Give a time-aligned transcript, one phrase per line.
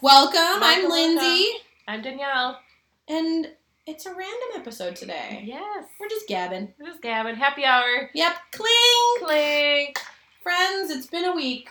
[0.00, 1.46] Welcome, I'm Welcome, Lindsay,
[1.86, 2.60] I'm Danielle.
[3.08, 3.48] and
[3.86, 5.42] it's a random episode today.
[5.44, 5.84] Yes.
[5.98, 6.72] We're just gabbing.
[6.78, 7.34] We're just Gavin.
[7.36, 8.10] Happy hour.
[8.14, 9.26] Yep, cling!
[9.26, 9.98] Clink.
[10.42, 11.70] Friends, it's been a week.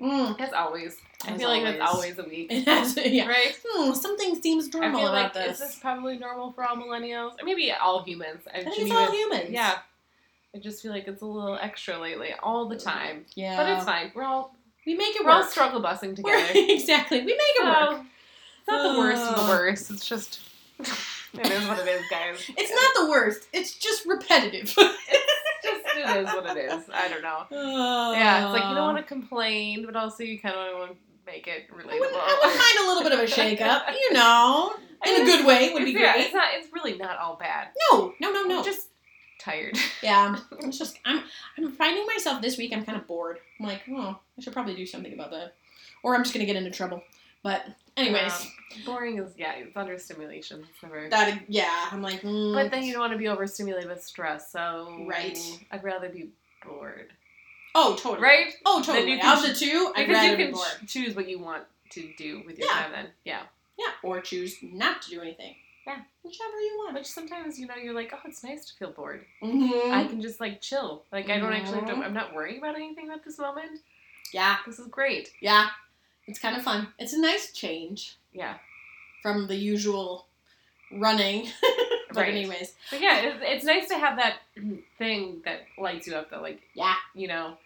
[0.00, 0.40] Mm.
[0.40, 0.96] As always.
[1.26, 2.18] I As feel like that's always.
[2.18, 2.50] always a week.
[3.12, 3.26] Yeah.
[3.28, 3.58] Right?
[3.64, 5.58] Hmm, something seems I normal feel about like this.
[5.60, 8.40] this is probably normal for all millennials, or maybe all humans.
[8.52, 9.50] I, I think it's all humans.
[9.50, 9.78] Yeah.
[10.54, 13.26] I just feel like it's a little extra lately, all the time.
[13.34, 13.56] Yeah.
[13.56, 14.12] But it's fine.
[14.14, 14.56] We're all
[14.88, 15.50] We make it we're all work.
[15.50, 16.50] struggle busing We're- together.
[16.72, 17.18] exactly.
[17.20, 18.00] We make it work.
[18.60, 19.48] It's not the worst of the Uh.
[19.48, 19.90] worst.
[19.90, 20.40] It's just
[20.78, 22.50] it is what it is, guys.
[22.56, 23.46] It's not the worst.
[23.52, 24.64] It's just repetitive.
[24.74, 24.76] just
[25.96, 26.84] it is what it is.
[26.92, 27.44] I don't know.
[28.12, 30.96] Yeah, it's like you don't want to complain, but also you kind of want to
[31.26, 31.92] make it relatable.
[31.92, 34.72] I wouldn't, I wouldn't mind a little bit of a shake up, you know.
[35.06, 36.24] In a good way would be It's- yeah, great.
[36.24, 36.48] It's not.
[36.54, 37.68] It's really not all bad.
[37.92, 38.64] No, no, no, no.
[38.64, 38.87] Just
[39.38, 39.76] tired.
[40.02, 41.22] yeah, it's just I'm
[41.56, 42.72] I'm finding myself this week.
[42.72, 43.38] I'm kind of bored.
[43.60, 45.54] I'm like, oh, I should probably do something about that,
[46.02, 47.02] or I'm just gonna get into trouble.
[47.42, 47.64] But
[47.96, 48.48] anyways, Um,
[48.84, 49.52] boring is yeah.
[49.54, 50.66] It's under stimulation.
[50.70, 51.08] It's never.
[51.08, 54.50] that yeah, I'm like, mm, but then you don't want to be overstimulated with stress,
[54.50, 55.38] so Right.
[55.70, 56.30] I'd rather be
[56.66, 57.12] bored,
[57.76, 58.54] oh, totally, right?
[58.66, 59.12] Oh, Then totally.
[59.12, 60.66] you can Of the two, I'd rather you be bored.
[60.84, 62.74] ch- choose what you want to do with your Yeah.
[62.82, 62.90] time.
[62.92, 63.42] Then yeah,
[63.78, 65.54] Yeah, or choose not to do anything.
[65.88, 66.00] Yeah.
[66.22, 66.94] whichever you want.
[66.94, 69.24] which sometimes you know you're like, oh, it's nice to feel bored.
[69.42, 69.92] Mm-hmm.
[69.92, 71.04] I can just like chill.
[71.10, 71.80] Like I don't actually.
[71.80, 72.04] Have to, Mhm.
[72.04, 73.80] I'm not worrying about anything at this moment.
[74.32, 75.32] yeah, This is great.
[75.40, 75.68] yeah.
[76.26, 76.88] It's kind of fun.
[76.98, 78.58] It's a nice change Yeah.
[79.22, 80.26] from the usual
[80.92, 81.48] running.
[82.08, 82.34] but Right.
[82.34, 84.36] anyways, But yeah, it's, it's nice to have that
[84.98, 86.30] thing that lights you up.
[86.30, 86.96] That like, yeah.
[87.14, 87.56] you know,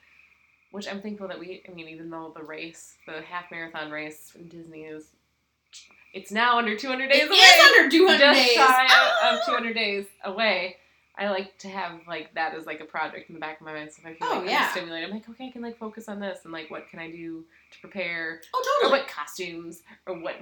[0.71, 1.63] which I'm thankful that we.
[1.69, 5.07] I mean, even though the race, the half marathon race in Disney is,
[6.13, 7.37] it's now under 200 days It away.
[7.37, 8.55] is under 200 just days.
[8.55, 8.87] shy
[9.31, 10.77] of 200 days away.
[11.17, 13.73] I like to have like that as like a project in the back of my
[13.75, 13.91] mind.
[13.93, 14.65] So if I feel Oh, like yeah.
[14.65, 16.99] I'm stimulated, I'm like, okay, I can like focus on this and like what can
[16.99, 19.01] I do to prepare, Oh, or totally.
[19.01, 20.37] what costumes, or what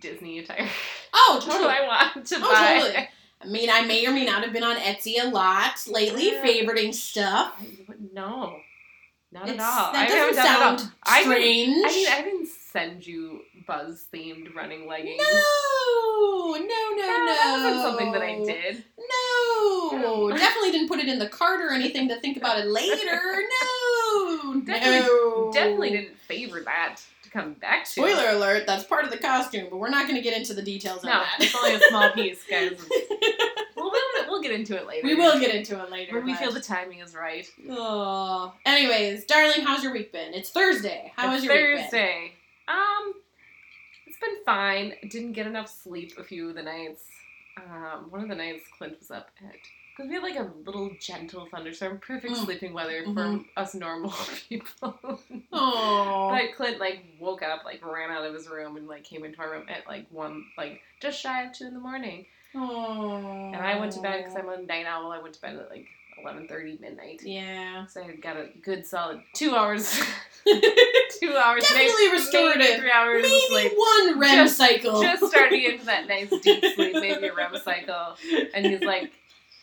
[0.00, 0.68] Disney attire
[1.14, 1.70] Oh, do totally.
[1.70, 2.80] I want to Oh, buy.
[2.80, 3.08] totally.
[3.42, 6.42] I mean, I may or may not have been on Etsy a lot lately, Yeah.
[6.44, 7.54] favoriting stuff.
[7.60, 7.66] I,
[8.12, 8.58] no,
[9.30, 9.92] not It's, at all.
[9.92, 10.94] that doesn't it sound strange.
[11.06, 12.35] I mean, I didn't
[12.76, 15.18] send you buzz themed running leggings.
[15.18, 17.26] no, no, no, Yeah, no.
[17.26, 18.84] that wasn't something that I did.
[18.98, 20.06] No, Yeah.
[20.06, 23.20] Um, definitely didn't put it in the cart or anything to think about it later.
[24.16, 25.50] No, Definitely- no.
[25.52, 27.90] Definitely didn't favor that to come back to.
[27.90, 30.62] Spoiler alert, that's part of the costume, but we're not going to get into the
[30.62, 31.36] details No, of that.
[31.40, 32.72] it's only a small piece, guys.
[33.76, 35.06] We'll, we'll, we'll get into it later.
[35.06, 36.14] we will get into it later.
[36.16, 37.46] when we feel the timing is right.
[37.70, 38.52] Oh.
[38.64, 40.32] Anyways, darling, how's your week been?
[40.34, 41.12] It's Thursday.
[41.14, 41.82] How It's has your week been?
[41.84, 42.32] Thursday.
[42.68, 43.14] Um,
[44.06, 44.94] it's been fine.
[45.08, 47.04] Didn't get enough sleep a few of the nights.
[47.58, 49.54] Um, one of the nights Clint was up at
[49.96, 52.44] because we had like a little gentle thunderstorm, perfect Mm.
[52.44, 54.10] sleeping weather for us normal
[54.48, 54.98] people.
[55.52, 56.28] Oh.
[56.30, 59.38] But Clint like woke up, like ran out of his room and like came into
[59.40, 62.26] our room at like one, like just shy of two in the morning.
[62.54, 63.50] Oh.
[63.54, 65.12] And I went to bed because I'm a night owl.
[65.12, 65.86] I went to bed at like
[66.20, 67.20] eleven thirty midnight.
[67.22, 67.86] Yeah.
[67.86, 69.90] So I got a good solid two hours,
[70.46, 72.58] two hours, Definitely restorative.
[72.58, 73.72] maybe three hours Maybe sleep.
[73.76, 75.02] one REM Just- cycle.
[75.02, 78.16] Just starting into that nice deep sleep, maybe a REM cycle.
[78.54, 79.12] And he's like,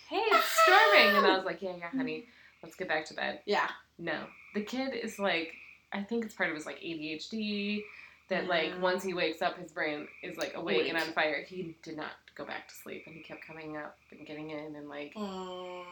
[0.09, 2.25] "Hey, it's storming," and I was like, "Yeah, yeah, honey,
[2.61, 3.67] let's get back to bed." Yeah.
[3.99, 4.15] No,
[4.55, 5.53] the kid is like,
[5.91, 7.83] I think it's part of his like ADHD.
[8.29, 11.43] That like once he wakes up, his brain is like awake, and on fire.
[11.45, 14.75] He did not go back to sleep, and he kept coming up and getting in
[14.75, 15.13] and like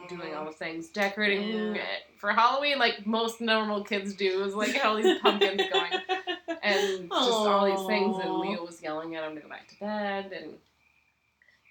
[0.08, 1.74] doing all the things, decorating Yeah.
[1.82, 5.92] it for Halloween, like most normal kids do, is like all these pumpkins going,
[6.62, 8.18] and just all these things.
[8.18, 10.54] And Leo was yelling at him to go back to bed, and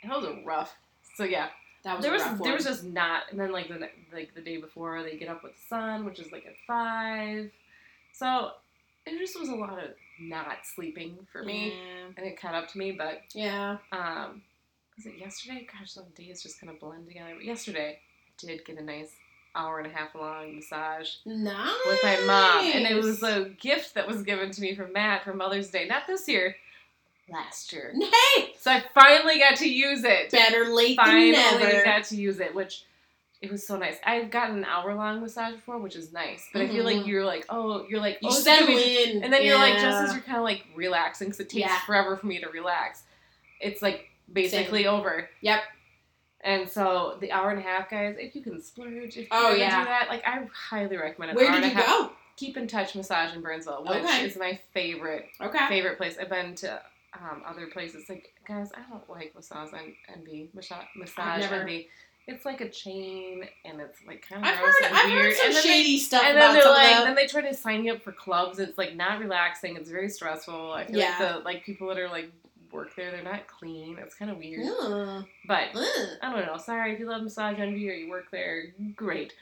[0.04, 0.74] it was a rough.
[1.16, 1.50] So yeah,
[1.84, 4.58] That was there was there was just not, and then like the like the day
[4.58, 7.52] before they get up with the sun, which is like at five,
[8.14, 8.52] so
[9.06, 9.90] it just was a lot of
[10.20, 11.74] not sleeping for me,
[12.18, 13.78] and it caught up to me, but Yeah.
[13.92, 14.42] um,
[14.96, 15.68] was it yesterday?
[15.72, 17.34] Gosh, some days just kind of blend together.
[17.36, 19.12] But yesterday, I did get a nice
[19.56, 21.74] hour and a half long massage Nice.
[21.86, 25.24] with my mom, and it was a gift that was given to me from Matt
[25.24, 25.86] for Mother's Day.
[25.88, 26.56] Not this year,
[27.30, 27.94] last year.
[28.36, 30.32] Hey, So I finally got to use it.
[30.32, 31.84] better late Finally than never.
[31.84, 32.86] got to use it, which
[33.42, 33.98] it was so nice.
[34.06, 36.48] I've gotten an hour long massage before, which is nice.
[36.54, 37.08] But I feel like Mhm.
[37.08, 40.14] you're like, oh, you're like, you oh, settle in, and then you're like, just as
[40.14, 41.80] you're kind of like relaxing, because it takes Yeah.
[41.82, 43.04] forever for me to relax.
[43.60, 45.30] It's like basically over.
[45.42, 45.62] Yep.
[46.44, 49.60] And so the hour and a half, guys, if you can splurge, if Oh, you
[49.60, 49.80] yeah.
[49.80, 51.36] do that, like I highly recommend it.
[51.36, 51.86] Where did and you half.
[51.86, 52.12] go?
[52.38, 54.26] Keep in touch massage in Burnsville, which Okay.
[54.26, 55.68] is my favorite Okay.
[55.68, 56.18] favorite place.
[56.20, 56.82] I've been to
[57.14, 58.10] um, other places.
[58.10, 61.90] Like guys, I don't like massage en- envy, massage, massage envy.
[62.28, 65.26] it's like a chain and it's like kind of I've gross heard and I've weird.
[65.26, 67.42] heard some and then shady stuff they, and about then they're like, then they try
[67.42, 68.58] to sign you up for clubs.
[68.60, 69.76] It's like not relaxing.
[69.76, 70.72] It's very stressful.
[70.72, 71.10] I feel Yeah.
[71.10, 72.32] like the like people that are like
[72.74, 73.98] work there, they're not clean.
[74.00, 74.66] It's kind of weird.
[75.48, 75.70] But.
[76.22, 76.58] I don't know.
[76.58, 78.66] Sorry if you love massage envy or you work there.
[78.96, 79.34] Great.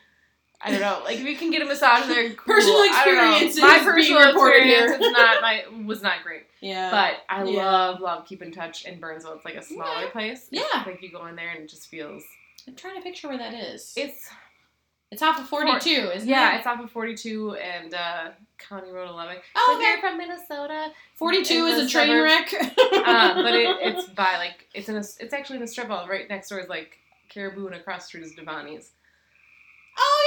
[0.62, 1.02] I don't know.
[1.06, 2.56] Like if you can get a massage there, cool.
[2.56, 6.44] Personal experiences My personal experience is not my was not great.
[6.60, 6.92] Yeah.
[6.92, 7.64] But I Yeah.
[7.66, 9.34] love love keep in touch in Burnsville.
[9.36, 10.10] It's like a smaller Yeah.
[10.10, 10.48] place.
[10.52, 10.64] Yeah.
[10.86, 12.24] Like you go in there and it just feels
[12.68, 13.94] I'm trying to picture where that is.
[13.96, 14.30] it's
[15.12, 16.58] It's off of 42, isn't yeah, it?
[16.60, 18.30] it's off of 42 and uh,
[18.60, 19.38] County Road 11.
[19.56, 20.00] Oh, so okay.
[20.00, 22.54] from Minnesota, 42 in is the a train suburbs.
[22.54, 23.08] wreck.
[23.08, 26.08] uh, but it, it's by like it's in a it's actually in a strip mall
[26.08, 28.92] right next door is like Caribou and across the street is Davanni's.
[29.98, 30.26] Oh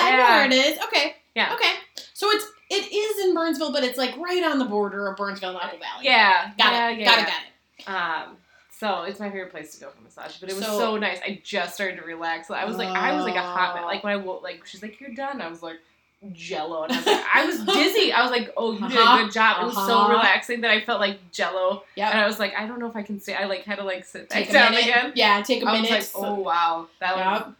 [0.00, 0.24] yeah, yeah, yeah.
[0.24, 0.78] I know where it is.
[0.84, 1.16] Okay.
[1.34, 1.54] Yeah.
[1.54, 1.72] Okay.
[2.12, 5.50] So it's it is in Burnsville, but it's like right on the border of Burnsville
[5.50, 6.04] and Apple Valley.
[6.04, 6.98] Yeah, Got yeah, it.
[6.98, 7.24] yeah, got yeah.
[7.24, 7.86] it.
[7.86, 8.28] Got it.
[8.28, 8.36] Um,
[8.78, 10.36] so it's my favorite place to go for massage.
[10.38, 11.20] But it was So- so, nice.
[11.24, 12.48] I just started to relax.
[12.48, 13.84] So I was like, I was like a hot mess.
[13.84, 15.40] Like when I woke, like she's like, you're done.
[15.40, 15.76] I was like,
[16.32, 18.12] Jello, and I was like, I was dizzy.
[18.12, 19.20] I was like, oh, you did Uh-huh.
[19.20, 19.62] a good job.
[19.62, 20.12] It was so Uh-huh.
[20.14, 22.10] relaxing that I felt like Jello, Yep.
[22.12, 23.34] and I was like, I don't know if I can stay.
[23.34, 24.84] I like had to like sit Take down minute.
[24.88, 25.12] again.
[25.14, 26.10] Yeah, take a I was minute.
[26.14, 27.40] like, oh wow, that was.
[27.46, 27.54] Yep.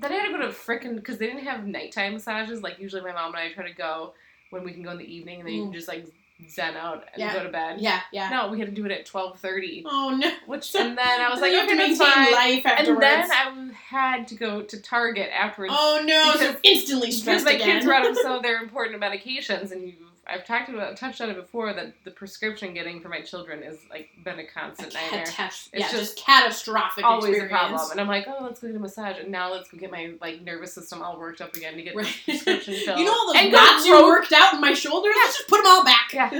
[0.00, 2.62] Then I had to go to frickin' because they didn't have nighttime massages.
[2.62, 4.12] Like usually my mom and I try to go
[4.50, 5.66] when we can go in the evening, and then you Mm.
[5.66, 6.06] can just like
[6.50, 7.32] zen out and Yeah.
[7.32, 7.80] go to bed.
[7.80, 8.28] Yeah, yeah.
[8.28, 9.84] No, we had to do it at twelve thirty.
[9.86, 10.30] Oh no.
[10.46, 12.32] Which and then I was like, you okay, to that's fine.
[12.32, 13.04] life afterwards.
[13.04, 17.44] And then I had to go to Target afterwards oh no, so because- instantly because
[17.44, 17.66] my again.
[17.66, 19.94] kids were out of some of their important medications, and you,
[20.26, 23.78] I've talked about touched on it before that the prescription getting for my children has
[23.90, 25.24] like been a A constant nightmare.
[25.26, 27.52] catas- It's yeah, just, just catastrophic Always experience.
[27.52, 29.76] a problem, and I'm like, oh, let's go get a massage, and now let's go
[29.78, 32.06] get my like nervous system all worked up again to get Right.
[32.26, 32.98] the prescription filled.
[32.98, 35.14] You know all those knots you worked out in my shoulders?
[35.24, 36.10] Let's just put them all back.
[36.12, 36.30] Yeah.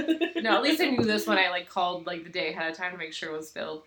[0.41, 2.77] No, at least I knew this when I like called like the day ahead of
[2.77, 3.83] time to make sure it was filled,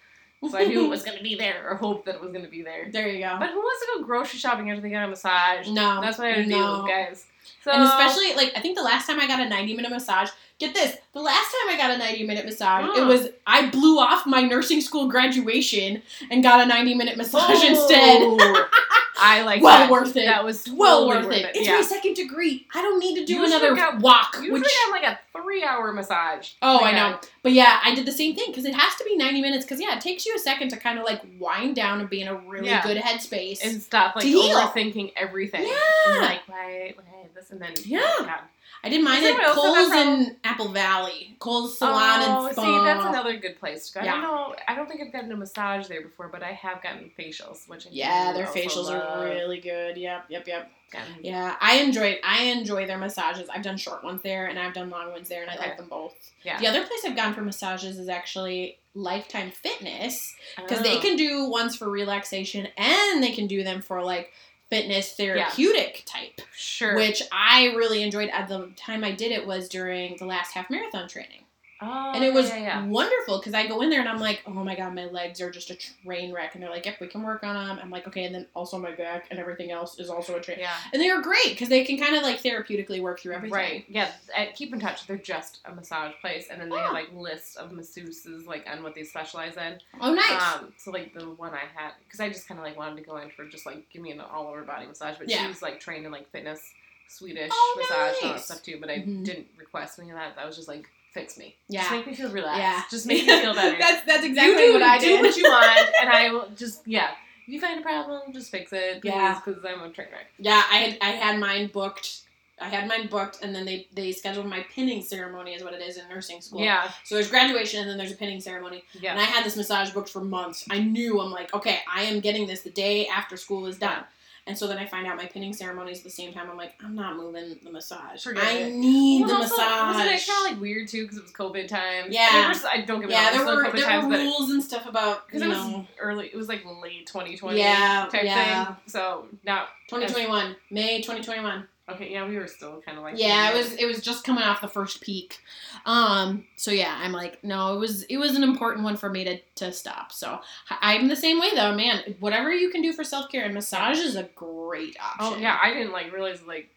[0.48, 2.62] so I knew it was gonna be there or hoped that it was gonna be
[2.62, 2.88] there.
[2.92, 3.36] There you go.
[3.38, 5.68] But who wants to go grocery shopping after they get a massage?
[5.68, 6.00] no.
[6.00, 6.82] That's what I had to no.
[6.82, 7.26] do, guys.
[7.64, 10.30] So And especially like I think the last time I got a 90 minute massage,
[10.58, 13.98] get this, the last time I got a 90 minute massage, it was I blew
[13.98, 18.66] off my nursing school graduation and got a 90 minute massage Oh, instead.
[19.20, 19.90] I like well that.
[19.90, 20.26] worth it.
[20.26, 21.56] That was well totally worth it.
[21.56, 21.74] It's yeah.
[21.74, 22.66] my second degree.
[22.72, 24.36] I don't need to do another got- walk.
[24.40, 26.52] You which, usually have like a three-hour massage.
[26.62, 27.18] oh, Like I know.
[27.42, 29.80] But yeah, I did the same thing because it has to be 90 minutes because
[29.80, 32.28] yeah, it takes you a second to kind of like wind down and be in
[32.28, 32.82] a really Yeah.
[32.84, 33.58] good headspace.
[33.64, 35.66] and stop like overthinking everything.
[35.66, 36.12] Yeah.
[36.12, 38.00] And like, why, why this, and then Yeah.
[38.20, 38.38] God.
[38.84, 40.20] I did mine Is at Cole's also that Kohl's problem?
[40.20, 41.36] in Apple Valley.
[41.40, 42.62] Cole's Salon oh, and Spa.
[42.64, 44.00] see, that's another good place to go.
[44.00, 44.12] I Yeah.
[44.12, 44.54] don't know.
[44.68, 47.86] I don't think I've gotten a massage there before, but I have gotten facials, which
[47.86, 49.18] I Yeah, their facials love.
[49.18, 49.96] are really good.
[49.96, 50.70] Yep, yep, yep.
[50.90, 53.48] Gotten- Yeah, I enjoy I enjoy their massages.
[53.50, 55.68] I've done short ones there and I've done long ones there and I Okay.
[55.68, 56.14] like them both.
[56.44, 56.58] Yeah.
[56.58, 61.00] The other place I've gone for massages is actually Lifetime Fitness because they Oh.
[61.00, 64.32] can do ones for relaxation and they can do them for like
[64.70, 66.96] fitness therapeutic type, sure.
[66.96, 68.28] which I really enjoyed.
[68.30, 71.44] At the time I did it was during the last half marathon training.
[71.80, 74.42] Oh, and it was yeah, yeah, wonderful because I go in there and I'm like,
[74.46, 77.06] oh my god, my legs are just a train wreck, and they're like, yep, we
[77.06, 77.78] can work on them.
[77.82, 80.58] I'm like, okay, and then also my back and everything else is also a train.
[80.60, 80.74] Yeah.
[80.92, 83.54] And they are great because they can kind of like therapeutically work through everything.
[83.56, 83.84] Right.
[83.88, 84.10] Yeah.
[84.36, 86.80] At Keep in Touch, they're just a massage place, and then they Oh.
[86.80, 89.78] have like lists of masseuses like on what they specialize in.
[90.00, 90.54] Oh, nice.
[90.56, 93.02] Um, so like the one I had, because I just kind of like wanted to
[93.02, 95.42] go in for just like give me an all over body massage, but Yeah.
[95.42, 96.72] she was like trained in like fitness,
[97.08, 98.78] Swedish Oh, massage, and all that stuff too.
[98.80, 99.24] But I Mhm.
[99.24, 100.34] didn't request any of that.
[100.38, 101.56] I was just like, fix me.
[101.68, 101.80] Yeah.
[101.82, 102.60] Just make me feel relaxed.
[102.60, 102.82] yeah.
[102.90, 103.76] Just make me feel better.
[103.80, 105.20] that's that's exactly do, what I do did.
[105.22, 107.10] what you want, and I will just yeah.
[107.46, 109.00] If you find a problem, just fix it.
[109.00, 109.40] Please, Yeah.
[109.44, 110.26] Because I'm a train wreck.
[110.38, 112.22] yeah, I had I had mine booked.
[112.60, 115.80] I had mine booked, and then they they scheduled my pinning ceremony, is what it
[115.80, 116.60] is in nursing school.
[116.60, 116.90] Yeah.
[117.04, 118.82] So there's graduation, and then there's a pinning ceremony.
[119.00, 119.12] Yeah.
[119.12, 120.66] And I had this massage booked for months.
[120.68, 124.02] I knew I'm like, okay, I am getting this the day after school is done.
[124.48, 126.48] And so then I find out my pinning ceremony is the same time.
[126.50, 128.24] I'm like, I'm not moving the massage.
[128.24, 128.74] Forget I it.
[128.74, 129.94] need Well, the also, massage.
[129.94, 132.14] Wasn't it kind of like weird too because it was COVID times?
[132.14, 132.28] Yeah.
[132.32, 133.46] There was, I don't get yeah, wrong.
[133.46, 135.58] there were COVID there times, were but rules and stuff about you because it was
[135.58, 136.28] know early.
[136.28, 137.58] It was like late 2020.
[137.58, 138.64] Yeah, type yeah.
[138.64, 138.76] thing.
[138.86, 141.68] So now, 2021 May 2021.
[141.90, 144.44] Okay, yeah, we were still kind of like Yeah, it was it was just coming
[144.44, 145.38] off the first peak.
[145.86, 149.24] Um, so yeah, I'm like, no, it was it was an important one for me
[149.24, 150.12] to to stop.
[150.12, 150.40] So
[150.70, 152.16] I'm the same way though, man.
[152.20, 155.34] Whatever you can do for self care and massage is a great option.
[155.34, 156.70] Oh yeah, I didn't like realize like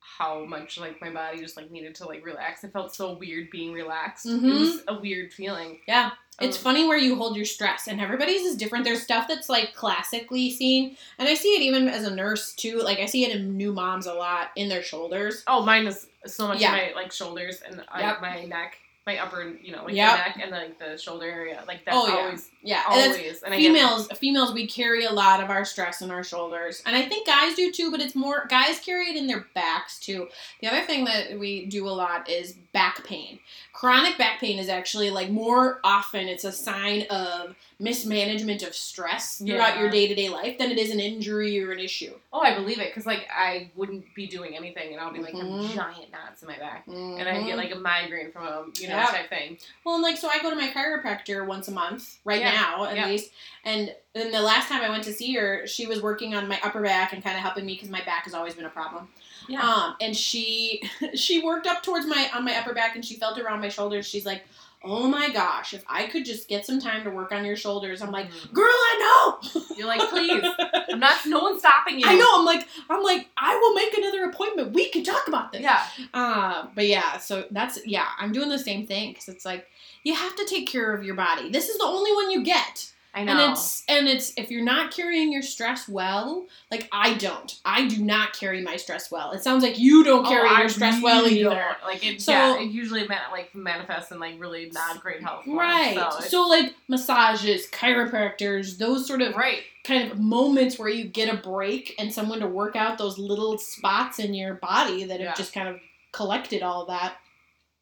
[0.00, 2.64] how much like my body just like needed to like relax.
[2.64, 4.24] It felt so weird being relaxed.
[4.24, 4.58] It Mhm.
[4.60, 5.80] was a weird feeling.
[5.86, 6.12] Yeah.
[6.40, 8.84] It's Um, funny where you hold your stress, and everybody's is different.
[8.84, 12.78] There's stuff that's like classically seen, and I see it even as a nurse too.
[12.80, 15.42] Like I see it in new moms a lot in their shoulders.
[15.46, 16.76] Oh, mine is so much Yeah.
[16.76, 18.20] in my like shoulders and uh, Yep.
[18.20, 18.76] my neck.
[19.06, 20.10] My upper, you know, like Yep.
[20.10, 21.62] the neck and like the shoulder area.
[21.68, 22.14] Like that's Oh, yeah.
[22.24, 23.42] always, Yeah, always.
[23.44, 26.82] And I get- females females we carry a lot of our stress in our shoulders
[26.86, 30.00] and i think guys do too but it's more guys carry it in their backs
[30.00, 30.26] too
[30.60, 33.38] the other thing that we do a lot is back pain
[33.72, 39.36] chronic back pain is actually like more often it's a sign of mismanagement of stress
[39.38, 39.80] throughout Yeah.
[39.80, 42.88] your day-to-day life than it is an injury or an issue Oh, I believe it
[42.88, 45.74] because like I wouldn't be doing anything, and I'll be like Mhm.
[45.74, 48.96] giant knots in my back, and I get like a migraine from a you know
[48.96, 49.06] Yeah.
[49.06, 49.58] type thing.
[49.84, 52.84] Well, and like, so I go to my chiropractor once a month, right Yeah, now
[52.84, 53.30] at least.
[53.64, 56.60] And then the last time I went to see her, she was working on my
[56.62, 59.08] upper back and kind of helping me because my back has always been a problem.
[59.48, 59.62] Yeah.
[59.62, 60.82] Um, and she
[61.14, 64.06] she worked up towards my on my upper back and she felt around my shoulders.
[64.06, 64.44] She's like,
[64.86, 68.00] "Oh my gosh, if I could just get some time to work on your shoulders."
[68.02, 68.52] I'm like, Mhm.
[68.52, 70.42] "Girl, I know." You're like, please,
[70.90, 71.26] I'm not.
[71.26, 72.06] No one's stopping you.
[72.06, 72.38] I know.
[72.38, 74.72] I'm like, I'm like, I will make another appointment.
[74.72, 75.62] We can talk about this.
[75.62, 75.82] Yeah.
[76.14, 79.68] Uh, but yeah, so that's yeah, I'm doing the same thing because it's like
[80.02, 81.50] you have to take care of your body.
[81.50, 83.32] This is the only one you get, I know.
[83.32, 87.88] and it's and it's if you're not carrying your stress well, like I don't, I
[87.88, 89.32] do not carry my stress well.
[89.32, 91.50] It sounds like you don't Oh, carry I your stress well either.
[91.50, 91.82] don't.
[91.82, 95.44] Like it, So- yeah, it usually man, like manifests in like really not great health.
[95.46, 95.94] forms, Right.
[95.96, 99.62] So, So, like massages, chiropractors, those sort of right.
[99.84, 103.56] kind of moments where you get a break and someone to work out those little
[103.58, 105.34] spots in your body that have Yeah.
[105.34, 105.80] just kind of
[106.12, 107.16] collected all that.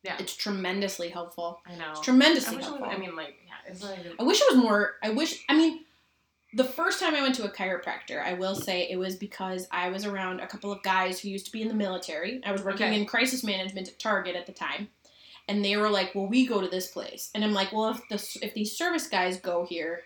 [0.02, 0.16] Yeah.
[0.18, 1.60] It's tremendously helpful.
[1.66, 1.90] I know.
[1.92, 2.86] It's tremendously it helpful.
[2.86, 3.98] I mean, like, it's like.
[4.18, 4.94] I wish it was more.
[5.02, 5.44] I wish.
[5.48, 5.80] I mean,
[6.54, 9.88] the first time I went to a chiropractor, I will say it was because I
[9.88, 12.40] was around a couple of guys who used to be in the military.
[12.44, 13.00] I was working Okay.
[13.00, 14.88] in crisis management at Target at the time,
[15.48, 18.08] and they were like, "Well, we go to this place," and I'm like, "Well, if
[18.08, 20.02] the if these service guys go here."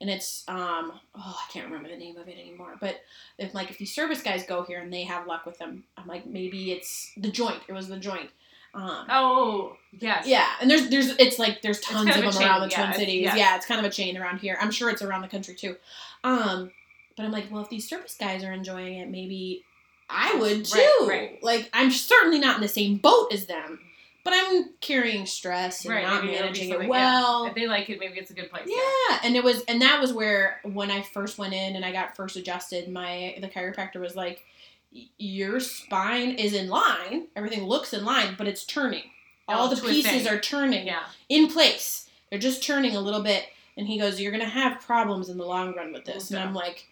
[0.00, 2.76] And it's um oh I can't remember the name of it anymore.
[2.80, 3.00] But
[3.36, 6.06] if like if these service guys go here and they have luck with them, I'm
[6.06, 7.58] like maybe it's the joint.
[7.66, 8.30] It was the joint.
[8.74, 10.26] Um, Oh yes.
[10.26, 12.94] yeah, and there's there's it's like there's tons of of them around the chain, Twin
[12.98, 13.22] Cities.
[13.22, 13.36] yes.
[13.36, 14.56] Yeah, it's kind of a chain around here.
[14.60, 15.76] I'm sure it's around the country too.
[16.24, 16.70] Um,
[17.16, 19.64] but I'm like, well, if these service guys are enjoying it, maybe
[20.10, 20.78] I would too.
[21.02, 21.42] Right, right.
[21.42, 23.80] Like, I'm certainly not in the same boat as them,
[24.24, 27.46] but I'm carrying stress and Right, not managing it well.
[27.46, 28.66] If they like it, maybe it's a good place.
[28.68, 31.90] Yeah, and it was, and that was where when I first went in and I
[31.92, 34.42] got first adjusted, my the chiropractor was like, "Y-
[34.90, 37.28] "Your spine is in line.
[37.36, 39.04] Everything looks in line, but it's turning.
[39.46, 40.04] All Oh, the twisting.
[40.12, 41.04] pieces are turning Yeah.
[41.28, 42.08] in place.
[42.30, 45.46] They're just turning a little bit." And he goes, "You're gonna have problems in the
[45.46, 46.86] long run with this." And I'm like,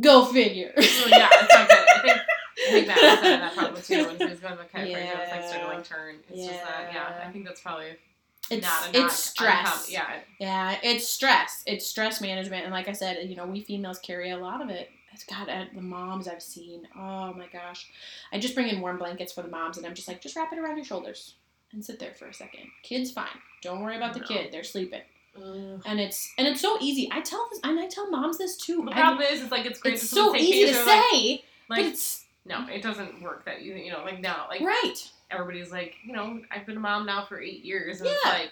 [0.00, 1.78] "Go figure." So, yeah, it's not good.
[1.78, 2.18] I think
[2.58, 5.36] I think that was that problem too when he was going to the chiropractor.
[5.42, 6.16] Was like to turn.
[6.30, 6.90] It's just that.
[6.92, 7.28] Yeah, Yeah.
[7.28, 7.96] I think that's probably
[8.50, 9.86] it's not a not it's stress.
[9.86, 10.20] uncom- yeah.
[10.38, 11.62] Yeah, it's stress.
[11.66, 14.70] It's stress management, and like I said, you know, we females carry a lot of
[14.70, 14.90] it.
[15.24, 16.86] God, uh, the moms I've seen.
[16.96, 17.88] Oh my gosh,
[18.32, 20.52] I just bring in warm blankets for the moms, and I'm just like, just wrap
[20.52, 21.34] it around your shoulders
[21.72, 22.62] and sit there for a second.
[22.82, 23.26] Kid's fine.
[23.62, 24.26] Don't worry about the No.
[24.26, 24.52] kid.
[24.52, 25.02] They're sleeping,
[25.36, 25.82] Ugh.
[25.84, 27.08] and it's and it's so easy.
[27.12, 28.84] I tell this, and I tell moms this too.
[28.84, 29.98] The I- problem is, it's like it's great.
[29.98, 30.34] To sleep.
[30.34, 33.44] It's so easy to like- say, Like, but it's no, it doesn't work.
[33.44, 34.94] That you you know like now like right.
[35.30, 38.50] everybody's like you know I've been a mom now for eight years and it's like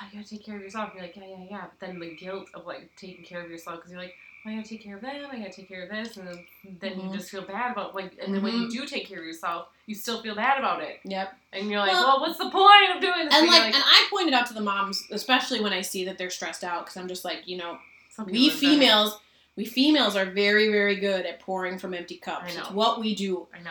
[0.00, 0.90] oh, you gotta take care of yourself.
[0.90, 1.64] And you're like yeah yeah yeah.
[1.80, 4.14] But then the guilt of like taking care of yourself because you're like
[4.46, 5.26] I gotta take care of them.
[5.30, 6.46] I gotta take care of this, and then,
[6.80, 7.10] then Mhm.
[7.10, 8.16] you just feel bad about like.
[8.22, 11.00] And then when you do take care of yourself, you still feel bad about it,
[11.04, 11.34] Yep.
[11.52, 13.34] and you're like, Well- well, what's the point of doing this?
[13.34, 16.18] And you're like, and I pointed out to the moms, especially when I see that
[16.18, 17.78] they're stressed out, because I'm just like, you know,
[18.26, 19.18] we done females
[19.56, 22.60] we females are very very good at pouring from empty cups I know.
[22.60, 23.70] it's what we do I know.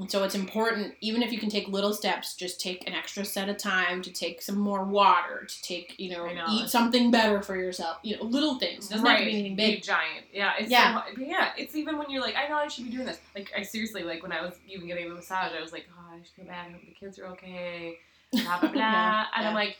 [0.00, 3.24] And so it's important even if you can take little steps just take an extra
[3.24, 6.46] set of time to take some more water to take you know, know.
[6.50, 9.56] eat something better for yourself you know little things it doesn't have to be anything
[9.56, 10.26] big giant.
[10.32, 11.02] Yeah, it's Yeah.
[11.14, 13.20] So, yeah, it's even when you're like, I know I should be doing this.
[13.34, 16.14] Like, I seriously, like, when I was even getting the massage, I was like, oh,
[16.14, 16.68] I feel bad.
[16.68, 17.98] I hope the kids are okay.
[18.32, 18.80] Blah blah blah.
[18.80, 19.76] Yeah, and I'm like,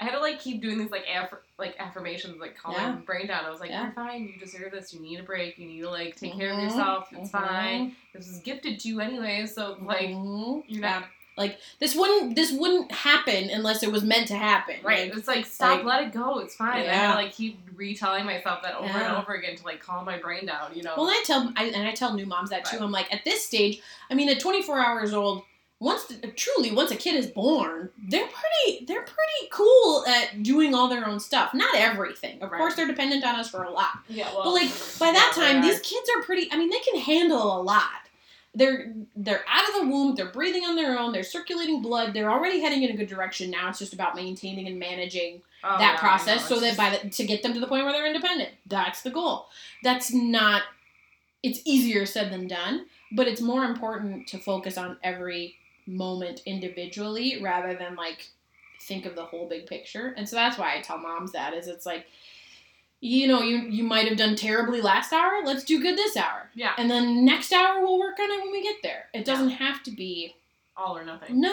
[0.00, 2.92] I had to like keep doing these like aff- like affirmations, like calm Yeah.
[2.92, 3.44] my brain down.
[3.44, 3.84] I was like, Yeah.
[3.84, 4.22] you're fine.
[4.24, 4.92] You deserve this.
[4.92, 5.58] You need a break.
[5.58, 7.08] You need to like take care of Mhm, yourself.
[7.12, 7.96] It's mhm, fine.
[8.12, 9.46] This is gifted to you anyway.
[9.46, 10.64] So like, mhm.
[10.66, 11.08] you're yeah not
[11.38, 15.08] like this wouldn't this wouldn't happen unless it was meant to happen right.
[15.08, 16.40] Like, it's like stop, like- let it go.
[16.40, 16.82] It's fine.
[16.84, 16.90] Yeah.
[16.90, 16.94] I Yeah.
[17.06, 20.18] had to like keep retelling myself that over and over again to like calm my
[20.18, 20.72] brain down.
[20.74, 20.94] You know.
[20.96, 22.76] Well, I tell I, and I tell new moms that too.
[22.78, 22.84] Right.
[22.84, 23.80] I'm like, at this stage,
[24.10, 25.44] I mean, at 24 hours old,
[25.82, 30.88] once truly once a kid is born, they're pretty they're pretty cool at doing all
[30.88, 31.52] their own stuff.
[31.54, 32.58] Not everything, of Right.
[32.58, 33.98] course, they're dependent on us for a lot.
[34.08, 34.32] yeah.
[34.32, 34.44] Well.
[34.44, 36.48] But like by that yeah, time, these kids are pretty.
[36.52, 38.00] I mean, they can handle a lot.
[38.54, 40.14] They're they're out of the womb.
[40.14, 41.10] They're breathing on their own.
[41.12, 42.12] They're circulating blood.
[42.14, 43.50] They're already heading in a good direction.
[43.50, 47.08] Now it's just about maintaining and managing Oh, that yeah, process so that by the,
[47.08, 49.46] to get them to the point where they're independent that's the goal
[49.84, 50.62] that's not
[51.44, 55.54] it's easier said than done but it's more important to focus on every
[55.86, 58.28] moment individually rather than like
[58.82, 60.14] think of the whole big picture.
[60.16, 62.06] And so that's why I tell moms that is it's like
[63.04, 65.42] you know, you you might have done terribly last hour.
[65.44, 66.50] Let's do good this hour.
[66.54, 66.72] Yeah.
[66.78, 69.06] And then next hour we'll work on it when we get there.
[69.12, 70.36] It doesn't have to be
[70.76, 71.40] All or nothing.
[71.40, 71.50] no.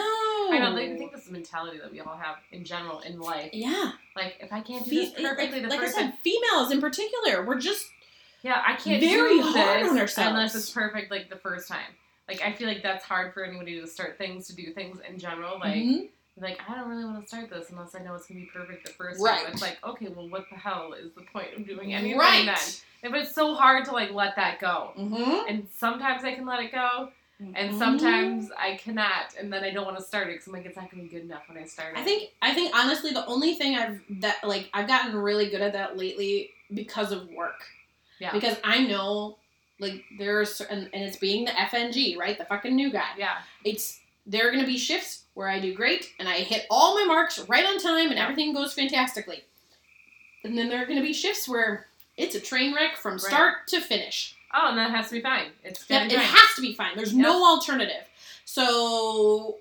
[0.51, 0.75] I know.
[0.77, 3.49] I think this is a mentality that we all have in general in life.
[3.53, 3.93] Yeah.
[4.15, 6.13] Like, if I can't do Fe- this perfectly like, the like I first said, time,
[6.23, 7.85] females in particular, we're just
[8.43, 10.29] yeah, I can't very do hard this on ourselves.
[10.29, 11.91] unless it's perfect like the first time.
[12.29, 15.17] Like, I feel like that's hard for anybody to start things, to do things in
[15.17, 15.57] general.
[15.59, 16.09] Like, Mhm.
[16.37, 18.85] like I don't really want to start this unless I know it's gonna be perfect
[18.85, 19.43] the first Right.
[19.43, 19.51] time.
[19.53, 22.45] It's like, okay, well, what the hell is the point of doing anything Right.
[22.45, 22.55] then?
[23.01, 25.45] If it's so hard to like let that go, Mhm.
[25.49, 27.77] and sometimes I can let it go, and Mhm.
[27.79, 30.77] sometimes I cannot, and then I don't want to start it because I'm like, it's
[30.77, 31.99] not gonna be good enough when I start it.
[31.99, 35.61] I think I think honestly the only thing I've that like I've gotten really good
[35.61, 37.63] at that lately because of work.
[38.19, 38.31] Yeah.
[38.33, 39.39] Because I know
[39.79, 42.37] like there's and, and it's being the FNG, right?
[42.37, 43.09] The fucking new guy.
[43.17, 46.95] yeah, It's there are gonna be shifts where I do great and I hit all
[46.95, 49.43] my marks right on time and everything goes fantastically.
[50.43, 53.21] And then there are gonna be shifts where it's a train wreck from Right.
[53.21, 54.35] start to finish.
[54.53, 55.51] Oh, and that has to be fine.
[55.63, 56.25] It's Yep, it fine.
[56.25, 56.95] has to be fine.
[56.95, 58.03] There's no alternative.
[58.45, 59.57] So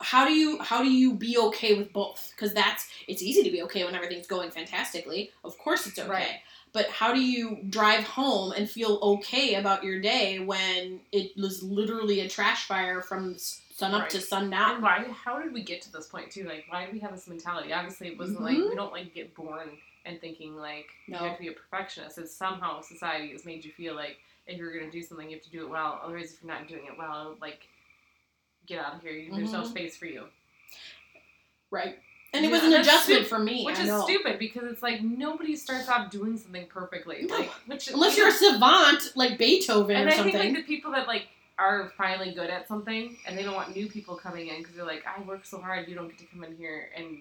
[0.00, 2.32] how do you how do you be okay with both?
[2.34, 5.30] Because that's it's easy to be okay when everything's going fantastically.
[5.44, 6.08] Of course it's okay.
[6.10, 6.40] Right.
[6.72, 11.62] But how do you drive home and feel okay about your day when it was
[11.62, 14.74] literally a trash fire from sun up to sun down?
[14.76, 15.04] And why?
[15.12, 16.44] How did we get to this point too?
[16.44, 17.72] Like, why do we have this mentality?
[17.74, 18.70] Obviously, it wasn't like Mhm.
[18.70, 19.68] we don't like get born
[20.06, 21.18] and thinking like No.
[21.20, 22.16] you have to be a perfectionist.
[22.16, 25.44] It's somehow society has made you feel like if you're gonna do something, you have
[25.44, 26.00] to do it well.
[26.02, 27.68] Otherwise, if you're not doing it well, like
[28.66, 29.12] get out of here.
[29.30, 29.68] There's no Mhm.
[29.70, 30.26] space for you.
[31.70, 31.98] Right.
[32.34, 33.64] And it Yeah, was an adjustment for me.
[33.64, 34.04] Which I is know.
[34.04, 37.26] stupid because it's like nobody starts off doing something perfectly.
[37.28, 37.36] No.
[37.38, 40.32] Like which Unless you you're a savant like Beethoven and or I something.
[40.32, 41.26] think like the people that like
[41.58, 44.86] are finally good at something and they don't want new people coming in because they're
[44.86, 47.18] like, I work so hard, you don't get to come in here and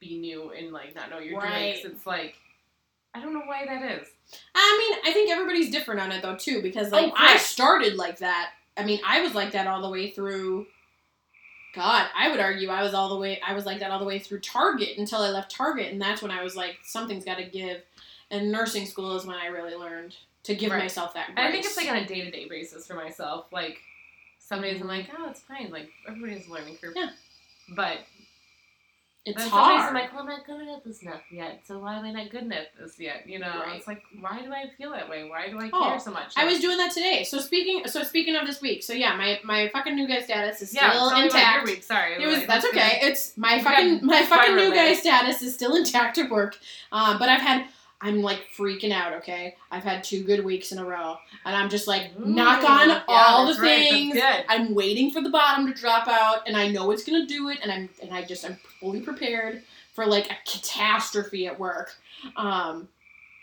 [0.00, 1.52] be new and like not know what you're doing.
[1.52, 1.82] Right.
[1.82, 2.34] 'Cause it's like,
[3.14, 4.08] I don't know why that is.
[4.54, 7.36] I mean, I think everybody's different on it though too, because oh, like Oh, I
[7.36, 8.50] started like that.
[8.76, 10.66] I mean, I was like that all the way through.
[11.72, 13.40] God, I would argue I was all the way.
[13.46, 16.20] I was like that all the way through Target until I left Target, and that's
[16.22, 17.80] when I was like, something's got to give.
[18.30, 20.80] And nursing school is when I really learned to give Right.
[20.82, 21.28] myself that.
[21.30, 23.46] And I think it's like on a day to day basis for myself.
[23.52, 23.78] Like
[24.38, 25.70] some days I'm like, oh, it's fine.
[25.70, 26.94] Like everybody's a learning curve.
[26.96, 27.10] Yeah.
[27.76, 27.98] But
[29.24, 29.80] it's days hard.
[29.88, 31.60] I'm like, well, I'm not good at this enough yet.
[31.64, 33.26] So why am I not good at this yet?
[33.28, 33.76] You know, Right.
[33.76, 35.28] it's like, why do I feel that way?
[35.28, 36.32] Why do I Oh, care so much?
[36.36, 37.22] I was doing that today.
[37.22, 40.60] So speaking, so speaking of this week, so yeah, my my fucking new guy status
[40.62, 41.66] is yeah, still tell me about intact.
[41.66, 41.82] week.
[41.84, 42.98] Sorry, It was like, that's okay.
[43.00, 46.58] gonna- It's my fucking my fucking new guy status is still intact at work.
[46.90, 47.66] Um, but I've had
[48.02, 49.12] I'm like freaking out.
[49.14, 52.88] Okay, I've had two good weeks in a row, and I'm just like knock on
[52.88, 54.18] yeah, all the right, things.
[54.48, 57.58] I'm waiting for the bottom to drop out, and I know it's gonna do it,
[57.62, 59.62] and I'm and I just I'm fully prepared
[59.94, 61.94] for like a catastrophe at work.
[62.36, 62.88] Um,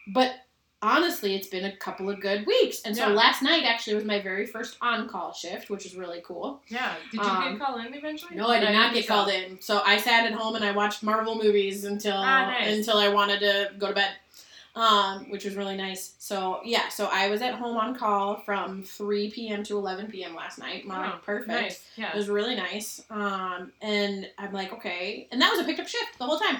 [0.08, 0.34] but
[0.82, 3.14] honestly, it's been a couple of good weeks, and so Yeah.
[3.14, 6.62] last night actually was my very first on-call shift, which is really cool.
[6.70, 6.96] Yeah.
[7.12, 8.36] Did you Um, get called in eventually?
[8.36, 9.62] No, I did not get called in.
[9.62, 12.78] So I sat at home and I watched Marvel movies until Ah, nice.
[12.78, 14.14] until I wanted to go to bed,
[14.76, 16.14] um, which was really nice.
[16.20, 19.64] So yeah, so I was at home on call from 3 p.m.
[19.64, 20.36] to 11 p.m.
[20.36, 20.86] last night.
[20.90, 21.50] I'm Oh, perfect.
[21.50, 21.86] Nice.
[21.96, 22.12] Yeah.
[22.12, 23.04] It was really nice.
[23.10, 26.58] Um, and I'm like, okay, and that was a picked up shift the whole time.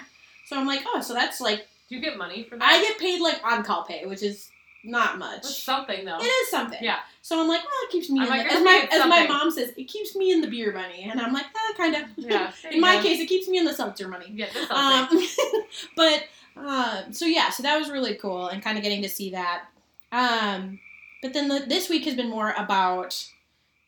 [0.48, 2.64] So I'm like, oh, so that's like Do you get money for that?
[2.64, 4.50] I get paid like on call pay, which is
[4.84, 5.44] not much.
[5.44, 6.20] That's something though.
[6.20, 6.80] It is something.
[6.82, 7.00] Yeah.
[7.22, 9.08] So I'm like, well, it keeps me I'm in like, the, as my as it's
[9.08, 11.96] my mom says, it keeps me in the beer money, and I'm like, ah, kind
[11.96, 12.04] of.
[12.18, 12.52] Yeah.
[12.72, 13.04] in my go.
[13.04, 14.32] case, it keeps me in the seltzer money.
[14.34, 15.20] Yeah, that's something.
[15.20, 15.64] Um,
[15.96, 16.24] but
[16.66, 19.66] uh, so yeah, so that was really cool, and kind of getting to see that.
[20.12, 20.80] Um,
[21.22, 23.28] but then the, this week has been more about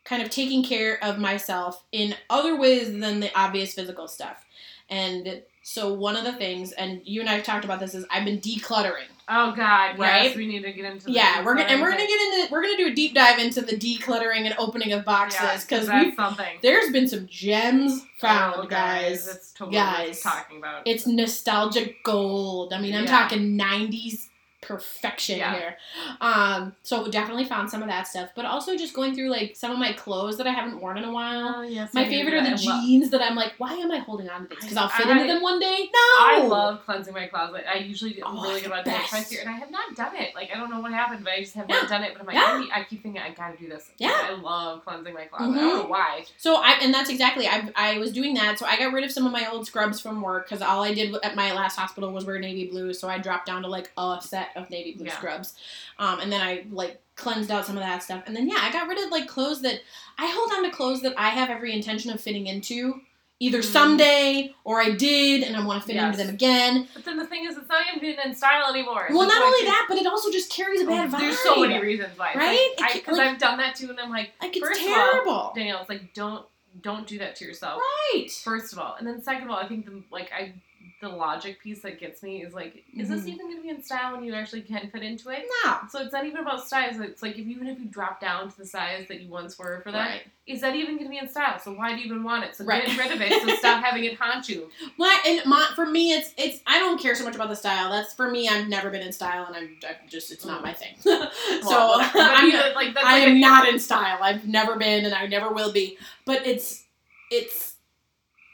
[0.03, 4.45] kind of taking care of myself in other ways than the obvious physical stuff.
[4.89, 8.05] And so one of the things, and you and I have talked about this, is
[8.11, 9.07] I've been decluttering.
[9.29, 9.97] oh God.
[9.97, 10.23] Right?
[10.25, 11.09] Yes, we need to get into.
[11.11, 13.61] Yeah, we're gonna and we're gonna get into we're gonna do a deep dive into
[13.61, 16.57] the decluttering and opening of boxes because we something.
[16.61, 19.25] there's been some gems oh, found, Oh, guys.
[19.25, 20.21] That's totally Guys.
[20.21, 20.81] talking about.
[20.85, 22.73] It's nostalgic gold.
[22.73, 23.11] I mean, I'm Yeah.
[23.21, 24.27] talking '90s
[24.61, 25.53] perfection Yeah.
[25.55, 25.77] here.
[26.21, 29.71] Um, so definitely found some of that stuff, but also just going through like some
[29.71, 31.55] of my clothes that I haven't worn in a while.
[31.57, 32.51] Oh, yes, My I favorite are the.
[32.51, 34.59] I jeans that I'm like, why am I holding on to these?
[34.59, 35.89] Because I'll fit I- into them one day.
[35.93, 37.65] No, I love cleansing my closet.
[37.67, 39.71] I usually do, Oh, really good about doing it twice a year, and I have
[39.71, 40.35] not done it.
[40.35, 41.77] Like I don't know what happened, but I just have Yeah.
[41.81, 42.13] not done it.
[42.13, 42.63] But I'm like, Yeah.
[42.75, 43.89] I, I keep thinking I gotta do this.
[43.97, 44.11] Yeah.
[44.15, 45.45] I love cleansing my closet.
[45.45, 45.55] I Mhm.
[45.55, 46.25] don't know why.
[46.37, 48.59] So I and that's exactly I I was doing that.
[48.59, 50.93] So I got rid of some of my old scrubs from work because all I
[50.93, 52.93] did at my last hospital was wear navy blue.
[52.93, 55.15] So I dropped down to like a set of navy blue Yeah.
[55.17, 55.53] scrubs,
[55.99, 58.23] um, and then I like cleansed out some of that stuff.
[58.25, 59.81] And then yeah, I got rid of like clothes that
[60.17, 63.01] I hold on to clothes that I have every intention of fitting into
[63.39, 63.63] either Mm.
[63.63, 66.05] someday or I did and I want to fit Yes.
[66.13, 66.87] into them again.
[66.93, 69.07] But then the thing is, it's not even in style anymore.
[69.09, 71.15] Well, It's not only that, but it also just carries a bad vibe.
[71.15, 72.49] Oh, There's so many reasons why, Right?
[72.49, 74.81] Like, It ca- Because like- I've done that too, and I'm like, Like it's First
[74.81, 75.51] of all, terrible.
[75.55, 76.45] Danielle, it's like don't
[76.81, 77.81] don't do that to yourself.
[78.13, 78.31] right.
[78.31, 80.53] First of all, and then second of all, I think the like I
[81.01, 83.27] the logic piece that gets me is like, is this Mhm.
[83.27, 85.45] even going to be in style when you actually can fit into it?
[85.65, 85.79] No.
[85.89, 86.99] So it's not even about size.
[86.99, 89.81] It's like if even if you drop down to the size that you once were
[89.83, 90.21] for that, Right.
[90.47, 91.59] is that even going to be in style?
[91.59, 92.55] So why do you even want it?
[92.55, 92.85] So Right.
[92.85, 93.41] get rid of it.
[93.41, 94.69] So stop having it haunt you.
[94.97, 95.19] Why?
[95.25, 96.61] And my, for me, it's it's.
[96.67, 97.89] I don't care so much about the style.
[97.91, 98.47] That's for me.
[98.47, 100.95] I've never been in style, and I'm, I'm just it's not my thing.
[101.01, 101.27] so
[101.63, 101.95] Well.
[102.13, 104.19] I'm like that's I like am not in style.
[104.21, 105.97] I've never been, and I never will be.
[106.25, 106.85] But it's
[107.31, 107.75] it's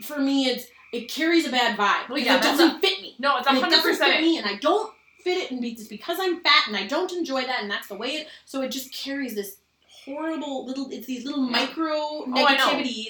[0.02, 0.46] for me.
[0.46, 2.10] It's it carries a bad vibe.
[2.10, 3.16] Well, yeah, it doesn't fit me.
[3.20, 5.72] No, it's a And it doesn't fit me, and I don't fit it, and be-
[5.72, 8.28] it's because I'm fat, and I don't enjoy that, and that's the way it.
[8.46, 9.58] So it just carries this
[10.06, 10.90] horrible little.
[10.90, 11.52] It's these little Yeah.
[11.52, 12.56] micro Oh, I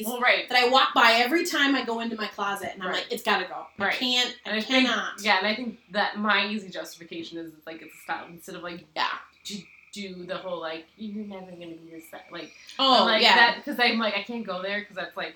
[0.05, 0.49] Well, right.
[0.49, 2.97] that I walk by every time I go into my closet, and I'm Right.
[3.03, 3.67] like, it's gotta go.
[3.77, 3.93] Right.
[3.93, 4.35] I can't.
[4.45, 5.21] I, And I think, cannot.
[5.21, 8.55] yeah, and I think that my easy justification is it's like it's a style instead
[8.55, 9.09] of like Yeah.
[9.45, 9.61] to
[9.93, 13.35] do the whole like you're never gonna be this like Oh I'm like yeah.
[13.35, 15.35] that because I'm like I can't go there because that's like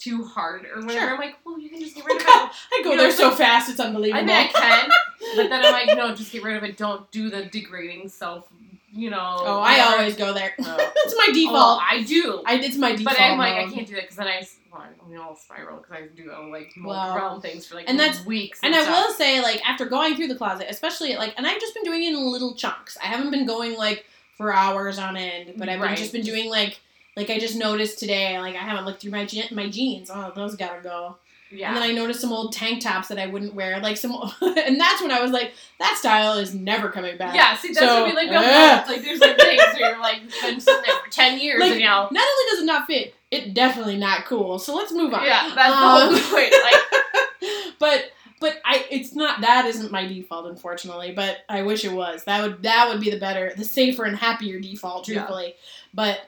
[0.00, 0.92] too hard or whatever.
[0.92, 1.10] Sure.
[1.12, 2.26] I'm like, well, you can just get rid of it.
[2.28, 4.22] I go you know, there so like- fast, it's unbelievable.
[4.22, 4.88] I mean, I can,
[5.36, 6.76] but then I'm like, no, just get rid of it.
[6.76, 8.48] Don't do the degrading self.
[8.92, 9.18] You know.
[9.20, 9.96] oh, I whatever.
[9.98, 10.52] always go there.
[10.58, 10.76] Oh.
[10.96, 11.52] it's my default.
[11.54, 12.42] Well, I do.
[12.44, 13.16] I it's my default.
[13.16, 15.76] but I'm like, I can't do that because then I, well, I mean, I'll spiral
[15.76, 18.58] because I do uh, like Well, realm things for like and that's- weeks.
[18.64, 19.06] And I stuff.
[19.08, 22.02] will say, like, after going through the closet, especially like, and I've just been doing
[22.02, 22.98] it in little chunks.
[23.00, 26.50] I haven't been going like for hours on end, but I've been just been doing
[26.50, 26.80] like,
[27.16, 30.10] like I just noticed today, like I haven't looked through my je- my jeans.
[30.12, 31.16] Oh, those gotta go.
[31.52, 31.68] Yeah.
[31.68, 34.80] And then I noticed some old tank tops that I wouldn't wear, like some, and
[34.80, 37.34] that's when I was like, that style is never coming back.
[37.34, 38.28] Yeah, see, that's So, what we like.
[38.30, 38.88] ugh.
[38.88, 41.80] like, there's like things where you're like been sitting there for ten years, Like, and
[41.80, 44.60] you know, Not only does it not fit, it definitely not cool.
[44.60, 45.24] So let's move on.
[45.24, 46.54] yeah, that's Um, the whole point.
[46.62, 51.92] Like, but but I it's not that isn't my default unfortunately, but I wish it
[51.92, 52.22] was.
[52.24, 55.16] That would that would be the better, the safer and happier default, Yeah.
[55.16, 55.54] truthfully.
[55.92, 56.20] But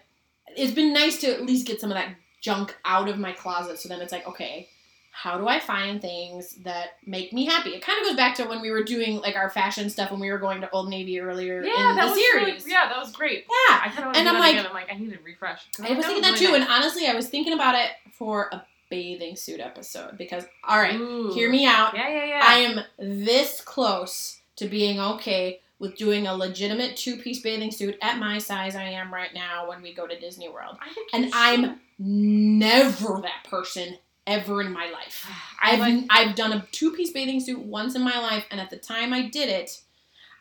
[0.57, 3.79] it's been nice to at least get some of that junk out of my closet
[3.79, 4.69] so then it's like, okay,
[5.15, 7.71] how do I find things that make me happy?
[7.71, 10.21] It kind of goes back to when we were doing like our fashion stuff when
[10.21, 12.47] we were going to Old Navy earlier yeah, in that the was series.
[12.65, 13.45] really, yeah, that was great.
[13.69, 13.81] Yeah.
[13.85, 14.67] I kind of And I'm like- again.
[14.67, 15.67] I'm like, I need to refresh.
[15.83, 18.63] I was thinking that too, really and honestly, I was thinking about it for a
[18.91, 20.99] bathing suit episode because, all right.
[20.99, 21.33] Ooh.
[21.35, 21.95] hear me out.
[21.95, 22.41] Yeah, yeah, yeah.
[22.45, 27.99] I am this close to being okay with doing a legitimate two piece bathing suit
[28.01, 30.77] at my size I am right now when we go to Disney World.
[31.13, 35.29] And I'm never that person ever in my life.
[35.63, 36.05] I've like.
[36.09, 39.13] I've done a two piece bathing suit once in my life, and at the time
[39.13, 39.83] I did it,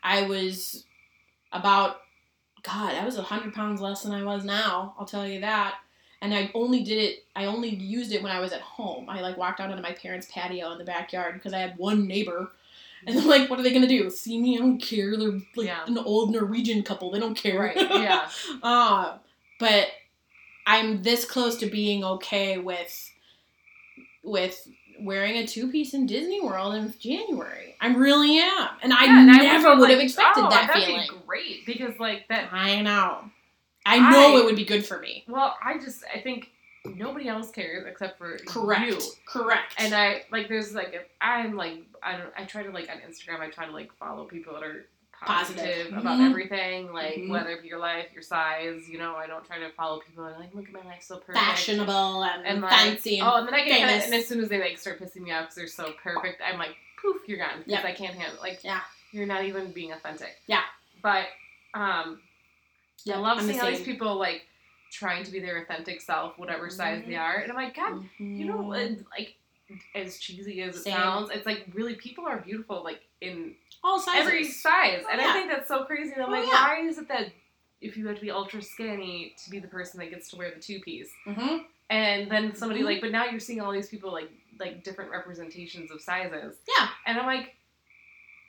[0.03, 0.85] I was
[1.51, 1.97] about
[2.61, 4.93] God, I was hundred pounds less than I was now.
[4.99, 5.79] I'll tell you that.
[6.21, 7.25] And I only did it.
[7.35, 9.09] I only used it when I was at home.
[9.09, 12.07] I like walked out onto my parents' patio in the backyard because I had one
[12.07, 12.51] neighbor.
[13.07, 14.09] And they're like, what are they gonna do?
[14.09, 14.55] See me?
[14.57, 15.17] I don't care.
[15.17, 15.85] They're like Yeah.
[15.87, 17.11] an old Norwegian couple.
[17.11, 17.59] They don't care.
[17.59, 17.75] Right.
[18.01, 18.29] Yeah.
[18.61, 19.17] Uh,
[19.59, 19.87] but
[20.67, 23.11] I'm this close to being okay with
[24.23, 24.67] with
[24.99, 27.75] wearing a two piece in Disney World in January.
[27.81, 30.71] I really am, and I Yeah, and never be would have like, expected oh, that
[30.73, 31.01] feeling.
[31.09, 32.49] Be great because like that.
[32.51, 33.25] I know.
[33.85, 35.23] I know I- it would be good for me.
[35.27, 36.49] Well, I just I think
[36.85, 38.85] nobody else cares except for Correct.
[38.87, 38.99] you.
[39.25, 39.75] Correct.
[39.77, 42.97] And I like there's like if I'm like I don't I try to like on
[42.97, 45.97] Instagram I try to like follow people that are positive, Positive.
[45.97, 46.29] about Mhm.
[46.31, 47.29] everything like Mhm.
[47.29, 50.23] whether it be your life your size you know I don't try to follow people
[50.23, 53.27] that are like look at my life so perfect fashionable and, and like fancy and
[53.27, 55.31] oh and then I get kinda, and as soon as they like start pissing me
[55.31, 57.85] off because they're so perfect I'm like poof you're gone because Yep.
[57.85, 58.79] I can't handle like Yeah.
[59.11, 60.63] you're not even being authentic Yeah.
[61.03, 61.27] but
[61.75, 62.19] um
[63.05, 64.47] Yep, I love I'm seeing all these people like
[64.91, 67.21] trying to be their authentic self whatever size they Mhm.
[67.21, 68.85] are and I'm like God you know, Mhm.
[68.85, 69.35] and, like
[69.95, 70.93] as cheesy as it Same.
[70.93, 74.27] sounds, it's like really people are beautiful like in all sizes.
[74.27, 75.29] every size, Oh, and yeah.
[75.29, 76.11] I think that's so crazy.
[76.13, 76.67] And I'm Oh, like, yeah.
[76.67, 77.31] why is it that
[77.79, 80.51] if you have to be ultra skinny to be the person that gets to wear
[80.51, 82.85] the two piece, hmm and then somebody Mhm.
[82.85, 86.89] like, but now you're seeing all these people like like different representations of sizes, Yeah.
[87.05, 87.55] and I'm like,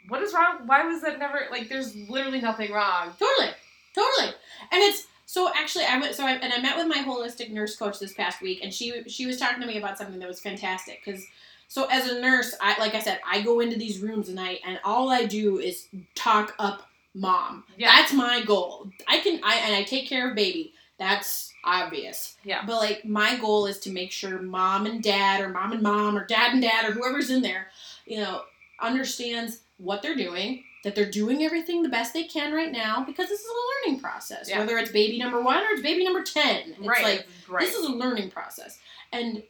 [0.09, 0.67] what is wrong?
[0.67, 1.69] Why was that never like?
[1.69, 3.15] There's literally nothing wrong.
[3.19, 3.55] Totally,
[3.95, 4.35] totally.
[4.73, 7.75] And it's so actually I went so I and I met with my holistic nurse
[7.75, 10.41] coach this past week, and she she was talking to me about something that was
[10.41, 11.25] fantastic because.
[11.69, 14.61] So as a nurse, I like I said, I go into these rooms and I
[14.67, 16.83] and all I do is talk up
[17.15, 17.65] mom.
[17.79, 17.97] Yeah.
[17.97, 18.91] That's my goal.
[19.09, 20.75] I can I and I take care of baby.
[20.99, 22.37] That's obvious.
[22.45, 22.67] Yeah.
[22.67, 26.15] But like my goal is to make sure mom and dad or mom and mom
[26.15, 27.69] or dad and dad or whoever's in there,
[28.05, 28.43] you know,
[28.83, 33.29] understands what they're doing, that they're doing everything the best they can right now because
[33.29, 34.49] this is a learning process.
[34.49, 34.61] Yeah.
[34.61, 36.71] Whether it's baby number 1 or it's baby number 10.
[36.71, 37.03] It's right.
[37.03, 37.65] like right.
[37.65, 38.79] this is a learning process.
[39.13, 39.43] And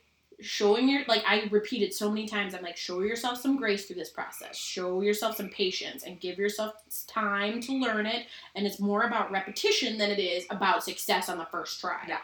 [0.42, 2.54] showing your like I repeated so many times.
[2.54, 4.56] I'm like, show yourself some grace through this process.
[4.56, 6.74] Show yourself some patience and give yourself
[7.06, 8.26] time to learn it.
[8.54, 12.00] And it's more about repetition than it is about success on the first try.
[12.08, 12.18] Yeah.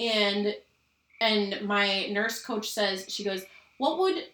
[0.00, 0.56] And
[1.20, 3.44] and my nurse coach says she goes,
[3.78, 4.24] what would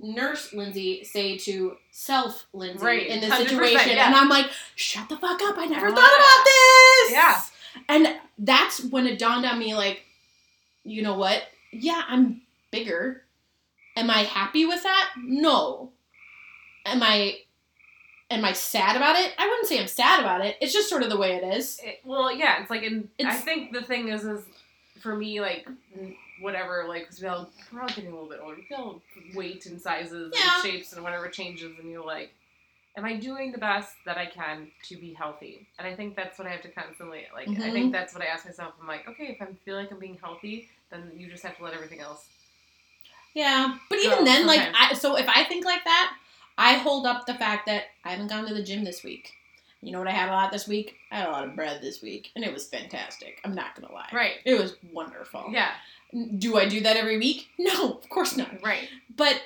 [0.00, 3.90] nurse Lindsay say to self Lindsay Right, in this 100%, situation?
[3.96, 4.06] yeah.
[4.06, 5.56] And I'm like, shut the fuck up.
[5.58, 5.94] I never Ah.
[5.94, 7.12] thought about this.
[7.12, 7.42] Yeah.
[7.88, 10.02] And that's when it dawned on me like,
[10.84, 11.42] you know what?
[11.72, 13.22] Yeah, I'm bigger.
[13.96, 15.10] Am I happy with that?
[15.22, 15.90] No.
[16.86, 17.40] Am I
[18.30, 19.32] am I sad about it?
[19.38, 20.56] I wouldn't say I'm sad about it.
[20.60, 21.80] It's just sort of the way it is.
[21.82, 24.44] It, well, yeah, it's like, in, I think the thing is, is
[25.00, 25.66] for me, like,
[26.40, 28.56] whatever, like, because we all, we're all getting a little bit older.
[28.56, 29.00] We feel
[29.34, 30.50] weight and sizes Yeah.
[30.54, 32.32] and shapes and whatever changes, and you're like,
[32.96, 35.66] am I doing the best that I can to be healthy?
[35.78, 37.72] And I think that's what I have to constantly, like, I Mhm.
[37.72, 38.74] think that's what I ask myself.
[38.80, 41.64] I'm like, okay, if I feel like I'm being healthy, then you just have to
[41.64, 42.26] let everything else.
[43.34, 43.76] Yeah.
[43.88, 44.60] But even then, like.
[44.74, 46.16] I so if I think like that,
[46.56, 49.32] I hold up the fact that I haven't gone to the gym this week.
[49.80, 50.96] You know what I had a lot this week?
[51.12, 53.40] I had a lot of bread this week, and it was fantastic.
[53.44, 54.08] I'm not gonna lie.
[54.12, 54.36] Right.
[54.44, 55.50] It was wonderful.
[55.52, 55.70] Yeah.
[56.38, 57.48] Do I do that every week?
[57.58, 58.62] No, of course not.
[58.62, 58.88] Right.
[59.14, 59.40] But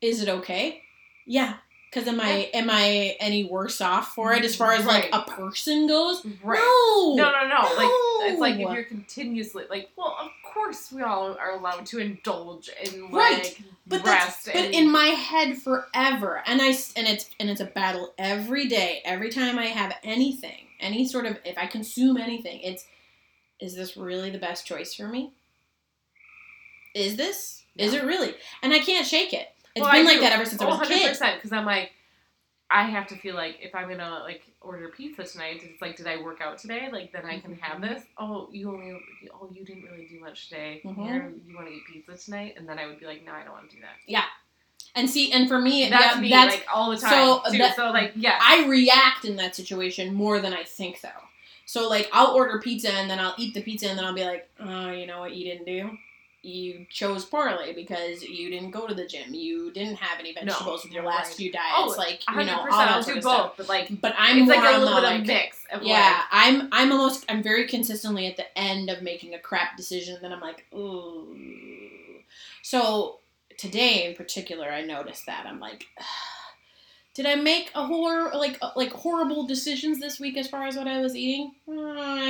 [0.00, 0.82] is it okay?
[1.26, 1.54] Yeah.
[1.90, 5.22] Cause am I am I any worse off for it as far as like a
[5.22, 6.22] person goes?
[6.44, 6.58] Right.
[6.58, 7.14] No.
[7.14, 7.62] No, no, no.
[7.76, 11.98] Like it's like if you're continuously like, well, of course we all are allowed to
[11.98, 13.58] indulge and Right.
[13.86, 14.44] But rest.
[14.44, 18.12] that's but and, in my head forever, and I and it's and it's a battle
[18.18, 19.00] every day.
[19.06, 22.84] Every time I have anything, any sort of if I consume anything, it's
[23.60, 25.32] is this really the best choice for me?
[26.98, 27.64] Is this?
[27.76, 28.34] Is it really?
[28.62, 29.48] And I can't shake it.
[29.74, 30.20] It's Well, been I like do.
[30.22, 31.16] that ever since I was a kid.
[31.36, 31.92] Because I'm like,
[32.70, 36.06] I have to feel like if I'm gonna like order pizza tonight, it's like, did
[36.08, 36.88] I work out today?
[36.92, 37.88] Like then I can have Mhm.
[37.88, 38.02] this.
[38.18, 39.00] Oh, you only,
[39.32, 40.80] oh, you didn't really do much today.
[40.84, 41.46] Mhm.
[41.48, 42.54] You want to eat pizza tonight?
[42.58, 43.96] And then I would be like, no, I don't want to do that.
[44.06, 44.24] Yeah.
[44.94, 47.10] And see, and for me, That's yeah, me, that's like all the time.
[47.10, 51.10] so that- so like, yeah, I react in that situation more than I think though.
[51.66, 54.24] So like I'll order pizza and then I'll eat the pizza and then I'll be
[54.24, 55.96] like, oh, you know what you didn't do?
[56.42, 59.34] You chose poorly because you didn't go to the gym.
[59.34, 61.16] You didn't have any No, vegetables with your right.
[61.16, 61.72] last few diets.
[61.76, 63.54] Oh, like you know all that I'll sort do of both, stuff.
[63.56, 66.22] but like, But I'm it's like a little the, bit like, of mix of yeah,
[66.30, 70.18] I'm I'm almost I'm very consistently at the end of making a crap decision.
[70.22, 71.36] Then I'm like, ooh.
[72.62, 73.18] So
[73.56, 75.86] today in particular, I noticed that I'm like,
[77.14, 80.76] did I make a hor like uh, like horrible decisions this week as far as
[80.76, 81.52] what I was eating?
[81.68, 81.72] Uh,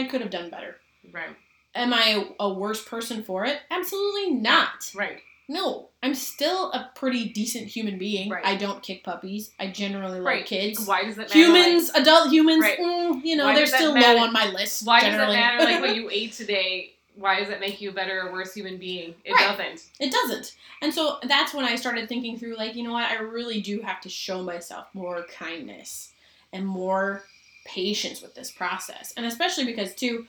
[0.00, 0.76] I could have done better.
[1.12, 1.36] right,
[1.78, 3.60] Am I a worse person for it?
[3.70, 4.90] Absolutely not.
[4.94, 8.28] right, No, I'm still a pretty decent human being.
[8.30, 8.44] Right.
[8.44, 9.52] I don't kick puppies.
[9.58, 10.38] I generally right.
[10.38, 10.86] like kids.
[10.86, 11.30] Why does it matter?
[11.30, 12.78] like- Humans, adult humans, Right.
[12.78, 14.14] mm, you know, Why they're still matter?
[14.18, 14.86] low on my list.
[14.86, 15.26] Why generally.
[15.26, 16.94] does it matter like what you ate today?
[17.14, 19.14] Why does it make you a better or worse human being?
[19.24, 19.86] It doesn't.
[19.98, 20.54] it doesn't.
[20.82, 23.08] And so that's when I started thinking through, like, you know what?
[23.10, 26.12] I really do have to show myself more kindness
[26.52, 27.24] and more
[27.64, 29.12] patience with this process.
[29.16, 30.26] And especially because, too,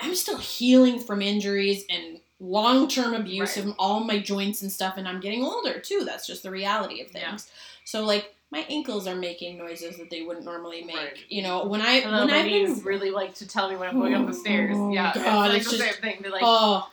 [0.00, 3.66] I'm still healing from injuries and long term abuse Right.
[3.66, 6.04] of all my joints and stuff, and I'm getting older, too.
[6.04, 7.22] That's just the reality of things.
[7.22, 7.36] Yeah.
[7.84, 10.96] So, like, my ankles are making noises that they wouldn't normally make.
[10.96, 11.18] Right.
[11.28, 13.98] You know, when I Hello, when I've been really like to tell me when I'm
[13.98, 14.74] going up the stairs.
[14.78, 16.18] Oh, Yeah, God, it's it's the just- same thing.
[16.22, 16.88] They're like, oh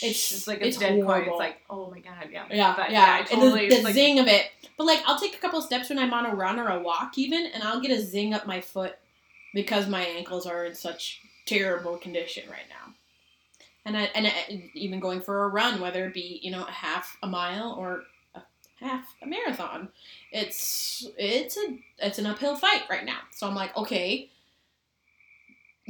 [0.00, 1.26] it's just like a it's dead quiet.
[1.26, 3.02] It's like, oh my god, yeah, Yeah, But, yeah.
[3.14, 3.68] I and totally.
[3.68, 4.46] the, the like, zing of it.
[4.78, 7.18] But like, I'll take a couple steps when I'm on a run or a walk,
[7.18, 8.94] even, and I'll get a zing up my foot
[9.54, 12.94] because my ankles are in such terrible condition right now.
[13.84, 16.70] And I, and I, even going for a run, whether it be you know a
[16.70, 18.40] half a mile or a
[18.80, 19.88] half a marathon,
[20.30, 23.18] it's it's a it's an uphill fight right now.
[23.32, 24.28] So I'm like, okay.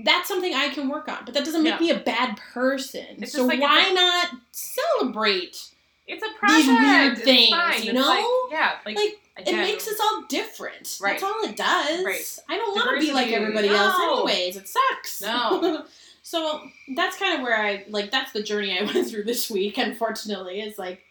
[0.03, 1.81] That's something I can work on, but that doesn't make Yeah.
[1.81, 3.05] me a bad person.
[3.19, 5.69] It's so like why a- not celebrate
[6.07, 6.67] it's a project.
[6.67, 7.83] these weird It's things, fine.
[7.83, 8.49] you It's like- know?
[8.51, 10.99] yeah, like, Like, again, it makes us all different.
[11.01, 11.13] Right.
[11.13, 12.05] That's all it does.
[12.05, 12.39] Right.
[12.49, 14.25] I don't want to be like everybody else, No.
[14.25, 14.57] anyways.
[14.57, 15.21] It sucks.
[15.23, 15.85] No.
[16.23, 16.63] so
[16.97, 18.11] that's kind of where I like.
[18.11, 19.79] That's the journey I went through this week.
[19.79, 21.03] Unfortunately, is like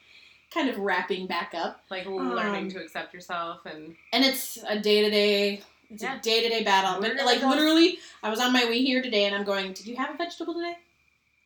[0.54, 4.78] kind of wrapping back up, like learning um, to accept yourself and and it's a
[4.80, 5.62] day to day.
[5.90, 6.18] It's Yeah.
[6.18, 7.02] a day to day battle.
[7.02, 9.74] Literally like literally, I was on my way here today, and I'm going.
[9.74, 10.78] Did you have a vegetable today?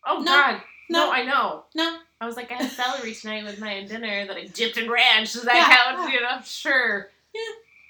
[0.08, 0.26] oh No.
[0.26, 1.06] god, No.
[1.06, 1.64] no, I know.
[1.74, 1.98] No.
[2.22, 5.34] I was like, I had celery tonight with my dinner that I dipped in ranch.
[5.34, 6.14] Does that Yeah, count?
[6.14, 7.10] You know, sure.
[7.34, 7.42] Yeah.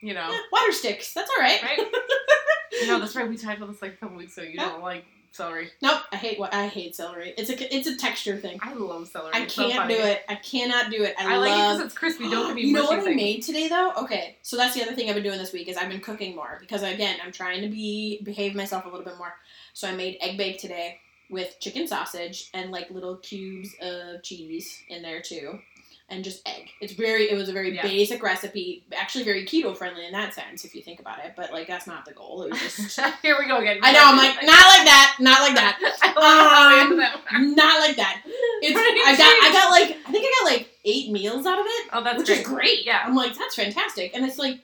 [0.02, 1.14] You know, Eh, water sticks.
[1.14, 1.62] That's all right.
[1.64, 1.80] right?
[2.88, 3.28] no, that's right.
[3.30, 4.48] We talked about this like a couple weeks ago.
[4.48, 4.70] You Yeah.
[4.70, 5.70] don't like celery.
[5.82, 6.02] Nope.
[6.12, 7.34] I hate what I hate celery.
[7.38, 8.58] It's a it's a texture thing.
[8.62, 9.32] I love celery.
[9.34, 9.96] I It's can't funny.
[9.96, 10.24] do it.
[10.30, 11.14] I cannot do it.
[11.20, 12.30] I, I, like it because it's crispy.
[12.30, 13.92] Don't give me you know what I made today though?
[13.98, 16.36] Okay, so that's the other thing I've been doing this week is I've been cooking
[16.36, 19.34] more because again I'm trying to be behave myself a little bit more.
[19.74, 24.82] So I made egg bake today with chicken sausage and like little cubes of cheese
[24.90, 25.60] in there too.
[26.08, 26.70] and just egg.
[26.82, 27.82] It's very it was a very Yeah.
[27.82, 31.34] basic recipe, actually very keto friendly in that sense if you think about it.
[31.36, 32.44] But like that's not the goal.
[32.44, 32.62] It was
[32.96, 33.80] just Here we go again.
[33.82, 34.02] I know.
[34.04, 35.80] I'm like not like that, not like that,
[36.16, 37.22] I Um, that
[37.56, 38.22] not like that.
[38.62, 41.10] It's What did you I got I got like I think I got like eight
[41.12, 42.40] meals out of it, Oh, that's which great.
[42.42, 42.86] is great.
[42.86, 43.02] Yeah.
[43.04, 44.60] I'm like that's fantastic, and it's like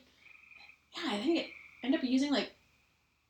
[0.95, 1.47] yeah, I think it
[1.84, 2.52] ended up using like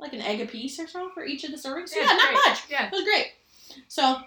[0.01, 1.95] like an egg a piece or so for each of the servings.
[1.95, 2.39] Yeah, yeah, not great.
[2.47, 2.59] much.
[2.69, 2.85] Yeah.
[2.87, 3.27] It was great.
[3.87, 4.17] So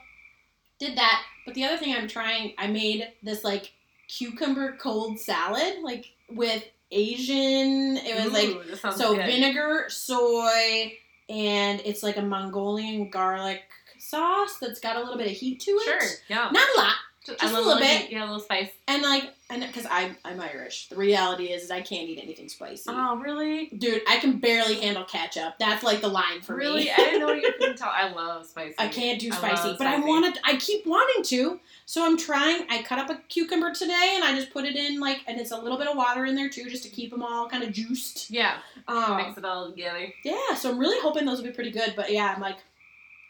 [0.79, 1.23] did that.
[1.45, 3.73] But the other thing I'm trying, I made this like
[4.09, 7.97] cucumber cold salad, like with Asian.
[7.99, 9.27] It was like Ooh, sounds so good.
[9.27, 10.95] vinegar, soy,
[11.29, 13.63] and it's like a Mongolian garlic
[13.99, 15.85] sauce that's got a little bit of heat to it.
[15.85, 16.11] Sure.
[16.29, 16.49] Yeah.
[16.53, 16.95] Not a lot.
[17.27, 18.11] Just, just a little little bit.
[18.11, 18.69] Yeah, a little spice.
[18.87, 22.49] And like, and because I'm I'm Irish, the reality is, is I can't eat anything
[22.49, 22.85] spicy.
[22.89, 23.67] Oh, really?
[23.79, 25.55] Dude, I can barely handle ketchup.
[25.59, 26.85] That's like the line for really?
[26.85, 26.91] me.
[26.93, 27.91] I didn't know you couldn't tell.
[27.93, 28.75] I love spicy.
[28.79, 30.09] I can't do spicy, love but I spicy.
[30.09, 30.39] wanted.
[30.45, 32.67] I keep wanting to, so I'm trying.
[32.71, 35.53] I cut up a cucumber today, and I just put it in like, and it's
[35.53, 37.73] a little bit of water in there too, just to keep them all kind of
[37.73, 38.31] juiced.
[38.31, 38.59] Yeah.
[38.89, 40.07] Um, Mix it all together.
[40.25, 41.95] yeah, so I'm really hoping those will be pretty good.
[41.97, 42.57] But yeah, I'm like,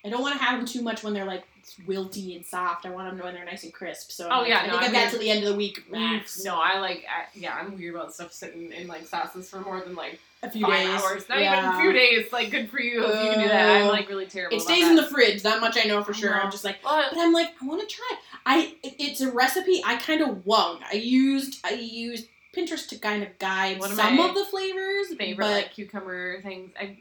[0.04, 1.44] I don't want to have them too much when they're like
[1.87, 2.87] wilty and soft.
[2.87, 4.11] I want them to when they're nice and crisp.
[4.11, 5.11] So I'm Oh, like, yeah, I no, think I'm got weird.
[5.12, 6.44] to the end of the week mm, max.
[6.44, 7.05] No, I like.
[7.09, 10.50] I, yeah, I'm weird about stuff sitting in like sauces for more than like a
[10.50, 10.88] few days.
[10.88, 11.29] hours.
[11.29, 11.59] Not yeah.
[11.59, 12.33] even a few days.
[12.33, 13.83] Like good for you if you can do that.
[13.83, 14.57] I'm like really terrible.
[14.57, 15.42] It stays in the fridge.
[15.42, 16.35] That much I know for sure.
[16.35, 18.09] I'm just like, but I'm like, I want to try.
[18.12, 18.18] it.
[18.46, 20.81] I it's a recipe I kind of wung.
[20.90, 25.44] I used I used Pinterest to kind of guide of some of the flavors, favorite
[25.44, 26.70] but like cucumber things.
[26.79, 26.98] I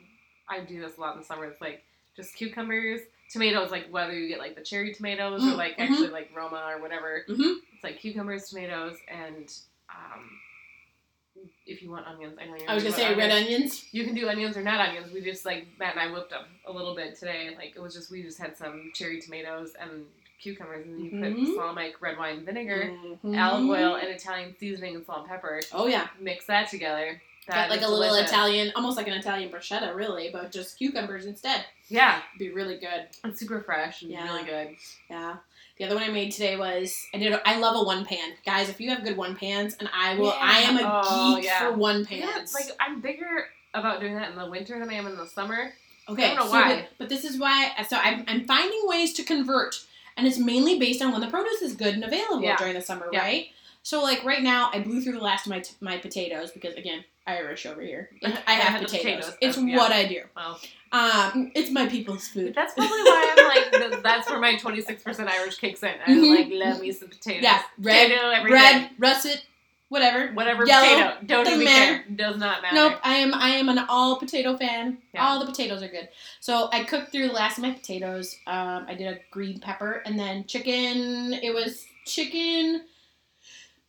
[0.47, 1.45] I do this a lot in the summer.
[1.45, 1.83] It's like
[2.15, 3.01] just cucumbers,
[3.33, 3.71] tomatoes.
[3.71, 5.89] Like whether you get like the cherry tomatoes or Mm, like mhm.
[5.89, 7.25] actually like Roma or whatever.
[7.27, 7.57] Mhm.
[7.73, 9.51] It's like cucumbers, tomatoes, and
[9.89, 10.29] um,
[11.65, 12.69] if you want onions, I know you're.
[12.69, 13.45] I was gonna say red onions.
[13.55, 13.85] onions.
[13.91, 15.11] You can do onions or not onions.
[15.11, 17.51] We just like Matt and I whipped up a little bit today.
[17.57, 20.05] Like it was just we just had some cherry tomatoes and
[20.39, 21.21] cucumbers, and you Mhm.
[21.47, 22.89] put balsamic red wine vinegar,
[23.23, 23.37] Mhm.
[23.41, 25.61] olive oil, and Italian seasoning and salt and pepper.
[25.71, 27.21] Oh yeah, Mix that together.
[27.47, 28.15] Got That like a little.
[28.15, 31.65] Italian, almost like an Italian bruschetta, really, but just cucumbers instead.
[31.89, 33.07] Yeah, Be really good.
[33.23, 34.23] it's super fresh and Yeah.
[34.23, 34.75] really good.
[35.09, 35.37] Yeah.
[35.77, 37.33] The other one I made today was I did.
[37.45, 38.69] I love a one pan, guys.
[38.69, 41.59] If you have good one pans, and I will, I am a Oh, geek yeah.
[41.59, 42.53] for one Yeah, pans.
[42.53, 45.73] like I'm bigger about doing that in the winter than I am in the summer.
[46.07, 46.75] Okay, I don't know so why.
[46.75, 47.71] But, but this is why.
[47.87, 49.83] So I'm, I'm finding ways to convert,
[50.15, 52.55] and it's mainly based on when the produce is good and available Yeah.
[52.57, 53.21] during the summer, Yeah.
[53.21, 53.47] right?
[53.81, 56.75] So like right now, I blew through the last of my t- my potatoes because
[56.75, 58.09] again, Irish over here.
[58.23, 59.27] I have potatoes.
[59.27, 59.77] potatoes, It's yeah.
[59.77, 60.21] what I do.
[60.35, 60.59] Well,
[60.91, 62.53] Um, it's my people's food.
[62.53, 65.93] that's probably why I'm like th- that's where my 26% Irish kicks in.
[66.05, 66.35] I Mhm.
[66.37, 67.43] like love me some potatoes.
[67.43, 69.41] Yeah, red, Potato red, russet,
[69.89, 70.31] whatever.
[70.33, 71.25] whatever yellow, potato.
[71.25, 71.99] Don't even matter.
[71.99, 72.05] care.
[72.15, 72.75] Does not matter.
[72.75, 74.97] Nope, I am I am an all potato fan.
[75.13, 75.25] Yeah.
[75.25, 76.09] All the potatoes are good.
[76.41, 78.37] So I cooked through the last of my potatoes.
[78.47, 81.33] Um, I did a green pepper and then chicken.
[81.33, 82.83] It was chicken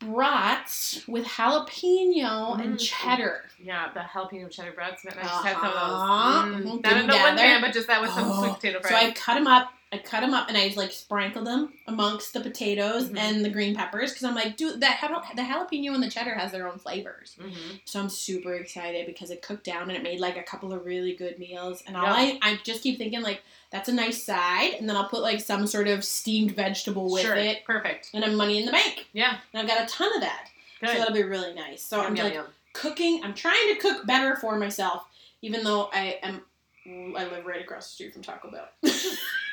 [0.01, 2.81] brats with jalapeno and Mm.
[2.81, 3.45] cheddar.
[3.59, 5.05] Yeah, the jalapeno cheddar breads.
[5.05, 5.89] Man, I just had some of Uh-huh.
[5.89, 6.55] those.
[6.63, 8.81] Mm, Mhm, not in the one pan, but just that with some Oh, sweet potato
[8.81, 8.91] fries.
[8.91, 8.97] So.
[9.09, 9.73] I cut them up.
[9.95, 13.19] I cut them up and I just like sprinkled them amongst the potatoes Mhm.
[13.19, 15.01] and the green peppers because I'm like, dude, that
[15.37, 17.37] the jalapeno and the cheddar has their own flavors.
[17.41, 20.73] hmm So I'm super excited because it cooked down and it made like a couple
[20.73, 21.83] of really good meals.
[21.87, 22.13] And all Yeah.
[22.15, 25.41] I, I just keep thinking like that's a nice side, and then I'll put like
[25.41, 27.35] some sort of steamed vegetable with sure.
[27.35, 28.11] it, Perfect.
[28.15, 29.07] and I'm money in the bank.
[29.13, 29.39] Yeah.
[29.53, 30.49] And I've got a ton of that,
[30.81, 30.91] Good.
[30.91, 31.83] so that'll be really nice.
[31.83, 32.47] So Yum, I'm yum, like yum.
[32.73, 33.23] cooking.
[33.25, 35.05] I'm trying to cook better for myself,
[35.43, 36.43] even though I am.
[36.87, 38.69] I live right across the street from Taco Bell.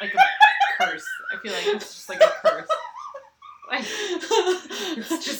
[0.02, 0.18] Like a
[0.84, 1.06] curse.
[1.32, 2.68] I feel like it's just like a curse.
[3.70, 3.84] Like,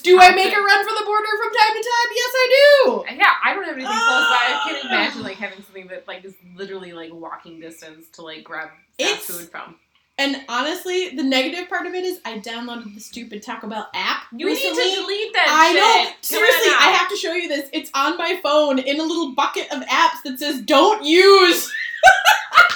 [0.04, 2.10] do I make a run for the border from time to time?
[2.16, 2.48] Yes, I
[2.86, 3.04] do.
[3.18, 4.40] yeah, I don't have anything close by.
[4.40, 4.64] I Ah.
[4.70, 8.70] can't imagine like having something that like is literally like walking distance to like grab
[9.00, 9.76] fast food from.
[10.18, 14.26] And honestly, the negative part of it is I downloaded the stupid Taco Bell app
[14.32, 14.84] You recently.
[14.84, 16.12] need to delete that I know.
[16.22, 16.70] Seriously.
[16.80, 17.68] I have to show you this.
[17.74, 21.70] It's on my phone in a little bucket of apps that says "Don't use."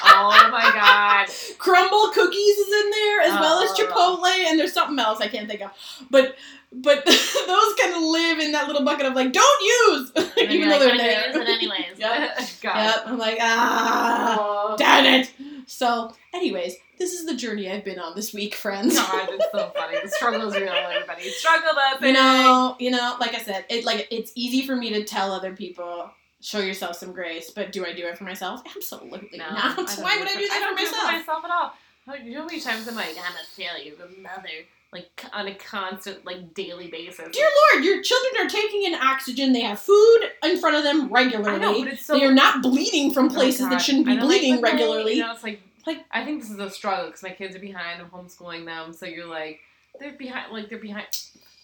[0.08, 1.28] Oh my god.
[1.58, 3.76] Crumbl cookies is in there as well as Oh.
[4.22, 5.72] Chipotle, and there's something else I can't think of.
[6.10, 6.36] But
[6.72, 10.78] but those kind of live in that little bucket of like "Don't use," even though
[10.78, 11.28] like, they're there.
[11.28, 11.98] use it anyways.
[12.00, 12.40] Yep.
[12.64, 12.96] Yep.
[13.08, 15.32] I'm like ah, Oh, damn it.
[15.68, 18.96] So, anyways, this is the journey I've been on this week, friends.
[18.96, 19.98] God, it's so funny.
[20.02, 21.30] The struggle is real, everybody.
[21.30, 22.02] Struggle us.
[22.02, 25.32] you know, you know, like I said, it like it's easy for me to tell
[25.34, 26.12] other people,
[26.46, 28.62] show yourself some grace, but do I do it for myself?
[28.76, 29.66] Absolutely No, not.
[29.72, 31.10] I don't Why would I do that I don't for do it myself?
[31.12, 31.74] for myself at all.
[32.06, 34.50] How- You know how many times I'm like, I'm gonna fail you, mother,
[34.94, 37.30] like on a constant, like daily basis.
[37.36, 39.54] Dear Lord, your children are taking in oxygen.
[39.54, 41.56] They have food in front of them regularly.
[41.56, 42.14] I know, but it's so.
[42.18, 44.62] they are not bleeding from Oh, places that oh, shouldn't be I don't like bleeding
[44.62, 45.14] regularly.
[45.16, 47.56] You know, it's like, Like- like I think this is a struggle because my kids
[47.56, 48.02] are behind.
[48.02, 49.60] I'm homeschooling them, so you're like,
[50.00, 51.08] they're behind, like they're behind.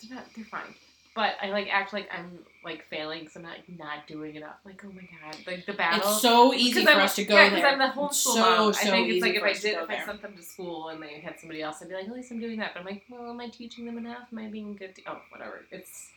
[0.08, 0.74] they're, not, they're fine.
[1.14, 4.56] But I like act like I'm like failing because I'm not like, not doing enough.
[4.66, 6.10] Like oh my god, like the battle.
[6.10, 7.68] It's so easy for I'm, us to go yeah, there.
[7.68, 8.70] I'm the homeschool So, mom.
[8.70, 11.04] I so think it's like if I did, if I sent them to school and
[11.04, 12.74] they had somebody else, I'd be like, at least I'm doing that.
[12.74, 14.28] But I'm like, well, am I teaching them enough?
[14.32, 14.96] Am I being good?
[14.96, 15.62] To- oh, whatever.
[15.70, 16.12] It's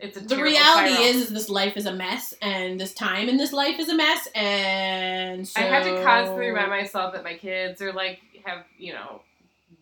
[0.00, 1.10] it's a the reality spiral.
[1.10, 3.96] is, is this life is a mess, and this time in this life is a
[3.96, 8.64] mess, and so I have to constantly remind myself that my kids are like have
[8.78, 9.20] you know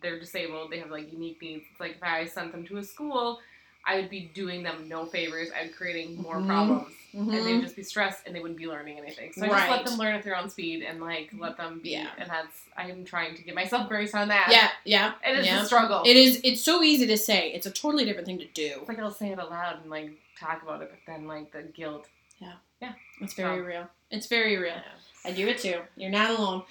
[0.01, 0.71] they're disabled.
[0.71, 1.63] They have like unique needs.
[1.71, 3.39] It's like if I sent them to a school.
[3.87, 5.49] I would be doing them no favors.
[5.57, 6.47] I'd be creating more Mhm.
[6.47, 6.93] problems.
[7.15, 7.35] Mhm.
[7.35, 9.31] and they'd just be stressed and they wouldn't be learning anything.
[9.33, 11.91] So I just let them learn at their own speed and like let them be.
[11.91, 12.09] Yeah.
[12.17, 14.49] And that's I'm trying to give myself grace on that.
[14.51, 15.61] yeah, yeah, and it's yeah.
[15.63, 16.03] a struggle.
[16.05, 16.39] It is.
[16.43, 17.51] It's so easy to say.
[17.53, 18.75] It's a totally different thing to do.
[18.81, 21.63] It's like I'll say it aloud and like talk about it, but then like the
[21.63, 22.05] guilt.
[22.39, 22.91] Yeah, yeah.
[23.21, 23.89] It's very So- real.
[24.11, 24.79] It's very real.
[25.25, 25.79] I do it too.
[25.95, 26.63] You're not alone.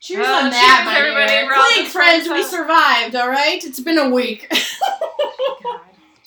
[0.00, 1.26] Cheers Well, on that, cheers, my everybody.
[1.32, 1.46] dear.
[1.46, 3.16] We're Clink, friends We survived.
[3.16, 3.62] All right.
[3.62, 4.50] It's been a week.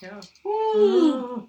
[0.01, 0.19] Yeah.
[0.43, 1.47] Woo.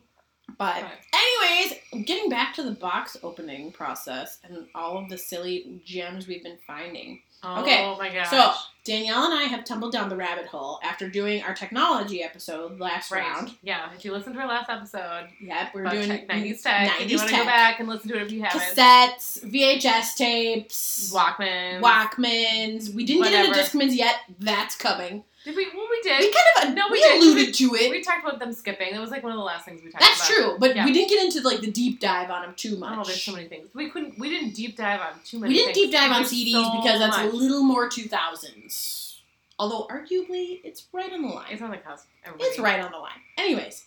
[0.58, 0.84] But
[1.14, 6.42] anyways, getting back to the box opening process and all of the silly gems we've
[6.42, 7.22] been finding.
[7.42, 8.30] Oh Okay, my gosh.
[8.30, 8.52] so-
[8.84, 13.12] Danielle and I have tumbled down the rabbit hole after doing our technology episode last
[13.12, 13.20] right.
[13.24, 13.54] round.
[13.62, 13.88] Yeah.
[13.96, 17.00] If you listened to our last episode, Yep, we're doing tech, 90s tech.
[17.00, 18.60] if you want to go back and listen to it if you haven't.
[18.60, 21.80] cassettes, VHS tapes, Walkman.
[21.80, 22.92] Walkmans.
[22.92, 24.16] We didn't get into Discmans yet.
[24.40, 25.22] That's coming.
[25.44, 25.66] Did we?
[25.74, 26.20] Well, we did.
[26.20, 27.90] We kind of No, we, we alluded to it.
[27.90, 28.92] We talked about them skipping.
[28.92, 30.16] That was like one of the last things we talked about.
[30.16, 30.36] That's about.
[30.36, 30.84] true, but Yeah.
[30.84, 32.96] we didn't get into like the deep dive on them too much.
[32.98, 33.68] Oh, there's so many things.
[33.74, 34.18] We couldn't.
[34.18, 35.52] We didn't deep dive on too many.
[35.52, 35.86] we didn't things.
[35.86, 37.32] deep dive on CDs so because that's much.
[37.32, 39.16] a little more 2000s.
[39.58, 41.46] Although arguably it's right on the line.
[41.50, 42.06] It's on the cusp.
[42.24, 42.48] everybody.
[42.48, 43.20] It's right on the line.
[43.38, 43.84] Anyways,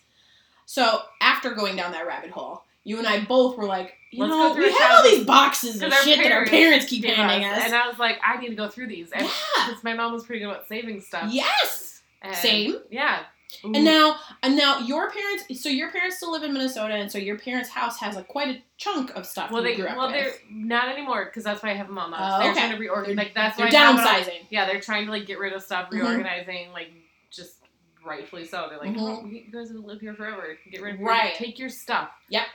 [0.64, 4.30] so after going down that rabbit hole, you and I both were like, you Let's
[4.30, 7.64] know, we have all these boxes of shit that our parents keep handing us.
[7.64, 9.10] And I was like, I need to go through these.
[9.10, 9.66] And yeah.
[9.66, 11.30] because my mom was pretty good about saving stuff.
[11.32, 12.02] Yes.
[12.22, 12.76] And- Same.
[12.90, 13.24] Yeah.
[13.64, 15.60] And now, and now your parents.
[15.60, 18.48] So your parents still live in Minnesota, and so your parents' house has like quite
[18.48, 21.70] a chunk of stuff well, they grew up well they're not anymore because that's why
[21.70, 22.16] I have them all now.
[22.18, 22.60] Oh, they're okay.
[22.60, 23.16] trying to reorganize.
[23.16, 24.46] Like that's They're why I have all- downsizing.
[24.50, 25.92] Yeah, they're trying to like get rid of stuff, Mhm.
[26.00, 26.90] reorganizing, like
[27.30, 27.58] just
[28.04, 28.66] rightfully so.
[28.68, 29.00] They're like, Mhm.
[29.00, 30.58] oh, you guys will live here forever.
[30.70, 31.34] Get rid of your, Right.
[31.34, 32.10] Take your stuff.
[32.28, 32.46] Yep.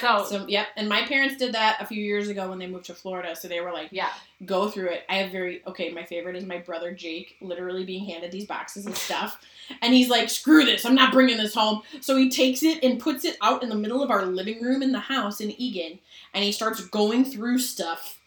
[0.00, 0.68] So- So, yep.
[0.76, 3.36] And my parents did that a few years ago when they moved to Florida.
[3.36, 4.10] So they were like, Yeah.
[4.44, 5.04] go through it.
[5.08, 5.90] I have very okay.
[5.90, 9.40] My favorite is my brother Jake, literally being handed these boxes and stuff,
[9.82, 10.84] and he's like, "Screw this!
[10.84, 13.74] I'm not bringing this home." So he takes it and puts it out in the
[13.74, 15.98] middle of our living room in the house in Eagan,
[16.34, 18.17] and he starts going through stuff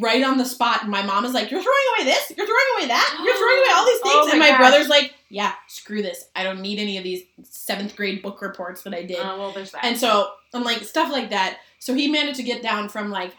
[0.00, 0.82] right on the spot.
[0.82, 2.32] And my mom is like, "You're throwing away this?
[2.36, 3.20] You're throwing away that?
[3.24, 4.58] You're throwing away all these oh things?" Oh and my my gosh.
[4.58, 6.26] brother's like, "Yeah, screw this.
[6.34, 9.52] I don't need any of these seventh grade book reports that I did." Oh well,
[9.52, 9.84] there's that.
[9.84, 11.58] And so I'm like stuff like that.
[11.78, 13.32] So he managed to get down from like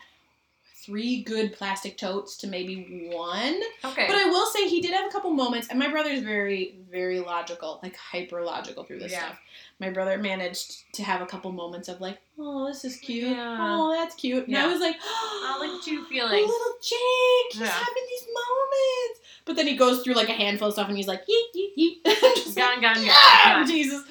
[0.85, 3.59] three good plastic totes to maybe one.
[3.83, 4.05] okay.
[4.07, 7.19] But I will say he did have a couple moments, and my brother's very, very
[7.19, 9.25] logical, like hyper logical through this Yeah.
[9.25, 9.39] stuff.
[9.79, 13.29] My brother managed to have a couple moments of like, oh, this is cute.
[13.29, 13.57] Yeah.
[13.59, 14.47] Oh, that's cute.
[14.47, 16.41] And I was like, oh, look at you oh, feeling.
[16.47, 17.67] little Jake, he's Yeah.
[17.67, 19.19] having these moments.
[19.45, 21.75] But then he goes through like a handful of stuff, and he's like, yeet, yeet,
[21.77, 21.95] yeet.
[22.55, 23.05] Like, Gone, gone, gone.
[23.05, 23.67] yeah, gone.
[23.67, 24.03] Jesus.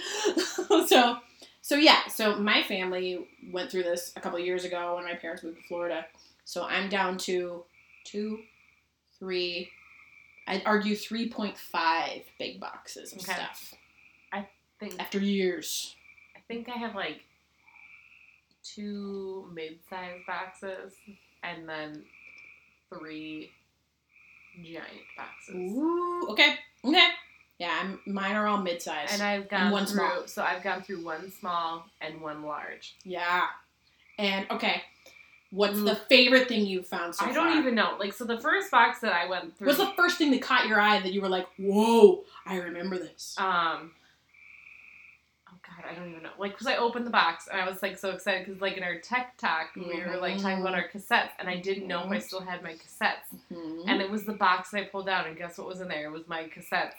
[0.89, 1.17] so,
[1.63, 2.07] so yeah.
[2.09, 5.63] So my family went through this a couple years ago when my parents moved to
[5.65, 6.05] Florida.
[6.45, 7.65] So I'm down to
[8.05, 8.41] two,
[9.19, 9.71] three.
[10.47, 13.33] I'd argue three point five big boxes of Okay.
[13.33, 13.75] stuff
[14.33, 14.47] I
[14.79, 15.95] think after years.
[16.37, 17.23] I think I have like
[18.63, 20.93] two mid-sized boxes
[21.43, 22.05] and then
[22.91, 23.51] three
[24.63, 24.87] giant
[25.17, 25.55] boxes.
[25.55, 26.29] Ooh.
[26.31, 26.57] Okay.
[26.85, 27.09] Okay.
[27.59, 27.79] Yeah.
[27.83, 29.13] I'm, mine are all mid sized.
[29.15, 30.27] And I've gone one through small.
[30.27, 32.97] so I've gone through one small and one large.
[33.05, 33.43] Yeah.
[34.19, 34.83] And okay.
[35.55, 35.85] What's Ooh.
[35.85, 37.59] the favorite thing you've found so I don't far?
[37.61, 37.97] even know.
[37.99, 40.67] Like so the first box that I went through What's the first thing that caught
[40.67, 43.37] your eye that you were like, "Whoa, I remember this"?
[43.39, 43.93] um
[45.49, 46.31] oh god, I don't even know.
[46.39, 48.83] Like because I opened the box and I was like so excited because like in
[48.83, 52.11] our tech talk we were like talking about our cassettes and I didn't know if
[52.11, 53.39] I still had my cassettes.
[53.53, 53.85] Mhm.
[53.87, 56.07] And it was the box that I pulled out, and guess what was in there?
[56.07, 56.95] It was my cassettes.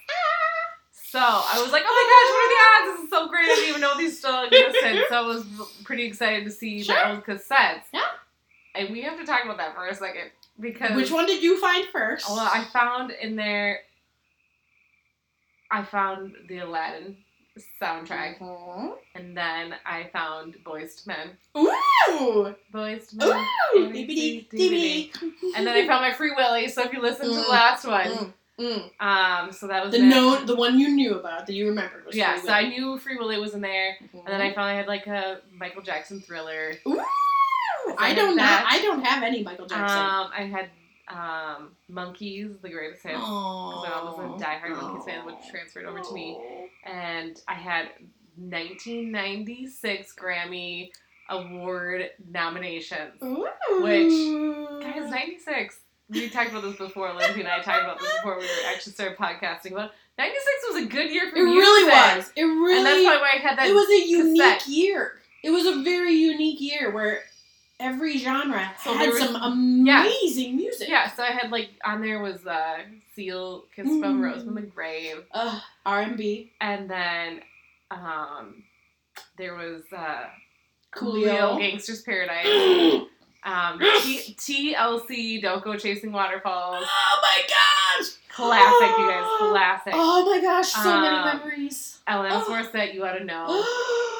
[0.93, 2.97] So I was like, oh my gosh, what are the odds?
[2.99, 3.45] This is so great.
[3.45, 5.06] I didn't even know these still existed.
[5.10, 5.45] so I was
[5.84, 6.95] pretty excited to see Sure.
[6.95, 7.84] my old cassettes.
[7.93, 8.01] Yeah.
[8.78, 10.32] And we have to talk about that for a second.
[10.59, 12.30] Because Which one did you find first?
[12.30, 13.80] Well, I found in there
[15.71, 17.17] I found the Aladdin
[17.82, 18.38] soundtrack.
[18.39, 18.97] Mhm.
[19.15, 21.38] And then I found Boyz II Men.
[21.57, 23.45] Ooh, Boyz II Men.
[23.76, 25.11] ooh, DVD, DVD.
[25.55, 27.49] And then I found my Free Willy, so if you listen to the Mm.
[27.49, 28.07] last one.
[28.07, 29.03] Mm, mm.
[29.05, 32.15] Um, so that was The known, the one you knew about that you remembered was
[32.15, 35.07] Yeah, so I knew Free Willy was in there, and then I finally had like
[35.07, 36.73] a Michael Jackson thriller.
[36.88, 37.03] Ooh,
[37.98, 38.66] I I don't that.
[38.66, 39.98] have, I don't have any Michael Jackson.
[40.00, 40.70] Um, I had
[41.08, 43.16] um, Monkees, the greatest hits.
[43.20, 46.40] Oh, I was a diehard Monkees fan, which transferred over to me.
[46.86, 47.90] and I had
[48.38, 50.92] 1996 Grammy
[51.30, 53.14] Award nominations.
[53.22, 55.80] Which Guys, 96.
[56.10, 57.12] We talked about this before.
[57.14, 59.72] Lindsay and I talked about this before we were actually started podcasting.
[59.74, 61.42] But 96 was a good year for me.
[61.42, 61.62] it music.
[61.64, 62.32] really was.
[62.36, 62.78] It really.
[62.78, 63.68] And that's why I had that.
[63.68, 64.68] it was a unique cassette.
[64.68, 65.14] year.
[65.44, 67.22] It was a very unique year where
[67.80, 70.01] every genre So had some yeah.
[70.05, 70.88] amazing music.
[70.89, 72.78] Yeah, so I had like on there was uh,
[73.15, 74.23] Seal, Kiss from Mm.
[74.23, 76.51] Rose from the Grave, Uh, R and B.
[76.61, 77.41] and then
[77.91, 78.63] um,
[79.38, 80.23] there was uh,
[80.95, 81.57] Coolio.
[81.57, 83.01] Coolio, Gangsta's Paradise,
[83.43, 88.09] um, TLC, Don't Go Chasing Waterfalls, Oh my gosh!
[88.34, 89.93] classic, you guys, classic.
[89.95, 91.99] Oh my gosh, so many Um, memories.
[92.07, 93.47] Alanis Morissette, You ought to Know.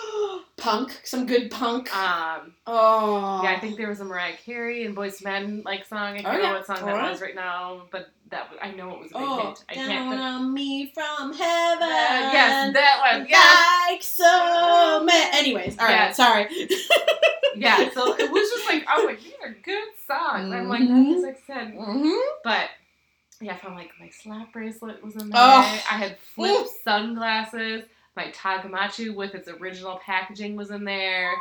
[0.58, 1.94] punk, some good punk.
[1.96, 3.42] Um, oh.
[3.44, 6.16] yeah, I think there was a Mariah Carey and Boys Men like song.
[6.16, 6.50] I Oh, can't yeah.
[6.50, 7.10] know what song Oh, that yeah.
[7.12, 9.64] was right now, but that I know it was a big Oh, hit.
[9.70, 10.20] I down can't.
[10.20, 11.84] on me from heaven.
[11.84, 13.28] Uh, yes, that one.
[13.30, 13.90] Yes.
[13.92, 15.30] Like so man.
[15.36, 16.18] Anyways, all right, Yes.
[16.18, 16.48] sorry.
[17.56, 20.54] yeah, so it was just like, I was like, these are good songs.
[20.54, 21.76] I'm like, that is like said.
[21.76, 22.18] mm-hmm.
[22.44, 22.70] But
[23.42, 25.42] yeah, I felt like my slap bracelet was in there.
[25.42, 25.60] Oh.
[25.92, 27.84] I had flip sunglasses.
[28.16, 31.32] My Tamagotchi with its original packaging was in there.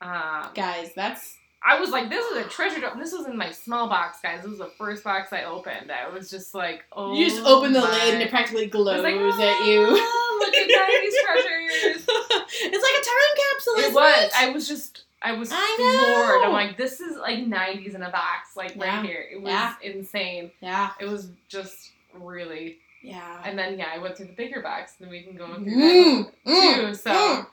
[0.00, 2.96] Um, Guys, that's I was like, this is a treasure trove.
[2.98, 4.42] This was in my small box, guys.
[4.42, 5.90] This was the first box I opened.
[5.90, 7.14] I was just like, oh.
[7.14, 9.86] you just open the my- lid and it practically glows like, at you.
[9.88, 12.06] "Oh, Look at these treasures.
[12.06, 13.90] it's like a time capsule.
[13.90, 14.24] It was.
[14.24, 14.32] It?
[14.36, 15.02] I was just.
[15.22, 16.44] I was I floored.
[16.44, 18.98] I'm like, this is like 90s in a box, like Yeah.
[18.98, 19.24] right here.
[19.32, 19.74] It was Yeah.
[19.82, 20.52] insane.
[20.60, 22.78] yeah, It was just really.
[23.06, 23.42] Yeah.
[23.44, 25.64] And then yeah, I went through the bigger box, and then we can go through
[25.64, 26.94] Mm, that mm, too.
[26.94, 27.46] So mm.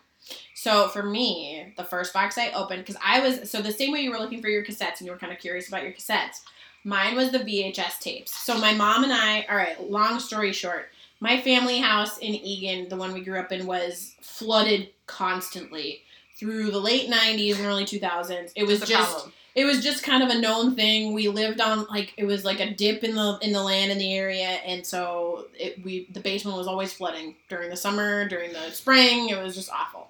[0.55, 4.01] So for me, the first box I opened because I was so the same way
[4.01, 6.39] you were looking for your cassettes and you were kind of curious about your cassettes.
[6.85, 8.33] Mine was the VHS tapes.
[8.33, 10.89] So my mom and I, all right, long story short,
[11.19, 16.01] my family house in Eagan, the one we grew up in, was flooded constantly
[16.37, 18.51] through the late 90s and early 2000s.
[18.55, 19.33] It was just problem.
[19.55, 21.13] It was just kind of a known thing.
[21.13, 23.97] We lived on like it was like a dip in the in the land in
[23.97, 28.51] the area, and so it, we the basement was always flooding during the summer, during
[28.53, 29.29] the spring.
[29.29, 30.09] It was just awful.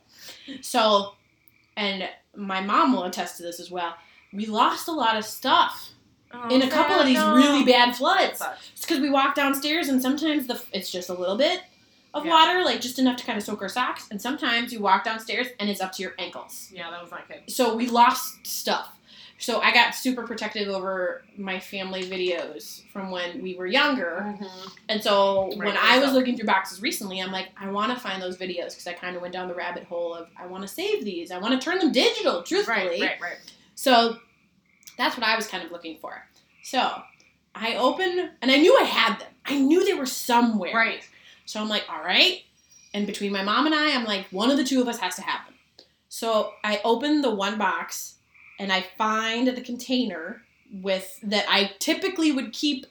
[0.61, 1.13] So,
[1.77, 3.95] and my mom will attest to this as well.
[4.31, 5.89] We lost a lot of stuff
[6.35, 7.35] Oh, in a couple of these no.
[7.35, 8.41] really bad floods.
[8.71, 11.61] It's because we walk downstairs and sometimes the it's just a little bit
[12.15, 12.31] of Yeah.
[12.31, 15.47] water, like just enough to kind of soak our socks, and sometimes you walk downstairs
[15.59, 17.41] and it's up to your ankles Yeah, that was not good.
[17.51, 18.97] so we lost stuff.
[19.43, 24.23] So I got super protective over my family videos from when we were younger.
[24.25, 24.67] Mm-hmm.
[24.87, 27.99] And so when I was so- looking through boxes recently, I'm like, I want to
[27.99, 30.63] find those videos because I kind of went down the rabbit hole of I want
[30.63, 31.29] to save these.
[31.29, 33.01] I want to turn them digital, truthfully.
[33.01, 33.53] Right, right, right.
[33.75, 34.15] So
[34.97, 36.23] that's what I was kind of looking for.
[36.61, 37.01] So
[37.53, 39.31] I opened, and I knew I had them.
[39.45, 40.73] I knew they were somewhere.
[40.73, 41.03] Right.
[41.43, 42.43] So I'm like, all right.
[42.93, 45.17] And between my mom and I, I'm like, one of the two of us has
[45.17, 45.55] to have them.
[46.07, 48.12] So I open the one box
[48.60, 50.41] and I find the container
[50.72, 52.86] with that I typically would keep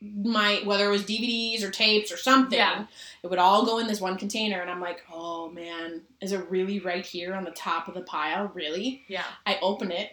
[0.00, 2.58] my whether it was DVDs or tapes or something.
[2.58, 2.86] Yeah.
[3.22, 6.50] It would all go in this one container and I'm like, oh man, is it
[6.50, 8.50] really right here on the top of the pile?
[8.54, 9.02] Really?
[9.08, 9.24] Yeah.
[9.46, 10.10] I open it.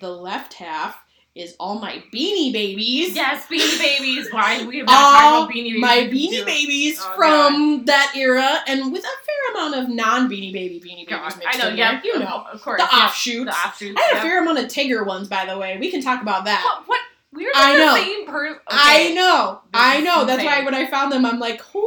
[0.00, 1.01] The left half
[1.34, 3.14] is all my beanie babies.
[3.16, 4.28] Yes, Beanie Babies.
[4.30, 5.80] Why we have not All talked about Beanie Babies?
[5.80, 10.52] my beanie babies Oh, from that era, and with a fair amount of non beanie
[10.52, 11.68] baby beanie babies God, mixed I know.
[11.70, 12.04] in Yeah, there.
[12.04, 12.82] you know of course.
[12.82, 13.04] the yeah.
[13.04, 13.44] offshoots.
[13.46, 13.98] The offshoots.
[14.00, 15.78] I had a fair amount of Tigger ones, by the way.
[15.78, 16.62] We can talk about that.
[16.64, 16.88] What?
[16.88, 17.00] what?
[17.34, 17.94] We're I the know.
[17.96, 18.60] same person.
[18.68, 20.26] I know, This I know.
[20.26, 21.86] That's why when I found them, I'm like, holy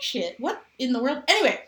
[0.00, 0.34] shit!
[0.40, 1.22] What in the world?
[1.28, 1.60] Anyway,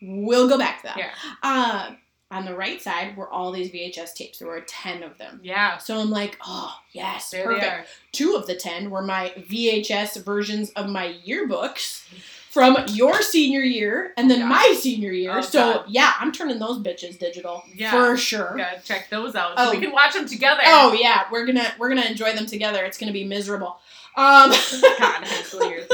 [0.00, 0.96] we'll go back to that.
[0.96, 1.10] Yeah.
[1.42, 1.90] Uh,
[2.34, 4.38] on the right side were all these VHS tapes.
[4.38, 5.40] There were ten of them.
[5.42, 5.78] Yeah.
[5.78, 7.62] So I'm like, oh yes, There perfect.
[7.62, 7.84] they are.
[8.12, 12.06] two of the ten were my VHS versions of my yearbooks
[12.50, 14.48] from your senior year and then God.
[14.48, 15.38] my senior year.
[15.38, 15.84] Oh, so God.
[15.88, 17.90] yeah, I'm turning those bitches digital Yeah.
[17.90, 18.54] for sure.
[18.56, 19.66] Gotta check those out Oh.
[19.66, 20.62] so we can watch them together.
[20.64, 22.84] Oh yeah, we're gonna we're gonna enjoy them together.
[22.84, 23.78] It's gonna be miserable.
[24.16, 24.50] Um,
[24.98, 25.86] God, high school years.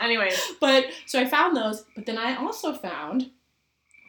[0.00, 0.40] Anyways.
[0.60, 3.30] but so I found those, but then I also found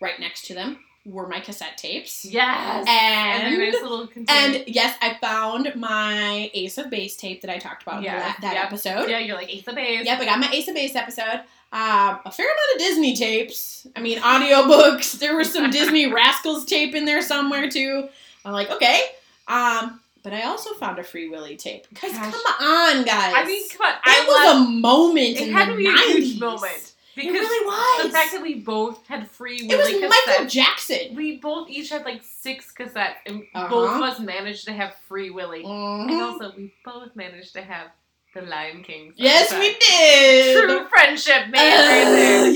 [0.02, 0.78] right next to them
[1.08, 2.26] were my cassette tapes.
[2.26, 2.86] Yes.
[2.88, 4.58] And, And nice little container.
[4.58, 8.34] and yes, I found my Ace of Base tape that I talked about Yeah, la-
[8.42, 8.66] that yep.
[8.66, 9.10] episode.
[9.10, 10.06] yeah, you're like Ace of Base.
[10.06, 11.42] Yep, I got my Ace of Base episode.
[11.72, 13.88] Um, a fair amount of Disney tapes.
[13.96, 15.20] I mean, audiobooks.
[15.20, 18.08] There was some Disney Rascals tape in there somewhere too.
[18.46, 19.02] I'm like, okay.
[19.48, 21.86] Um, but I also found a Free Willy tape.
[21.90, 23.34] Because come on, guys.
[23.36, 23.94] I mean, come on.
[23.94, 26.16] it I was love, a moment It in had the to be a 90s.
[26.16, 26.87] huge moment.
[27.18, 28.04] It Because really was.
[28.06, 30.46] the fact that we both had free it was Willy Michael.
[30.48, 31.16] Jackson.
[31.16, 33.68] We both each had like six cassettes, and Uh-huh.
[33.70, 35.64] both of us managed to have Free Willy.
[35.64, 36.22] And Mhm.
[36.34, 37.88] also, we both managed to have
[38.34, 39.14] the Lion King.
[39.16, 40.62] Yes, we did.
[40.64, 42.54] True friendship, man.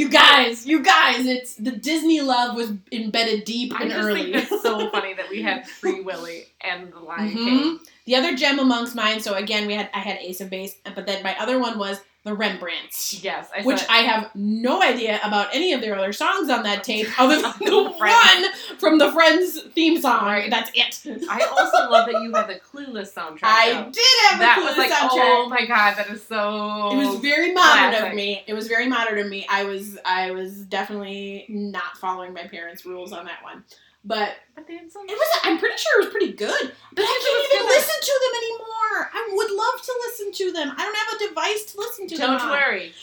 [0.83, 1.25] guys.
[1.25, 4.31] it's the Disney love was embedded deep I and early.
[4.31, 7.35] that's so funny that we had Free Willy and The Lion Mhm.
[7.45, 7.79] King.
[8.05, 9.19] The other gem amongst mine.
[9.21, 11.99] So again, we had I had Ace of Base, but then my other one was
[12.23, 13.23] the Rembrandts.
[13.23, 16.63] Yes, I which saw I have no idea about any of their other songs on
[16.63, 20.25] that tape, other than the one from the Friends theme song.
[20.25, 20.49] Right.
[20.49, 21.01] That's it.
[21.29, 23.39] I also love that you had the Clueless soundtrack.
[23.43, 23.91] I though.
[23.91, 25.45] did have that the was Clueless like, oh soundtrack.
[25.45, 26.91] oh my god, that is so.
[26.91, 28.09] It was very modern classic.
[28.09, 28.43] of me.
[28.45, 29.47] It was very modern of me.
[29.49, 33.63] I was I was definitely not following my parents' rules on that one.
[34.03, 36.71] But But they had it was I'm pretty sure it was pretty good.
[36.93, 39.11] But I it can't even listen to them anymore.
[39.13, 40.73] I would love to listen to them.
[40.75, 42.37] I don't have a device to listen to them.
[42.37, 42.93] Don't worry,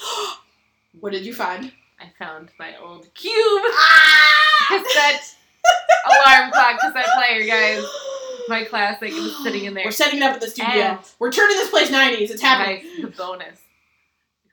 [1.00, 1.72] What did you find?
[2.00, 3.34] I found my old Cube
[3.64, 4.66] Ah!
[4.68, 5.34] cassette
[6.26, 7.84] alarm clock cassette player, guys.
[8.48, 9.10] My classic.
[9.10, 9.84] It was sitting in there.
[9.84, 10.72] We're setting it up at the studio.
[10.82, 12.30] And- We're turning this place 90s.
[12.30, 12.82] It's happening.
[12.82, 13.58] Guys, the bonus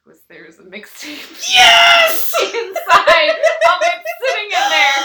[0.06, 2.34] was there was a mixtape Yes!
[2.42, 5.04] inside of it sitting in there.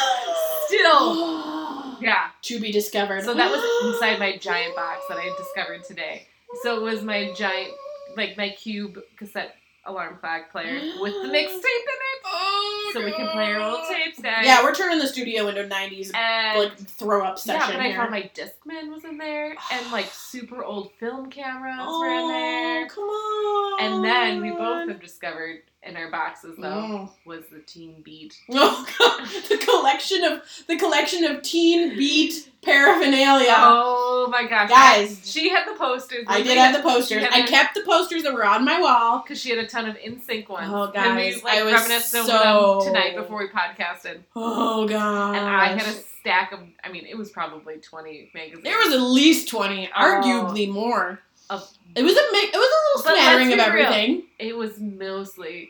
[0.70, 2.28] Still, yeah.
[2.42, 3.24] To be discovered.
[3.24, 3.62] So that was
[3.94, 6.26] inside my giant box that I discovered today.
[6.62, 7.72] So it was my giant,
[8.16, 9.56] like my cube cassette
[9.86, 13.80] alarm clock player with the mixtape in it, Oh, so we can play our old
[13.88, 14.44] tapes, guys.
[14.44, 17.88] Yeah, we're turning the studio into 90s and like throw up yeah, session but I
[17.88, 17.96] here.
[17.96, 22.28] found my Discman was in there, and like super old film cameras were in oh,
[22.28, 22.88] there.
[22.88, 23.82] come on.
[23.82, 26.68] And then we both have discovered in our boxes though
[27.09, 27.12] Oh.
[27.24, 28.37] was the Teen Beat.
[28.53, 33.55] Oh god, the collection of the collection of teen beat paraphernalia.
[33.57, 35.20] Oh my gosh, Guys.
[35.24, 36.24] She had the posters.
[36.28, 37.24] I did have the posters.
[37.31, 39.22] I kept the posters that were on my wall.
[39.22, 40.70] because she had a ton of NSYNC ones.
[40.70, 44.20] Oh, and we guys, like I was reminisced over so- them tonight before we podcasted.
[44.37, 45.37] Oh god.
[45.37, 46.61] And I had a stack of.
[46.85, 48.64] I mean, it was probably twenty magazines.
[48.64, 50.01] There was at least twenty, oh.
[50.01, 51.20] arguably more.
[51.51, 53.86] Of- It was a mi- it was a little smattering of be real.
[53.86, 54.22] everything.
[54.38, 55.68] It was mostly.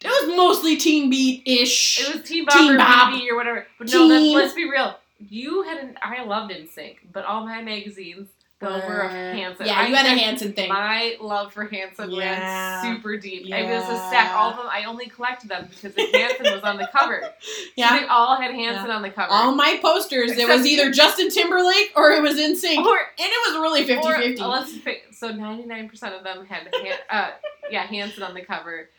[0.00, 2.00] It was mostly teen beat ish.
[2.08, 3.12] It was Teen Bop Teen or Bop.
[3.12, 3.66] BB or whatever.
[3.78, 4.96] But no, let's be real.
[5.18, 5.98] You had an.
[6.00, 8.28] I loved NSYNC, but all my magazines
[8.66, 9.66] were of Hanson.
[9.66, 10.68] Yeah, I you had a Hanson thing.
[10.68, 12.82] My love for Hanson Yeah.
[12.84, 13.46] ran super deep.
[13.52, 14.32] I mean, was a stack.
[14.34, 14.66] All of them.
[14.70, 17.22] I only collected them because Hanson was on the cover.
[17.76, 17.90] Yeah.
[17.90, 19.30] So they all had Hanson on the cover.
[19.32, 22.84] All my posters, it was either Justin Timberlake or it was NSYNC.
[22.84, 24.40] or and it was really 50 Or, 50.
[24.42, 27.30] uh, let's fi- so ninety nine percent of them had Han- uh,
[27.70, 28.90] yeah Hanson on the cover.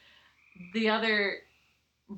[0.74, 1.40] The other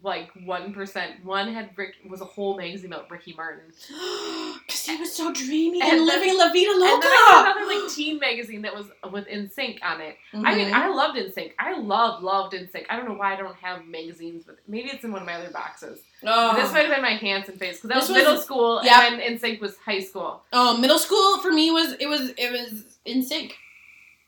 [0.04, 3.62] like one percent, one had Rick was a whole magazine about Ricky Martin,
[4.66, 7.02] Because he was so dreamy and, And living La Vida and Loca.
[7.02, 10.16] then I another like teen magazine that was uh, with NSYNC on it.
[10.34, 10.68] I mean.
[10.68, 10.76] Mm-hmm.
[10.76, 11.52] I loved NSYNC.
[11.60, 12.86] I love loved NSYNC.
[12.90, 15.34] I don't know why I don't have magazines, but maybe it's in one of my
[15.36, 16.00] other boxes.
[16.26, 16.56] oh.
[16.56, 19.12] This might have been my Hanson phase because that was, was- middle school, yep.
[19.12, 20.42] and then was high school.
[20.54, 23.52] oh, middle school for me was it was it was NSYNC.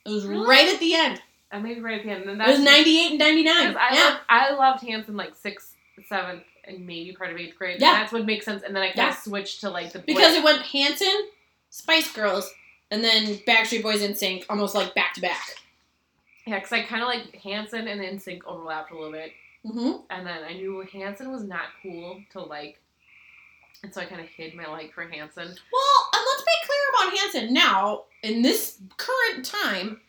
[0.05, 0.45] It was Really?
[0.45, 1.21] right at the end.
[1.53, 2.23] And maybe right at the end.
[2.25, 3.55] And It was 98 and 99.
[3.55, 4.03] I, yeah.
[4.03, 5.75] loved, I loved Hanson like sixth,
[6.09, 7.79] seventh, and maybe part of eighth grade.
[7.79, 7.89] Yeah.
[7.93, 8.63] And that's what makes sense.
[8.63, 9.09] And then I kind Yeah.
[9.09, 11.29] of switched to like the because it went Hanson,
[11.69, 12.51] Spice Girls,
[12.91, 15.55] and then Backstreet Boys NSYNC, almost like back to back.
[16.45, 19.31] yeah, because I kind of like Hanson and NSYNC overlapped a little bit,
[19.65, 20.01] Mm-hmm.
[20.09, 22.79] and then I knew Hanson was not cool to like,
[23.83, 25.45] and so I kind of hid my like for Hanson.
[25.45, 27.53] Well, and let's be clear about Hanson.
[27.53, 30.01] Now, in this current time,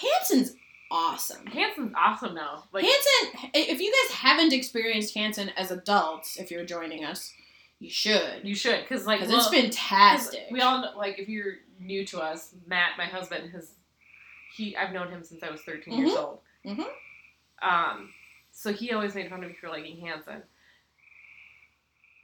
[0.00, 0.52] Hanson's
[0.90, 1.46] awesome.
[1.46, 2.64] Hanson's awesome now.
[2.72, 7.32] Like Hanson, if you guys haven't experienced Hanson as adults, if you're joining us,
[7.80, 8.40] you should.
[8.44, 10.46] you should, because like Because well, it's 'cause fantastic.
[10.50, 13.72] We all know, like if you're new to us, Matt, my husband, has
[14.56, 16.38] he I've known him since I was 13 years old.
[16.64, 16.86] Mhm.
[17.62, 18.12] Um,
[18.52, 20.42] so he always made fun of me for liking Hanson.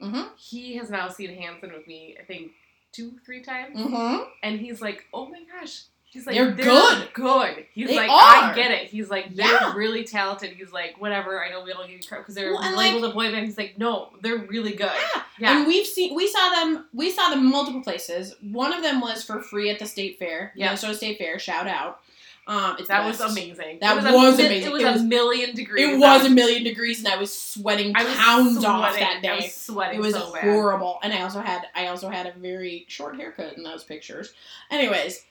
[0.01, 0.33] mm-hmm.
[0.37, 2.51] he has now seen Hanson with me, I think,
[2.91, 3.77] two, three times.
[3.77, 4.23] Mm-hmm.
[4.43, 5.83] And he's like, oh my gosh.
[6.11, 7.13] He's like, They're they're, good.
[7.13, 7.65] good.
[7.73, 8.51] He's They like, are.
[8.51, 8.87] I get it.
[8.89, 9.73] He's like, they're Yeah.
[9.73, 10.51] really talented.
[10.51, 11.41] He's like, whatever.
[11.41, 13.45] I know we don't give you credit because they're Well, labeled a boy band.
[13.45, 14.91] He's like, no, they're really good.
[14.93, 15.21] Yeah.
[15.39, 15.57] Yeah.
[15.57, 18.35] And we've seen we saw them we saw them multiple places.
[18.41, 20.51] One of them was for free at the state fair.
[20.53, 20.65] Yeah.
[20.65, 22.01] Minnesota State Fair, shout out.
[22.45, 23.77] Um it's that the was amazing.
[23.79, 24.69] That was, was a, amazing.
[24.69, 25.87] It was It a million degrees.
[25.95, 28.99] It That was a million degrees and I was sweating I was pounds off sweating.
[28.99, 29.45] that I day.
[29.45, 30.43] was sweating It was so bad.
[30.43, 30.99] horrible.
[31.03, 34.33] And I also had I also had a very short haircut in those pictures.
[34.69, 35.23] Anyways,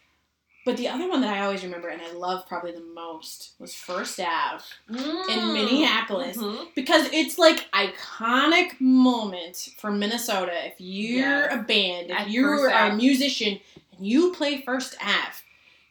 [0.64, 3.74] but the other one that I always remember and I love probably the most was
[3.74, 5.28] First Ave Mm.
[5.30, 6.68] in Minneapolis Mhm.
[6.74, 10.52] because it's like iconic moment for Minnesota.
[10.66, 13.60] If you're a band, if you are a musician
[13.96, 15.38] and you play First Ave,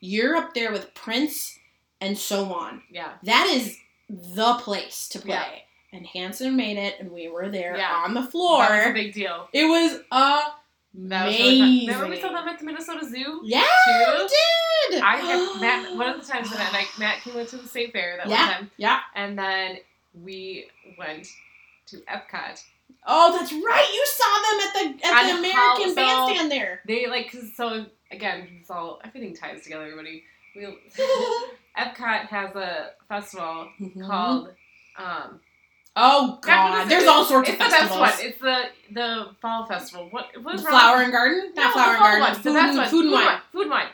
[0.01, 1.57] you're up there with Prince
[2.01, 2.83] and so on.
[2.89, 3.13] Yeah.
[3.23, 3.77] That is
[4.09, 5.29] the place to play.
[5.35, 5.97] Yeah.
[5.97, 7.91] And Hanson made it, and we were there Yeah.
[8.05, 8.91] on the a floor.
[8.93, 9.49] big deal.
[9.53, 9.99] It was
[10.93, 11.87] That was really amazing.
[11.87, 13.41] Remember we saw them at the Minnesota Zoo?
[13.43, 14.27] yeah, too?
[14.89, 15.01] we did.
[15.03, 15.95] I had Matt.
[15.95, 18.45] One of the times that Matt, Matt came to the state fair that Yeah.
[18.47, 18.99] one time, yeah.
[19.15, 19.77] and then
[20.23, 20.65] we
[20.97, 21.27] went
[21.87, 22.63] to Epcot.
[23.05, 23.89] Oh, that's right.
[23.93, 26.81] You saw them at the at the American so- Bandstand there.
[26.87, 29.83] They like cause so again it's all everything ties together.
[29.85, 30.23] Everybody,
[30.55, 30.65] we
[31.77, 33.69] Epcot has a festival
[34.05, 34.49] called
[34.97, 35.39] um.
[36.01, 37.99] Oh God, there's all sorts of it's of the best festivals.
[37.99, 38.19] one.
[38.21, 40.07] It's the the fall festival.
[40.11, 42.21] What what is wrong Flower and Garden, No, not Flower and Garden.
[42.21, 42.33] one.
[42.35, 42.89] Food, the best and, one.
[42.89, 43.39] food and wine.
[43.51, 43.87] Food and wine.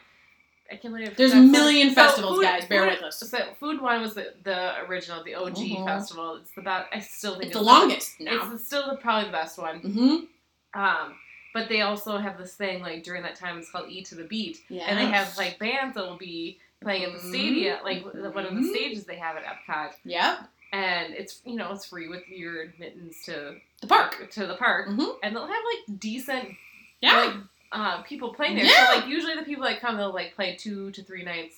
[0.71, 2.65] I can't believe There's a million So festivals, food- guys.
[2.65, 3.19] Bear with us.
[3.19, 5.85] So food and wine was the, the original, the OG Mhm.
[5.85, 6.37] festival.
[6.37, 6.87] It's the best.
[6.91, 8.51] I still think It's the longest now.
[8.51, 9.81] It's still the, probably the best one.
[9.81, 10.79] Mm-hmm.
[10.81, 11.15] Um,
[11.53, 13.57] but they also have this thing like during that time.
[13.59, 14.83] It's called Eat to the Beat, Yeah.
[14.87, 18.53] and they have like bands that will be playing at the stadium, like one of
[18.55, 18.69] the Mhm.
[18.71, 20.49] stages they have at Epcot, Yep.
[20.75, 24.29] And it's you know it's free with your admittance to The park.
[24.31, 25.17] to the park, Mhm.
[25.23, 26.49] and they'll have like decent
[27.01, 27.15] Yeah.
[27.23, 27.33] like
[27.71, 28.65] uh, people playing there.
[28.65, 28.85] Yeah.
[28.91, 31.55] So like usually the people that come they'll like play two to three nights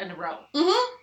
[0.00, 0.38] in a row.
[0.54, 0.96] mm-hmm.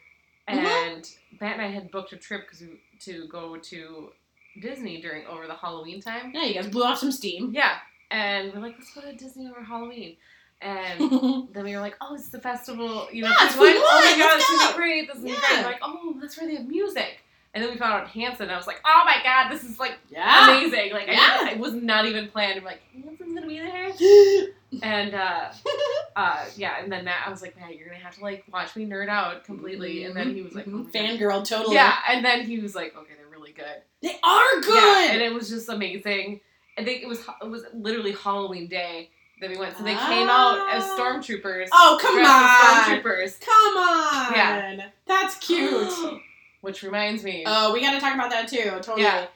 [0.48, 1.08] And
[1.40, 2.64] Matt and I had booked a trip because
[3.06, 4.12] to go to
[4.60, 6.32] Disney during over the Halloween time.
[6.34, 7.52] Yeah, you guys blew off some steam.
[7.54, 7.78] Yeah,
[8.10, 10.18] and we're like, let's go to Disney over Halloween.
[10.62, 14.16] And then we were like, oh, it's the festival, you know, Yeah, it's oh my
[14.20, 15.08] god, it's gonna be great.
[15.08, 15.54] This is Yeah.
[15.54, 15.66] great.
[15.66, 17.20] Like, oh, that's where they have music.
[17.54, 19.80] And then we found out Hanson, and I was like, oh my god, this is
[19.80, 20.50] like yeah.
[20.50, 20.92] amazing.
[20.94, 21.18] Like, Yeah.
[21.42, 22.60] I, it was not even planned.
[22.60, 24.48] I'm like, Hanson's gonna be there.
[24.84, 25.52] And uh,
[26.16, 28.76] uh, yeah, and then Matt, I was like, Matt, you're gonna have to like watch
[28.76, 30.04] me nerd out completely.
[30.04, 31.74] And then he was like, oh fangirl, totally.
[31.74, 33.66] yeah, and then he was like, okay, they're really good.
[34.04, 34.76] They are good.
[34.76, 36.42] Yeah, and it was just amazing.
[36.78, 39.10] I think it was it was literally Halloween day
[39.42, 40.96] that we went, so they came out as Ah.
[40.98, 41.68] stormtroopers.
[41.72, 43.02] oh, come on.
[43.04, 43.40] stormtroopers.
[43.40, 44.34] Come on.
[44.34, 44.88] Yeah.
[45.06, 45.92] That's cute.
[46.62, 47.44] Which reminds me.
[47.48, 48.64] Oh, we got to talk about that too.
[48.82, 49.04] Totally.
[49.04, 49.28] Yeah.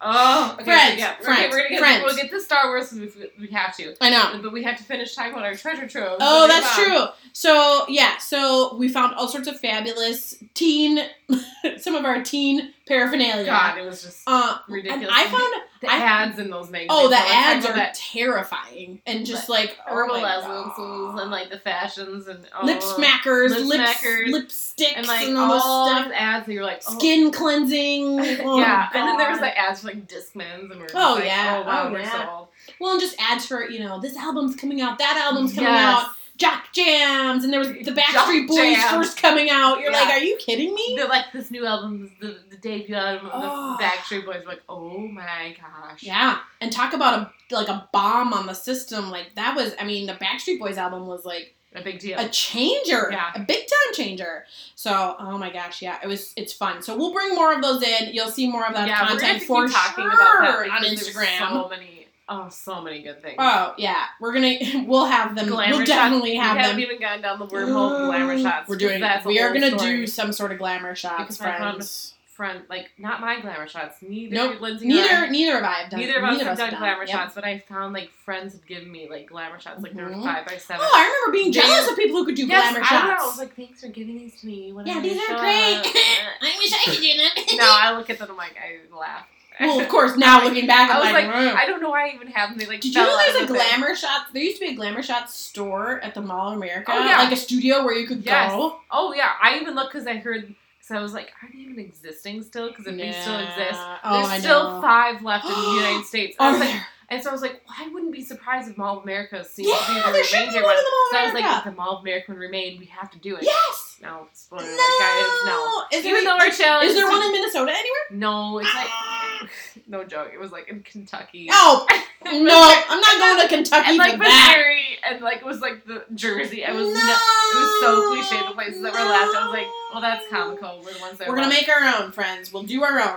[0.00, 2.04] Oh, okay, Friends, yeah, we're, friends, we're gonna get friends.
[2.04, 4.40] we'll get to Star Wars if we, we have to, I know.
[4.42, 6.18] but we have to finish talking about our treasure trove.
[6.20, 7.06] Oh, that's true.
[7.32, 11.00] So yeah, so we found all sorts of fabulous teen,
[11.78, 13.44] some of our teen paraphernalia.
[13.44, 15.08] God, it was just Uh, ridiculous.
[15.08, 16.90] and I found the I- ads in those magazines.
[16.90, 21.50] oh the ads are that terrifying and just like oh herbal my essences and like
[21.50, 25.88] the fashions and oh, lip smackers, lip lip smackers, lipsticks, and like all this all
[25.88, 26.12] stuff.
[26.14, 26.98] ads that you're like oh.
[26.98, 28.18] Skin cleansing.
[28.48, 31.14] Oh, yeah, and then there was the ads for like Discmans, and we were Oh,
[31.16, 31.62] like, yeah.
[31.64, 32.12] oh wow, Oh, we're yeah.
[32.26, 32.48] so old.
[32.80, 36.04] Well, and just ads for you know this album's coming out, that album's coming Yes.
[36.04, 38.90] out, Jock Jams, and there was the Backstreet Boys Jams.
[38.90, 39.80] first coming out.
[39.80, 40.00] You're Yeah.
[40.02, 40.94] like, are you kidding me?
[40.96, 43.76] They're like this new album, the, the debut album of Oh.
[43.76, 44.42] the Backstreet Boys.
[44.44, 46.02] We're like, oh my gosh.
[46.02, 47.18] Yeah, and talk about
[47.50, 49.10] a like a bomb on the system.
[49.10, 52.18] Like that was, I mean, the Backstreet Boys album was like A big deal.
[52.18, 53.30] a changer, Yeah.
[53.34, 54.46] a big time changer.
[54.74, 56.32] So, oh my gosh, yeah, it was.
[56.36, 56.82] It's fun.
[56.82, 58.14] So we'll bring more of those in.
[58.14, 60.70] You'll see more of that yeah, we're content to for keep talking sure about that
[60.70, 61.38] on Instagram.
[61.38, 63.36] So many, oh, so many good things.
[63.38, 64.56] Oh yeah, we're gonna.
[64.86, 65.48] We'll have them.
[65.48, 65.90] Glamour we'll shots.
[65.90, 66.80] definitely we have haven't them.
[66.80, 68.66] even gotten down the wormhole of glamour shots.
[68.68, 69.00] We're doing.
[69.00, 69.96] That's We are gonna story.
[69.98, 72.14] do some sort of glamour shots, Because friends.
[72.38, 73.96] Friend, like not my glamour shots.
[74.00, 74.60] Neither Nope.
[74.60, 74.86] Lindsay.
[74.86, 75.30] nor I- Neither.
[75.32, 75.98] Neither have I have done.
[75.98, 76.78] Neither of us have done done.
[76.78, 77.08] glamour Yep.
[77.10, 80.10] shots, but I found like friends had given me like glamour shots, like they were
[80.10, 80.22] Mhm.
[80.22, 80.86] five by seven.
[80.88, 83.14] Oh, I remember being They- jealous of people who could do yes, glamour I know.
[83.24, 84.72] I was like, thanks for giving these to me.
[84.72, 85.82] When yeah, these are great.
[86.40, 87.56] I wish I could do them.
[87.58, 88.28] no, I look at them.
[88.30, 89.26] I'm like, I laugh.
[89.58, 90.16] well, of course.
[90.16, 91.56] Now looking back, I'm I was like, like.
[91.56, 92.58] I don't know why I even have them.
[92.60, 94.26] They like Did you know there's a of glamour shot?
[94.32, 97.18] There used to be a glamour shot store at the Mall of America, Oh, yeah.
[97.18, 98.52] like a studio where you could Yes.
[98.52, 98.78] go.
[98.92, 100.54] Oh yeah, I even looked because I heard.
[100.88, 102.68] So I was like, are they even existing still?
[102.68, 104.80] Because if they still exist, Oh, there's I still know.
[104.80, 106.34] five left in the United States.
[106.40, 106.86] I Are was like, there?
[107.10, 109.68] and so I was like, well, I wouldn't be surprised if Mall of America seems
[109.70, 110.76] to be the there remainder one one.
[110.76, 112.86] the Mall of So I was like, if the Mall of America would remain, we
[112.86, 113.42] have to do it.
[113.42, 113.98] Yes.
[114.00, 114.68] No, spoiler No.
[114.70, 115.26] alert, guys.
[115.44, 115.84] No.
[115.92, 118.04] Is there, Even though our challenge is there one in Minnesota anywhere?
[118.12, 118.88] No, it's like
[119.88, 120.30] no joke.
[120.32, 121.48] It was like in Kentucky.
[121.50, 121.86] Oh
[122.24, 124.54] no, I'm not going to Kentucky and like for that.
[124.56, 126.64] Missouri, and like it was like the Jersey.
[126.64, 126.92] I was no.
[126.92, 128.46] it was so cliche.
[128.46, 129.36] The places that were left.
[129.36, 130.82] I was like, well, that's comical.
[130.84, 131.66] We're the ones that We're gonna left.
[131.66, 132.52] make our own friends.
[132.52, 133.16] We'll do our own,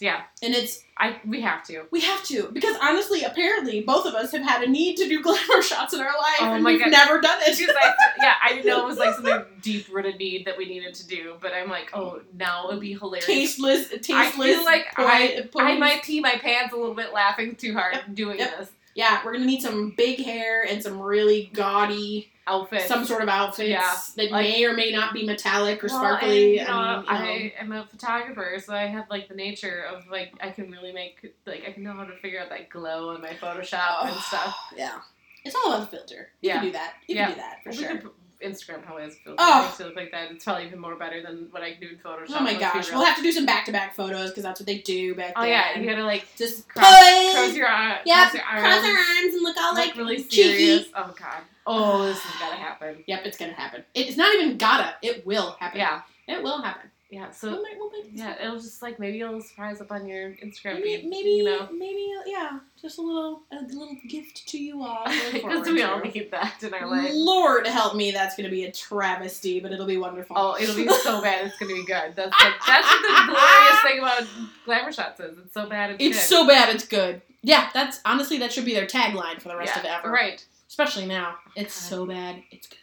[0.00, 1.82] Yeah, and it's I we have to.
[1.90, 5.22] we have to because honestly, apparently, both of us have had a need to do
[5.24, 6.90] glamour shots in our life, Oh and we've God.
[6.90, 7.58] never done it.
[7.60, 10.94] I, yeah, I didn't know it was like something deep rooted need that we needed
[10.94, 13.26] to do, but I'm like, oh, now it'd be hilarious.
[13.26, 14.16] tasteless, tasteless.
[14.16, 17.74] I feel like I, poi- I might pee my pants a little bit laughing too
[17.74, 18.58] hard doing Yep.
[18.58, 18.68] this
[18.98, 22.82] Yeah, we're gonna need some big hair and some really gaudy, outfit.
[22.88, 25.98] some sort of outfits Yeah, that like- may or may not be metallic or Well,
[26.00, 26.58] sparkly.
[26.58, 27.50] and, you know, I mean, you know.
[27.54, 30.90] I am a photographer, so I have like the nature of like I can really
[30.90, 34.16] make like I can know how to figure out that glow in my Photoshop and
[34.16, 34.56] oh, stuff.
[34.76, 34.98] Yeah,
[35.44, 36.30] it's all about the filter.
[36.40, 36.54] You Yeah.
[36.56, 36.94] can do that.
[37.06, 37.24] You Yeah.
[37.26, 37.88] can do that for We sure.
[37.90, 38.14] could put-
[38.44, 39.76] Instagram probably has a filter Oh.
[39.78, 40.30] it look like that.
[40.30, 42.26] It's probably even more better than what I can do in Photoshop.
[42.36, 45.14] Oh my gosh, we'll have to do some back-to-back photos because that's what they do
[45.14, 45.50] back Oh then.
[45.50, 48.84] yeah, you gotta like just cross, pose, cross your eye, Yep, cross your arms, cross
[48.84, 50.42] our arms and look all look like really cheeky.
[50.42, 50.86] serious.
[50.94, 51.42] Oh god.
[51.66, 53.04] Oh, this is gotta happen.
[53.06, 53.84] Yep, it's gonna happen.
[53.94, 54.94] It's not even gotta.
[55.02, 55.78] It will happen.
[55.80, 56.02] Yeah.
[56.26, 56.90] it will happen.
[57.10, 57.30] Yeah.
[57.30, 60.74] So might, we'll make yeah, it'll just like maybe it'll surprise up on your Instagram
[60.74, 61.08] Maybe, feed.
[61.08, 61.68] maybe, you know.
[61.72, 65.06] maybe, yeah, just a little, a little gift to you all.
[65.32, 67.10] Because we all need that in our life.
[67.12, 70.36] Lord help me, that's going to be a travesty, but it'll be wonderful.
[70.38, 71.46] Oh, it'll be so bad.
[71.46, 72.14] It's gonna be good.
[72.14, 74.24] That's the, that's what the glorious thing about
[74.64, 75.38] glamour shots is.
[75.38, 75.92] It's so bad.
[75.92, 77.22] It's, it's so bad, it's good.
[77.42, 80.10] Yeah, that's honestly that should be their tagline for the rest yeah, of ever.
[80.10, 80.44] Right.
[80.68, 81.88] Especially now, it's God.
[81.88, 82.78] so bad, it's good.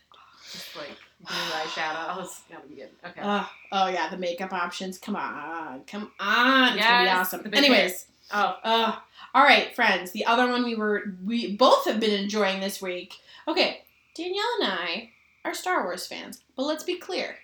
[0.51, 2.23] Just like blue eyeshadow.
[2.23, 2.89] It's gotta be good.
[3.05, 3.21] Okay.
[3.23, 4.97] Oh, oh yeah, the makeup options.
[4.97, 7.49] Come on, come on, it's gonna be awesome.
[7.53, 8.95] Anyways, oh, uh,
[9.33, 10.11] all right, friends.
[10.11, 13.15] The other one we were we both have been enjoying this week.
[13.47, 13.83] Okay,
[14.15, 15.09] Danielle and I
[15.43, 17.35] are Star Wars fans, but let's be clear,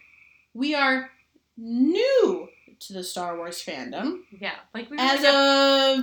[0.54, 1.12] we are
[1.58, 2.48] new
[2.80, 4.54] to the Star Wars fandom yeah.
[4.74, 5.34] Like we as like,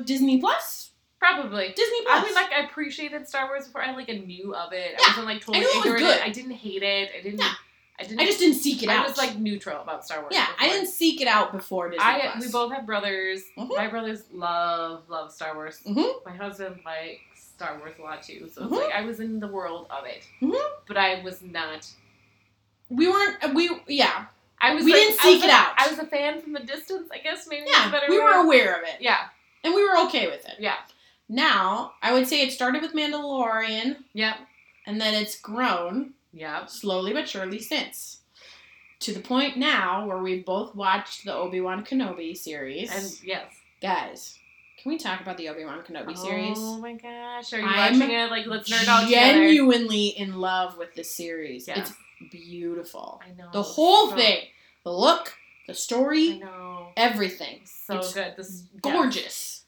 [0.01, 0.91] of Disney Plus.
[1.19, 1.73] probably.
[1.75, 2.23] Disney Plus.
[2.23, 3.83] I mean, like I appreciated Star Wars before.
[3.83, 4.93] I like I knew of it.
[4.93, 6.05] Yeah, I wasn't like totally it was ignorant.
[6.05, 6.21] good.
[6.21, 7.11] I didn't hate it.
[7.19, 7.41] I didn't.
[7.41, 7.53] Yeah.
[8.01, 8.21] I didn't.
[8.21, 9.05] I just didn't seek it I out.
[9.07, 10.33] I was like neutral about Star Wars.
[10.35, 12.47] yeah, I didn't seek it out before Disney I Plus.
[12.47, 13.43] we both have brothers.
[13.57, 13.77] Mhm.
[13.77, 15.81] My brothers love love Star Wars.
[15.87, 16.25] Mhm.
[16.25, 17.21] My husband likes
[17.57, 18.49] Star Wars a lot too.
[18.55, 20.57] So it's like I was in the world of it, Mhm.
[20.87, 21.87] but I was not.
[22.89, 23.55] we weren't.
[23.55, 24.27] We yeah
[24.61, 24.85] I was.
[24.85, 25.73] We like- didn't seek it a- out.
[25.77, 27.09] I was a fan from the distance.
[27.13, 27.67] I guess maybe.
[27.69, 28.01] yeah.
[28.09, 29.01] We were aware of it.
[29.01, 29.29] Yeah.
[29.65, 30.55] and we were okay with it.
[30.61, 30.77] Yeah.
[31.29, 34.37] Now, I would say it started with Mandalorian, Yep.
[34.87, 36.71] and then it's grown Yep.
[36.71, 38.21] slowly but surely since.
[39.01, 42.91] To the point now where we've both watched the Obi Wan Kenobi series.
[42.91, 43.47] And yes.
[43.81, 44.39] guys,
[44.83, 46.57] can we talk about the Obi Wan Kenobi series?
[46.59, 47.53] Oh my gosh!
[47.53, 48.31] Are you I'm watching it?
[48.31, 49.33] Like, let's nerd out together.
[49.35, 51.69] Genuinely in love with this series.
[51.69, 51.79] Yeah.
[51.81, 51.93] It's
[52.31, 53.21] beautiful.
[53.25, 54.47] I know The whole so- thing,
[54.85, 55.35] the look,
[55.67, 56.89] the I story, know.
[56.97, 57.61] everything.
[57.65, 58.35] So It's good.
[58.37, 59.65] This is Gorgeous.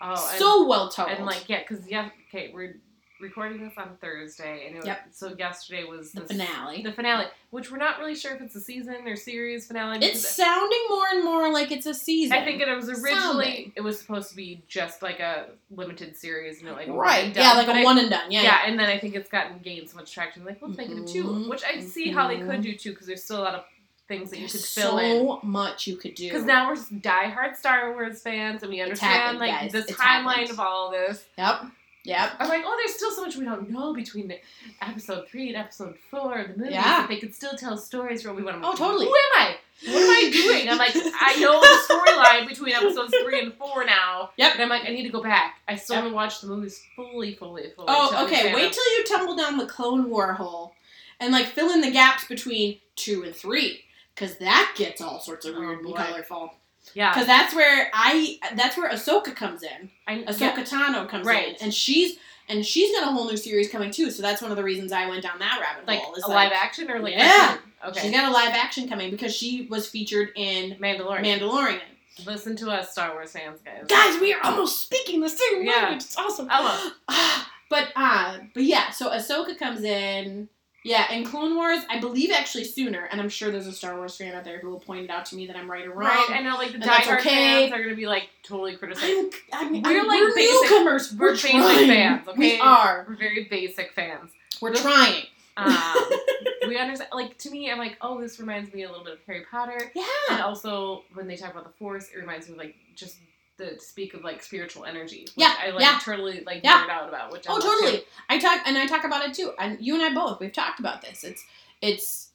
[0.00, 0.14] Yeah.
[0.16, 1.10] Oh, and- so well told.
[1.10, 2.76] And like, yeah, because yeah, okay, we're
[3.20, 5.06] recording this on Thursday, and it was, Yep.
[5.12, 6.82] so yesterday was the this- finale.
[6.82, 9.98] The finale, which we're not really sure if it's a season or series finale.
[10.04, 12.36] It's sounding more and more like it's a season.
[12.36, 13.72] I think it was originally Sounding.
[13.76, 17.24] it was supposed to be just like a limited series, you know, like right.
[17.26, 18.30] and done, Yeah, like a I- one and done.
[18.30, 18.42] Yeah.
[18.42, 20.44] Yeah, and then I think it's gotten gained so much traction.
[20.44, 22.90] Like, let's make it a two, Mhm, which I see how they could do two
[22.90, 23.64] because there's still a lot of
[24.08, 25.20] things that you could fill in.
[25.24, 26.24] so much you could do.
[26.28, 29.72] Because now we're diehard Star Wars fans, and we understand happened, like guys.
[29.72, 30.50] the It's timeline happened.
[30.50, 31.24] of all of this.
[31.38, 31.62] Yep.
[32.04, 32.30] Yep.
[32.38, 34.32] I'm like, oh, there's still so much we don't know between
[34.80, 36.72] episode three and episode four of the movie.
[36.72, 37.06] Yeah.
[37.06, 38.56] They could still tell stories for what we want.
[38.56, 39.06] I'm Oh, totally.
[39.06, 39.56] Who am I?
[39.86, 40.68] What am I doing?
[40.70, 44.30] I'm like, I know the storyline between episodes three and four now.
[44.38, 44.54] Yep.
[44.54, 45.60] And I'm like, I need to go back.
[45.68, 46.04] I still Yep.
[46.04, 47.86] haven't watched the movies fully, fully, fully.
[47.90, 48.54] Oh, okay.
[48.54, 50.72] Wait till you tumble down the Clone War hole
[51.20, 53.84] and like fill in the gaps between two and three,
[54.14, 56.54] because that gets all sorts of Oh, weird and colorful.
[56.94, 57.12] Yeah.
[57.12, 59.90] Because that's where I that's where Ahsoka comes in.
[60.06, 60.64] I, Ahsoka yeah.
[60.64, 61.48] Tano comes Right.
[61.48, 62.18] in, and she's
[62.48, 64.10] and she's got a whole new series coming too.
[64.10, 66.14] So that's one of the reasons I went down that rabbit Like hole.
[66.14, 67.58] is a like, live action or like Yeah.
[67.86, 68.00] Okay.
[68.02, 71.22] She's got a live action coming because she was featured in Mandalorian.
[71.24, 71.80] Mandalorian.
[72.26, 73.84] Listen to us, Star Wars fans, guys.
[73.88, 75.72] Guys, we are almost speaking the same Yeah.
[75.76, 76.02] language.
[76.04, 76.48] It's awesome.
[76.50, 76.60] I
[77.08, 77.46] love.
[77.70, 78.90] but uh, but yeah.
[78.90, 80.48] So Ahsoka comes in.
[80.82, 84.16] Yeah, in Clone Wars, I believe actually sooner, and I'm sure there's a Star Wars
[84.16, 86.08] fan out there who will point it out to me that I'm right or wrong.
[86.08, 87.28] Right, I know, like the And diehard okay.
[87.68, 89.30] fans are gonna be like totally criticizing.
[89.52, 91.12] I'm, I'm, We're I'm, like we're basic- newcomers.
[91.14, 91.86] we're We're, basic trying.
[91.88, 92.38] fans, okay?
[92.38, 93.04] We are.
[93.08, 94.30] We're very basic fans.
[94.62, 95.24] We're trying.
[95.58, 95.94] Um,
[96.68, 97.10] we understand.
[97.12, 99.92] Like to me, I'm like, oh, this reminds me a little bit of Harry Potter,
[99.94, 100.04] Yeah.
[100.30, 103.16] and also when they talk about the Force, it reminds me of like just
[103.60, 105.20] the speak of like spiritual energy.
[105.22, 105.98] Which Yeah, I like yeah.
[106.02, 106.84] totally like Yeah.
[106.86, 107.30] nerd out about.
[107.32, 107.98] Which I Oh, totally.
[107.98, 108.02] too.
[108.28, 109.52] I talk and I talk about it too.
[109.58, 111.22] And you and I both, we've talked about this.
[111.24, 111.44] It's
[111.82, 112.26] it's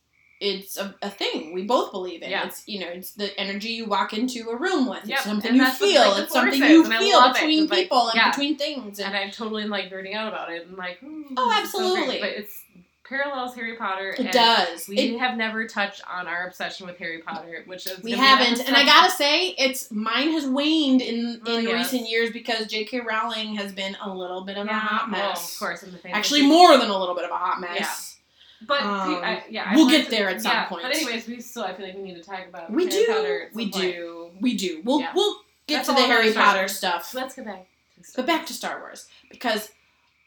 [0.42, 2.30] it's a, a thing we both believe in.
[2.30, 2.46] Yeah.
[2.46, 5.00] It's you know, it's the energy you walk into a room with.
[5.00, 6.02] It's Yep, something and you feel.
[6.12, 7.40] like, it's something you is, and I feel love it.
[7.40, 8.30] between like, people and yeah.
[8.32, 9.00] between things.
[9.00, 11.80] And And I'm totally like nerding out about it and like, ooh, Oh, is so
[11.80, 12.20] absolutely.
[12.20, 12.64] But it's
[13.08, 14.12] parallels Harry Potter.
[14.12, 14.88] it and does.
[14.88, 18.66] We It- have never touched on our obsession with Harry Potter, which is we haven't,
[18.68, 21.74] and I gotta say, it's mine has waned in Oh, in yes.
[21.92, 23.02] recent years because J.K.
[23.02, 25.54] Rowling has been a little bit of a hot mess.
[25.54, 26.08] of course, in the.
[26.10, 27.78] Actually, more than a little bit of a hot mess.
[27.80, 28.66] Yeah.
[28.68, 30.84] But Um, I, yeah, I we'll get to- there at some yeah, point.
[30.84, 33.12] But anyways, we still I feel like we need to talk about We Harry do.
[33.14, 33.84] Potter at some We point.
[33.84, 34.32] do.
[34.40, 34.82] We do.
[34.84, 35.12] We'll Yeah.
[35.14, 35.36] we'll
[35.68, 37.06] get That's to the Harry Potter stuff.
[37.06, 37.68] So let's go back.
[38.16, 39.70] But back to Star Wars because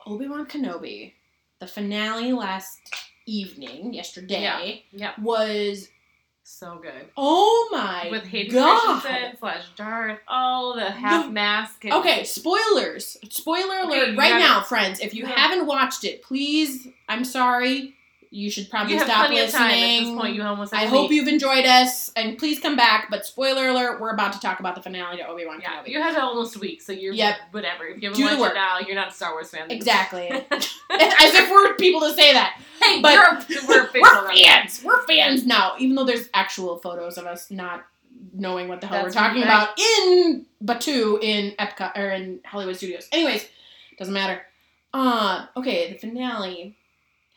[0.06, 1.12] Obi Wan Kenobi,
[1.60, 2.78] the finale last
[3.26, 5.12] evening, yesterday, Yeah.
[5.16, 5.22] Yeah.
[5.22, 5.88] was
[6.44, 9.02] so good oh my with Hayden god.
[9.02, 10.18] Christensen slash Darth.
[10.28, 11.84] Oh, the half The- mask.
[11.84, 13.18] and- Okay, spoilers.
[13.28, 15.00] Spoiler alert you right gotta- now, friends.
[15.00, 15.38] If you Yeah.
[15.38, 17.94] haven't watched it, please, I'm sorry.
[18.30, 19.50] You should probably You stop listening.
[19.50, 20.34] time at this point.
[20.34, 20.74] You almost.
[20.74, 23.08] Have I hope you've enjoyed us, and please come back.
[23.10, 25.88] But spoiler alert: we're about to talk about the finale to Obi Wan Yeah, Kenobi.
[25.88, 27.36] you have almost a week, so you're Yep.
[27.52, 27.86] whatever.
[27.86, 28.52] If you haven't watched work.
[28.52, 29.70] it now, you're not a Star Wars fan.
[29.70, 30.28] Exactly.
[30.50, 32.60] As if we're people to say that.
[32.82, 33.90] hey, But you're, we're.
[33.94, 34.82] We're fans.
[34.84, 37.84] We're fans now, even though there's actual photos of us not
[38.34, 42.76] knowing what the hell That's we're talking about in Batuu in Epcot or in Hollywood
[42.76, 43.08] Studios.
[43.12, 43.46] Anyways,
[43.98, 44.42] doesn't matter.
[44.94, 46.77] Uh, okay, the finale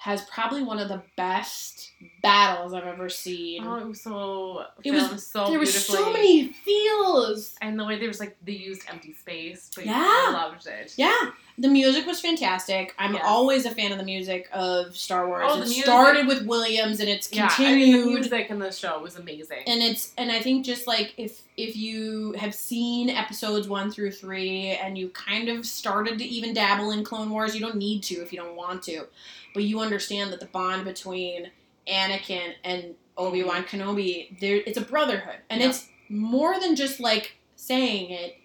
[0.01, 1.91] has probably one of the best
[2.23, 3.63] battles I've ever seen.
[3.63, 4.65] Oh, it was so.
[4.83, 7.55] It was- so there was so many feels.
[7.61, 9.93] And the way there was like they used empty space, but Yeah.
[9.95, 10.93] I loved it.
[10.97, 11.15] Yeah,
[11.59, 12.95] the music was fantastic.
[12.97, 13.23] I'm Yes.
[13.25, 15.45] always a fan of the music of Star Wars.
[15.47, 17.77] Oh, the it music- started with Williams and it's Yeah, I continued.
[17.93, 19.63] mean, the music in the show was amazing.
[19.67, 24.09] and it's and I think just like if if you have seen episodes one through
[24.11, 28.01] three and you kind of started to even dabble in Clone Wars, you don't need
[28.03, 29.05] to if you don't want to,
[29.53, 31.51] but you understand that the bond between
[31.87, 33.81] Anakin and Obi Wan mm-hmm.
[33.81, 35.69] Kenobi, there it's a brotherhood, and Yeah.
[35.69, 38.37] it's more than just like saying it.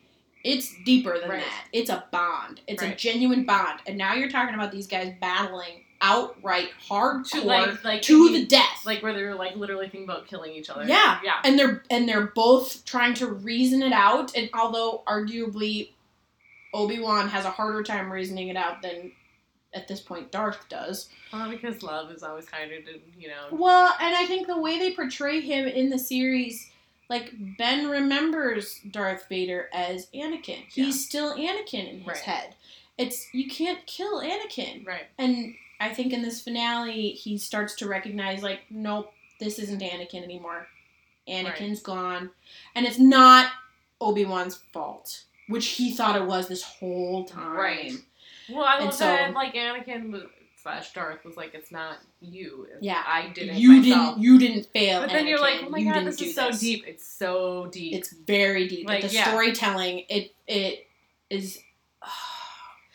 [0.44, 1.40] It's deeper than Right.
[1.40, 1.64] that.
[1.72, 2.60] It's a bond.
[2.68, 7.40] It's a genuine bond, and now you're talking about these guys battling outright hardcore to
[7.40, 8.84] like like to the death.
[8.84, 10.84] like where they're like literally thinking about killing each other.
[10.84, 11.18] Yeah.
[11.24, 11.40] yeah.
[11.42, 15.90] and they're and they're both trying to reason it out and although arguably
[16.74, 19.10] obi-wan has a harder time reasoning it out than
[19.76, 23.46] at this point darth does Well, because love is always kinder to you know.
[23.52, 26.70] well and i think the way they portray him in the series
[27.08, 30.90] like ben remembers darth vader as anakin he's Yeah.
[30.92, 32.16] still anakin in his Right.
[32.18, 32.54] head
[32.98, 35.06] it's you can't kill anakin Right.
[35.18, 40.22] and I think in this finale, he starts to recognize, like, nope, this isn't Anakin
[40.24, 40.68] anymore.
[41.28, 42.30] Anakin's gone.
[42.74, 43.50] And it's not
[44.00, 47.58] Obi Wan's fault, which he thought it was this whole time.
[47.58, 47.92] Right.
[48.50, 50.22] Well, I love so- that like Anakin was,
[50.62, 52.66] slash Darth was like, it's not you.
[52.80, 53.02] Yeah.
[53.06, 54.14] I did it You myself.
[54.16, 54.22] didn't.
[54.24, 55.00] You didn't fail.
[55.00, 56.84] but then you're like, oh my You god, this is so this." deep.
[56.86, 57.94] It's so deep.
[57.94, 58.88] It's very deep.
[58.88, 59.28] Like, the yeah.
[59.28, 60.86] storytelling, it it
[61.30, 61.58] is.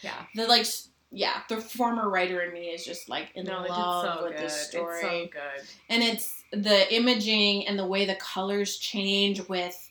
[0.02, 0.14] yeah.
[0.36, 0.66] the like,
[1.12, 4.45] yeah, the former writer in me is just like in No, love so with good.
[4.45, 4.93] this story.
[4.95, 5.68] It's so good.
[5.89, 9.89] and it's the imaging and the way the colors change with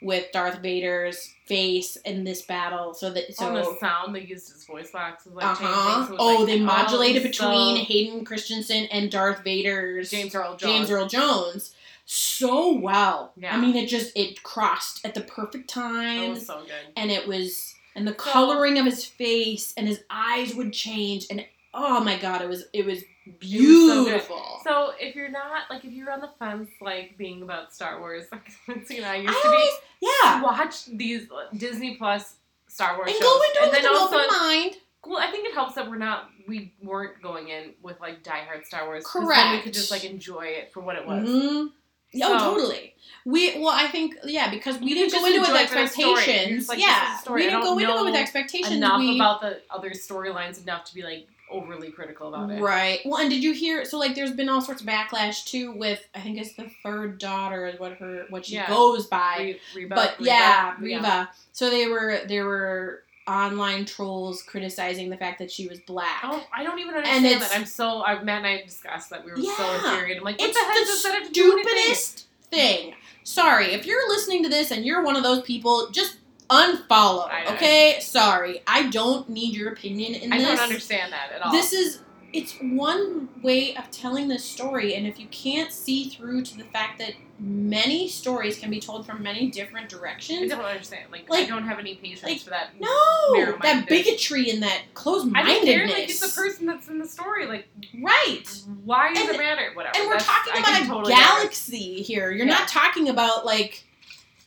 [0.00, 2.94] with Darth Vader's face in this battle.
[2.94, 5.74] So that so the sound they used his voice box was like uh changing.
[5.74, 6.06] huh.
[6.06, 10.56] so was oh, like, they modulated so- between Hayden Christensen and Darth Vader's James Earl
[10.56, 10.62] Jones.
[10.62, 11.74] James Earl Jones
[12.06, 13.32] so well.
[13.36, 13.54] Yeah.
[13.54, 16.36] I mean, it just it crossed at the perfect time.
[16.36, 16.72] so good.
[16.96, 21.26] and it was and the So- coloring of his face and his eyes would change,
[21.30, 21.44] and
[21.78, 23.40] oh my god, it was it was so good.
[23.40, 24.60] beautiful.
[24.64, 28.24] So if you're not like if you're on the fence like being about Star Wars,
[28.32, 29.70] like Lindsay and I used I to always,
[30.00, 30.42] be, yeah.
[30.42, 32.34] watch these Disney Plus
[32.68, 34.76] Star Wars and shows, go into and it with then an open mind.
[35.06, 38.64] well, I think it helps that we're not we weren't going in with like diehard
[38.64, 39.04] Star Wars.
[39.06, 41.28] 'cause Then we could just like enjoy it for what it was.
[41.28, 41.70] hmm oh,
[42.14, 42.94] So- totally.
[43.24, 45.74] We well, I think yeah, because we didn't go into it with enjoy it for
[45.80, 46.08] the story.
[46.08, 46.68] You're expectations.
[46.68, 48.72] like, yeah, we didn't go into it with expectations.
[48.76, 52.60] Enough we, about the other storylines enough to be like overly critical about it.
[52.60, 53.00] Right.
[53.04, 53.84] Well, and did you hear?
[53.84, 55.72] So, like, there's been all sorts of backlash too.
[55.72, 58.68] With I think it's the third daughter is what her what she Yeah.
[58.68, 59.56] goes by.
[59.74, 61.30] Re- Reba, but Reba, yeah, Reva.
[61.52, 66.20] So they were there were online trolls criticizing the fact that she was black.
[66.24, 67.58] Oh, I don't even understand it's- that.
[67.58, 68.02] I'm so.
[68.04, 70.18] I, Matt and I discussed that we were so infuriated.
[70.18, 71.94] I'm like, what it's the heck does that have to do with anything?
[71.94, 72.94] stupidest thing.
[73.24, 76.16] Sorry, if you're listening to this and you're one of those people, just
[76.50, 77.28] unfollow.
[77.28, 77.54] I.
[77.54, 80.46] Okay, sorry, I don't need your opinion in I this.
[80.46, 81.52] I don't understand that at all.
[81.52, 82.00] This is
[82.32, 86.64] it's one way of telling this story, and if you can't see through to the
[86.64, 91.04] fact that many stories can be told from many different directions, I don't understand.
[91.10, 92.70] Like, I don't have any patience like, for that.
[92.78, 95.64] no, that bigotry and that I closed-mindedness.
[95.64, 95.86] don't care.
[95.86, 97.46] Like, it's the person that's in the story.
[97.46, 97.68] Like,
[98.02, 98.44] right?
[98.84, 99.70] why does And- it matter?
[99.74, 99.96] Whatever.
[99.98, 102.30] And we're That's- talking about a totally galaxy here.
[102.30, 102.54] You're Yeah.
[102.58, 103.84] not talking about like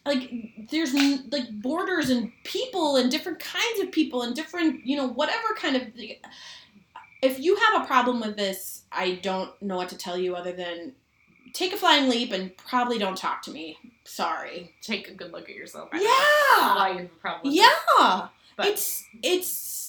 [0.05, 0.31] like
[0.69, 0.93] there's
[1.31, 5.75] like borders and people and different kinds of people and different you know whatever kind
[5.75, 5.83] of
[7.21, 10.51] if you have a problem with this i don't know what to tell you other
[10.51, 10.93] than
[11.53, 13.77] take a flying leap and probably don't talk to me.
[14.03, 14.73] Sorry.
[14.81, 15.89] Take a good look at yourself.
[15.91, 16.75] I yeah.
[16.75, 18.27] Why you have a problem yeah.
[18.57, 19.80] But- it's it's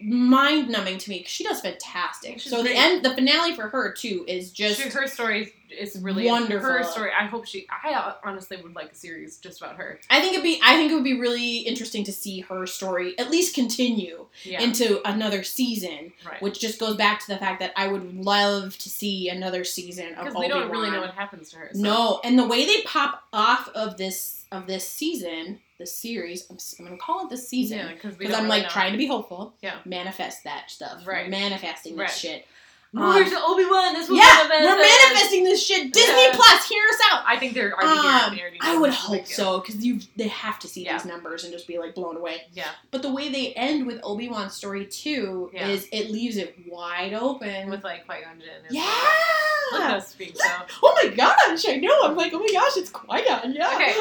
[0.00, 2.74] mind numbing to me she does fantastic She's so great.
[2.74, 6.66] the end the finale for her too is just She- her story is really Wonderful.
[6.66, 7.10] Her story.
[7.12, 7.66] I hope she.
[7.84, 10.00] I uh, honestly would like a series just about her.
[10.08, 13.18] I think it'd be I think it would be really interesting to see her story
[13.18, 14.62] at least continue Yeah.
[14.62, 16.40] into another season, right.
[16.40, 20.14] which just goes back to the fact that I would love to see another season
[20.14, 21.70] of Because we don't really know what happens to her.
[21.74, 26.44] so- No, and the way they pop off of this of this season, the series,
[26.50, 28.68] I'm, I'm gonna call it the season Yeah, because we I'm really like know.
[28.68, 29.54] trying to be hopeful.
[29.62, 29.76] Yeah.
[29.84, 31.06] Manifest that stuff.
[31.06, 31.24] Right.
[31.26, 32.10] We're manifesting this Right.
[32.10, 32.46] shit.
[32.96, 33.92] Um, Where's the Obi Wan?
[33.92, 35.92] This was yeah, one of we're manifesting this shit.
[35.92, 36.30] Disney Yeah.
[36.32, 37.22] Plus, hear us out.
[37.26, 38.44] I think they're already Um, here.
[38.46, 40.94] Already I would this is a hope so because you they have to see Yeah.
[40.94, 42.44] these numbers and just be like blown away.
[42.54, 45.68] Yeah, But the way they end with Obi Wan's story too Yeah.
[45.68, 47.68] is it leaves it wide open.
[47.68, 48.48] with like Qui Gon Jinn.
[48.70, 48.84] yeah.
[49.72, 50.48] Look at us being so.
[50.82, 52.04] Oh my gosh, I know.
[52.04, 53.52] I'm like, oh my gosh, it's Qui Gon.
[53.52, 53.74] Yeah.
[53.74, 53.94] Okay.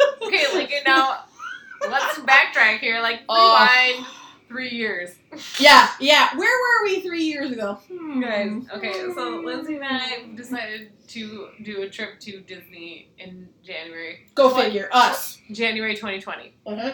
[0.26, 1.20] Okay, like now,
[1.88, 3.00] let's backtrack here.
[3.00, 4.06] Like Oh.
[4.48, 5.10] Three years.
[5.58, 6.36] yeah, yeah.
[6.36, 7.78] Where were we three years ago?
[7.88, 8.20] Hmm.
[8.20, 14.26] Guys, okay, so Lindsay and I decided to do a trip to Disney in January.
[14.34, 14.88] Go Twen- figure.
[14.92, 15.38] Us.
[15.52, 16.54] January 2020.
[16.66, 16.92] Uh-huh.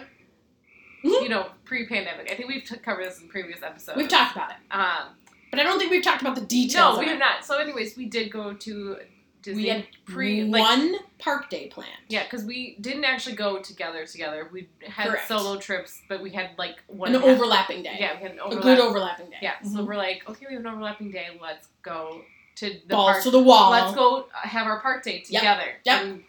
[1.04, 2.30] You know, pre-pandemic.
[2.30, 3.96] I think we've t- covered this in previous episodes.
[3.96, 5.16] We've talked about it, Um,
[5.50, 6.94] but I don't think we've talked about the details.
[6.94, 7.44] no, we have not.
[7.44, 8.98] So, anyways, we did go to
[9.42, 11.90] Disney We had pre like one park day planned.
[12.08, 14.48] yeah, because we didn't actually go together together.
[14.52, 15.28] We had Correct.
[15.28, 17.96] solo trips, but we had like one An overlapping day.
[17.98, 19.36] Yeah, we had an A good overlapping day.
[19.42, 19.86] Yeah, so Mhm.
[19.86, 21.38] we're like, okay, we have an overlapping day.
[21.42, 22.22] Let's go
[22.56, 23.22] to the balls park.
[23.24, 23.70] to the wall.
[23.70, 25.74] Let's go have our park day together.
[25.84, 26.00] Yep.
[26.02, 26.24] And,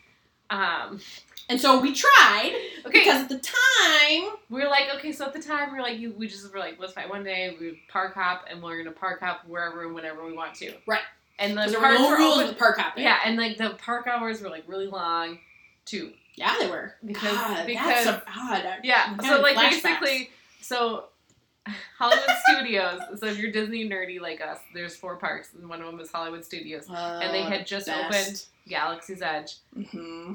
[0.50, 1.02] um,
[1.50, 2.54] And so we tried
[2.86, 5.84] okay, because at the time, we were like, okay, so at the time we were
[5.84, 8.64] like, you, we just were like, let's find one day we would park hop and
[8.64, 10.74] we're gonna park hop wherever and whenever we want to.
[10.88, 11.02] Right.
[11.40, 13.04] And the there were no were rules open- with park hopping.
[13.04, 15.40] Yeah, and like the park hours were like really long,
[15.86, 16.14] too.
[16.36, 16.94] yeah, they were.
[17.06, 19.18] Because- God, because- that's God, Yeah.
[19.18, 19.84] So like flashbacks.
[19.84, 20.30] basically,
[20.62, 21.06] so
[21.98, 23.02] Hollywood Studios.
[23.20, 26.12] So if you're Disney nerdy like us, there's four parks, and one of them is
[26.12, 26.88] Hollywood Studios.
[26.90, 30.34] and they had just opened Galaxy's Edge, Mm-hmm.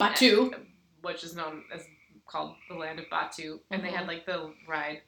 [0.00, 0.54] Batuu.
[1.02, 1.82] which is known as
[2.26, 3.96] called the Land of Batuu, and they Mhm.
[3.96, 5.00] had like the ride.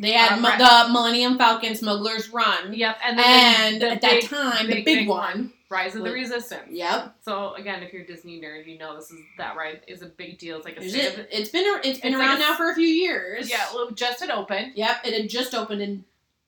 [0.00, 0.58] They had Uh, right.
[0.58, 2.72] the Millennium Falcon Smuggler's Run.
[2.72, 5.52] Yep, and then And the at big- that time, the big, big, big one.
[5.68, 6.68] Rise of the Resistance.
[6.70, 7.14] Yep.
[7.20, 10.06] So again, if you're a Disney nerd, you know this is that ride is a
[10.06, 10.56] big deal.
[10.56, 12.54] It's like a it, of- it's been a- it's been It's like around a now
[12.56, 13.48] for a few years.
[13.48, 14.72] yeah, well, just had opened.
[14.74, 15.06] Yep.
[15.06, 16.04] It had just opened in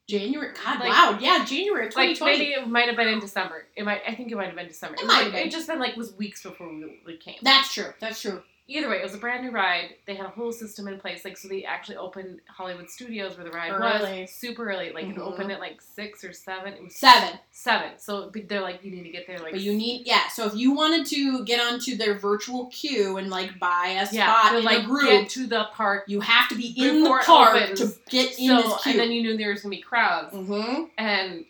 [0.08, 0.52] January.
[0.64, 1.18] God, Like- wow.
[1.20, 2.38] Yeah, January Like 2020.
[2.38, 3.64] maybe it might have been in December.
[3.76, 4.02] It might.
[4.06, 4.96] I think it might have been December.
[4.96, 5.46] It was might have been.
[5.46, 7.36] It just been like was weeks before we, we came.
[7.42, 7.92] That's true.
[8.00, 8.42] That's true.
[8.68, 9.90] Either way, it was a brand new ride.
[10.06, 11.24] They had a whole system in place.
[11.24, 14.22] Like so, they actually opened Hollywood Studios where the ride Early.
[14.22, 14.92] was super early.
[14.92, 15.18] Like it Mhm.
[15.18, 16.72] opened at like six or seven.
[16.74, 17.38] It was Seven.
[17.50, 17.90] Seven.
[17.98, 19.50] So they're like, you need to get there like.
[19.52, 20.28] But you need yeah.
[20.28, 24.32] So if you wanted to get onto their virtual queue and like buy a yeah,
[24.32, 26.04] spot to, in like a group, get to the park.
[26.06, 27.80] you have to be in the it park opens.
[27.80, 28.92] to get in So this queue.
[28.92, 30.32] and then you knew there was gonna be crowds.
[30.34, 30.84] mm-hmm.
[30.98, 31.44] And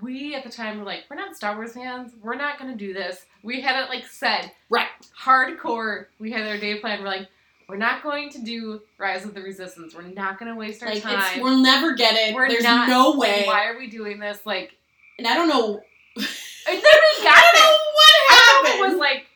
[0.00, 2.12] we at the time were like, we're not Star Wars fans.
[2.22, 3.24] We're not gonna do this.
[3.42, 4.88] We had it like said Right.
[5.20, 6.06] hardcore.
[6.18, 7.00] We had our day plan.
[7.00, 7.28] We're like,
[7.68, 9.94] we're not going to do Rise of the Resistance.
[9.94, 11.40] We're not gonna waste our Like it's, time.
[11.40, 12.34] we'll never get it.
[12.34, 13.44] We're There's not- no way.
[13.46, 14.44] Why are we doing this?
[14.44, 14.76] Like,
[15.18, 15.80] And I don't know.
[16.16, 16.24] and
[16.66, 16.80] then we
[17.24, 17.62] got I don't there.
[17.62, 18.80] know what happened.
[18.80, 19.26] know it was like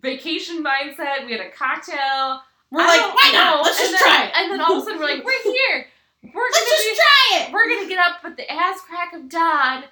[0.00, 1.26] vacation mindset.
[1.26, 2.40] We had a cocktail.
[2.70, 3.62] We're I like, why not?
[3.64, 4.32] Let's And just then- try it.
[4.36, 5.86] And then all of a sudden we're like, we're here.
[6.22, 7.52] We're Let's gonna just be, try it.
[7.52, 9.84] we're gonna get up at the ass crack of dawn,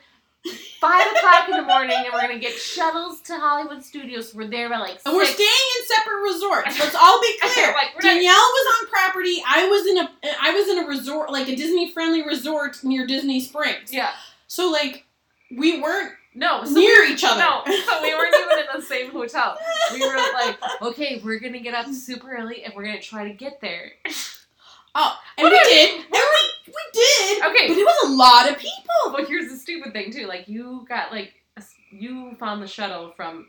[0.80, 4.34] five o'clock in the morning, and we're gonna get shuttles to Hollywood Studios.
[4.34, 6.78] We're there by like And we're staying in separate resorts.
[6.80, 7.68] Let's all be clear.
[7.68, 9.42] like we're not, Danielle was on property.
[9.48, 10.10] I was in a
[10.42, 13.92] I was in a resort like a Disney friendly resort near Disney Springs.
[13.92, 14.10] yeah.
[14.48, 15.04] So like
[15.56, 17.38] we weren't No, so near we- each other.
[17.40, 19.56] No, so we weren't even in the same hotel.
[19.92, 23.32] We were like, okay, we're gonna get up super early and we're gonna try to
[23.34, 23.92] get there.
[24.98, 25.94] Oh, and What we did.
[26.00, 27.44] And we we did.
[27.44, 27.68] Okay.
[27.68, 28.72] But it was a lot of people
[29.12, 30.26] Well, here's the stupid thing too.
[30.26, 33.46] Like you got like a you found the shuttle from,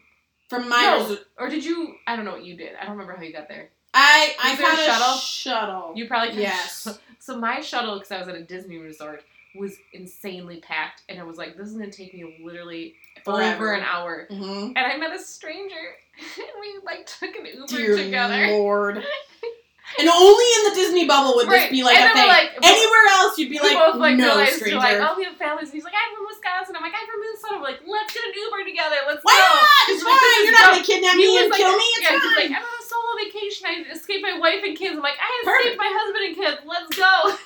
[0.50, 1.18] from my No.
[1.40, 1.96] or did you?
[2.06, 2.76] I don't know what you did.
[2.76, 3.70] I don't remember how you got there.
[3.94, 5.18] I I Was there a got shuttle?
[5.18, 5.92] shuttle.
[5.96, 7.00] You probably Yes.
[7.20, 9.24] So my shuttle, because I was at a Disney resort,
[9.56, 12.94] was insanely packed, and I was like, "This is gonna take me literally
[13.26, 14.68] over an hour." Mm-hmm.
[14.68, 15.76] And I met a stranger,
[16.38, 18.48] and we like took an Uber Dear together.
[18.52, 19.04] Lord.
[19.96, 21.72] And only in the Disney bubble would Right.
[21.72, 22.28] this be like And a thing.
[22.28, 24.76] like- Anywhere else, you'd be like, both like no, stranger.
[24.78, 25.72] like, oh, we have families.
[25.72, 26.76] And he's like, I'm from Wisconsin.
[26.76, 27.56] I'm like, I'm from Minnesota.
[27.58, 29.00] We're like, let's get an Uber together.
[29.08, 29.48] Let's Why go.
[29.48, 29.86] not?
[29.96, 30.44] It's fine.
[30.44, 31.88] You're not gonna kidnap me and kill me.
[31.98, 32.52] It's yeah, fine.
[32.92, 33.68] Like, I'm on a solo vacation.
[33.68, 34.96] I escaped my wife and kids.
[34.96, 35.66] I'm like, I Perfect.
[35.66, 36.58] escaped my husband and kids.
[36.66, 37.38] Let's go.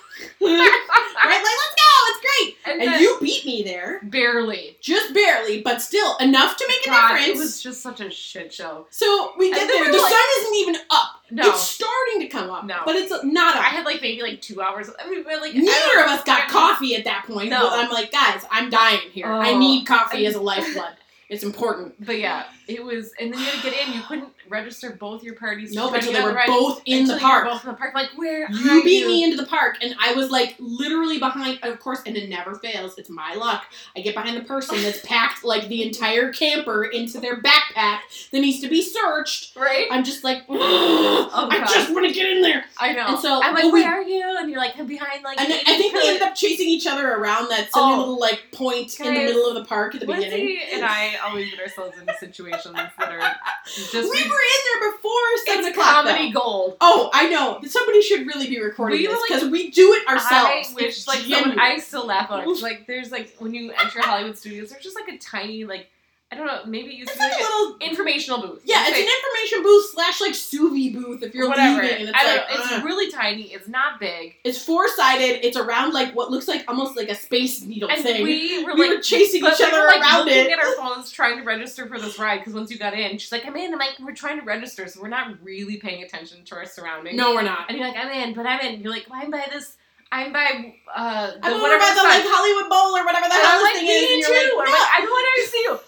[0.41, 1.43] right?
[1.43, 1.91] Like, let's go.
[2.07, 2.55] It's great.
[2.65, 4.77] And, And you beat me there, barely.
[4.81, 7.27] just barely, but still enough to make a God, difference.
[7.27, 8.85] it was just such a shit show.
[8.89, 9.91] so we get there.
[9.91, 11.15] The like- sun isn't even up.
[11.31, 12.65] No, It's starting to come up.
[12.65, 12.81] No.
[12.85, 13.61] But it's not up.
[13.61, 14.89] I had like maybe like two hours.
[14.99, 17.49] I mean, like Neither of us got coffee at that point.
[17.49, 17.69] No.
[17.71, 19.27] I'm like, guys, I'm dying here.
[19.27, 19.57] I Oh.
[19.59, 20.95] need coffee as a lifeblood.
[21.29, 22.05] It's important.
[22.05, 23.93] But yeah, it was, and then you had to get in.
[23.93, 24.30] You couldn't.
[24.49, 25.73] Register both your parties.
[25.73, 27.45] No, until they were both in the park.
[27.45, 27.93] Both in the park.
[27.93, 29.07] Like where are You beat you?
[29.07, 31.59] me into the park, and I was like literally behind.
[31.63, 32.97] Of course, and it never fails.
[32.97, 33.65] It's my luck.
[33.95, 37.99] I get behind the person that's packed like the entire camper into their backpack
[38.31, 39.55] that needs to be searched.
[39.55, 39.87] right?
[39.91, 41.67] I'm just like, oh, I God.
[41.67, 42.65] just want to get in there.
[42.79, 43.07] I know.
[43.07, 44.37] And so- I'm like, well, we- where are you?
[44.39, 45.39] And you're like, I'm behind like.
[45.39, 47.97] And I think we ended up chasing each other around that silly Oh.
[47.97, 50.59] little like point in the middle of the park at the beginning.
[50.73, 53.19] And I always get ourselves into situations that are
[53.65, 55.11] just we were in there before
[55.45, 56.05] seven it's o'clock.
[56.05, 56.39] comedy though.
[56.39, 56.77] gold.
[56.81, 57.59] Oh, I know.
[57.65, 60.69] Somebody should really be recording We this were, like- because we do it ourselves.
[60.71, 62.61] I wish like someone, I still laugh about it.
[62.61, 65.89] Like there's like when you enter Hollywood Studios, there's just like a tiny like
[66.33, 67.77] I don't know maybe It's to be like a like little.
[67.81, 68.61] informational booth.
[68.63, 71.81] Yeah, Let's it's an information booth slash like sous vide booth if you're whatever.
[71.81, 72.75] leaving, and it's I don't like know.
[72.77, 73.43] It's really tiny.
[73.53, 74.37] It's not big.
[74.45, 75.45] it's four sided.
[75.45, 78.23] It's around like what looks like almost like a space needle And thing.
[78.23, 80.51] we were We like were chasing each we other were, like, around looking it.
[80.51, 83.31] at our phones trying to register for this ride because once you got in, she's
[83.33, 86.45] like, "I'm in." I'm like, "We're trying to register, so we're not really paying attention
[86.45, 87.65] to our surroundings." no, we're not.
[87.67, 88.79] And you're like, "I'm in," but I'm in.
[88.81, 89.75] You're like, well, "I'm by this."
[90.13, 93.63] I'm by uh, the I'm whatever by the like Hollywood Bowl or whatever the hell
[93.63, 94.33] like, thing is, too.
[94.33, 95.79] like, I'm like, I don't want to see you.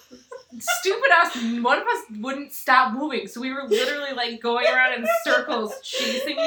[0.59, 1.35] Stupid us.
[1.63, 5.73] One of us wouldn't stop moving, so we were literally like going around in circles,
[5.83, 6.37] chasing,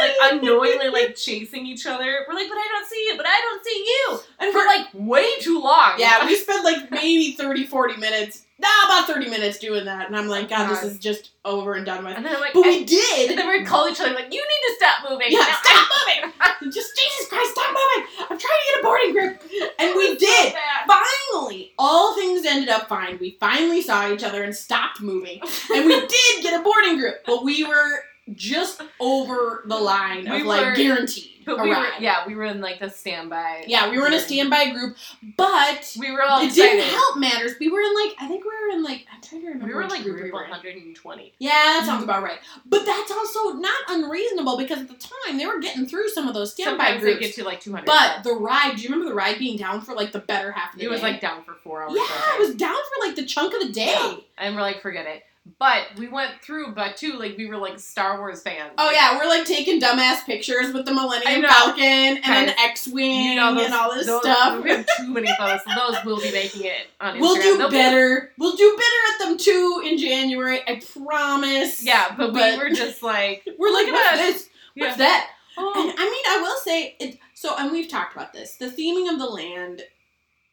[0.00, 2.24] like unknowingly, like chasing each other.
[2.28, 4.86] We're like, but I don't see you, but I don't see you, and for like
[4.94, 5.94] way too long.
[5.98, 8.45] Yeah, we spent like maybe 30, 40 minutes.
[8.58, 10.06] Nah, about 30 minutes doing that.
[10.06, 12.16] And I'm like, God, this is just over and done with.
[12.16, 13.30] and then I'm like, But we did.
[13.30, 15.26] and then we'd call each other like, you need to stop moving.
[15.30, 16.32] Yeah, I- stop moving.
[16.72, 18.08] Just Jesus Christ, stop moving.
[18.22, 19.42] I'm trying to get a boarding group.
[19.78, 20.54] And we was so did.
[20.88, 23.18] Finally, all things ended up fine.
[23.20, 25.40] We finally saw each other and stopped moving.
[25.72, 27.16] And we did get a boarding group.
[27.26, 28.02] But we were
[28.34, 32.34] just over the line of We like were- guaranteed But a we were, yeah, we
[32.34, 33.64] were in like the standby.
[33.66, 34.96] Yeah, we were in a standby group,
[35.36, 36.76] but We were all it excited.
[36.78, 37.52] didn't help matters.
[37.58, 39.66] We were in like I think we were in like I'm trying to remember.
[39.66, 40.50] We were like group group we were in.
[40.50, 41.32] 120.
[41.38, 42.38] Yeah, that sounds about right.
[42.66, 46.34] But that's also not unreasonable because at the time they were getting through some of
[46.34, 47.26] those standby Sometimes they groups.
[47.28, 47.86] get to like 200.
[47.86, 50.72] but the ride, do you remember the ride being down for like the better half
[50.74, 51.92] of the it was like down for four hours.
[51.96, 53.86] yeah, it was down for like the chunk of the day.
[53.96, 54.16] Yeah.
[54.38, 55.22] And we're like, forget it.
[55.58, 58.72] But we went through, but too, like we were like Star Wars fans.
[58.78, 61.42] Oh Like, yeah, we're like taking dumbass pictures with the Millennium.
[61.48, 64.62] Falcon and an X-wing You know, those, and all this those- stuff.
[64.62, 67.20] We have too many photos, so those will be making it on Instagram.
[67.20, 68.32] We'll do They'll be- better.
[68.38, 70.60] We'll do better at them too in January.
[70.66, 71.84] I promise.
[71.84, 74.48] yeah, but, But- we were just like, We're like, what's this?
[74.74, 74.86] yeah.
[74.86, 75.30] What's that?
[75.58, 75.72] Oh.
[75.76, 77.18] And Oh, I mean, I will say it.
[77.34, 78.56] So, and we've talked about this.
[78.56, 79.82] The theming of the land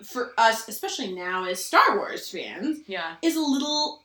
[0.05, 3.15] for us, especially now as Star Wars fans, yeah.
[3.23, 4.02] is a little.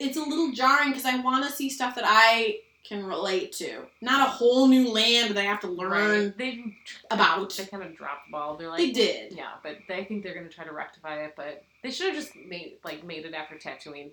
[0.00, 3.82] It's a little jarring because I want to see stuff that I can relate to,
[4.02, 6.36] not a whole new land that I have to learn Right.
[6.36, 6.76] They
[7.10, 7.54] about.
[7.56, 8.56] They kind of dropped the ball.
[8.56, 9.32] They're like, They did.
[9.32, 11.32] Yeah, but they, I think they're gonna try to rectify it.
[11.36, 14.10] But they should have just made like made it after Tatooine.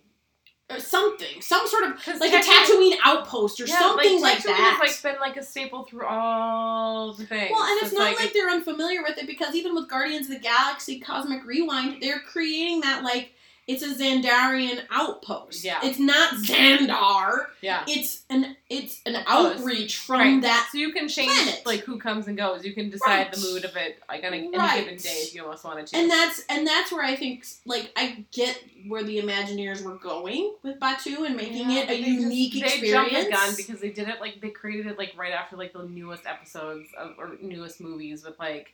[0.69, 4.43] Or something, some sort of like a Tatooine- Tatooine outpost or Yeah, something like, Tatooine
[4.45, 4.77] that.
[4.79, 7.51] has like been like a staple through all the things.
[7.51, 10.33] Well, and it's, not like, a- they're unfamiliar with it because even with Guardians of
[10.35, 13.33] the Galaxy Cosmic Rewind, they're creating that like
[13.67, 15.63] it's a Xandarian outpost.
[15.63, 15.79] Yeah.
[15.83, 17.45] It's not Xandar.
[17.61, 17.83] yeah.
[17.87, 19.59] It's an it's an Outpost.
[19.59, 20.41] outreach from Right.
[20.43, 20.69] that.
[20.71, 21.61] So you can change planet.
[21.65, 22.65] like who comes and goes.
[22.65, 23.31] You can decide Right.
[23.31, 24.71] the mood of it like on a, Right.
[24.73, 25.97] any given day if you almost wanted to.
[25.97, 30.53] And that's and that's where I think like I get where the Imagineers were going
[30.63, 33.09] with Batuu and making Yeah, it a unique just, experience.
[33.11, 35.55] They jumped the gun because they did it like they created it like right after
[35.55, 38.73] like the newest episodes of or newest movies with like,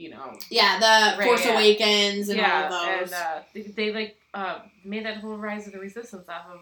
[0.00, 1.52] you know, yeah, the Right, Force yeah.
[1.52, 3.12] Awakens and yeah, all of those.
[3.12, 6.60] and uh, they, they like uh made that whole Rise of the Resistance off of.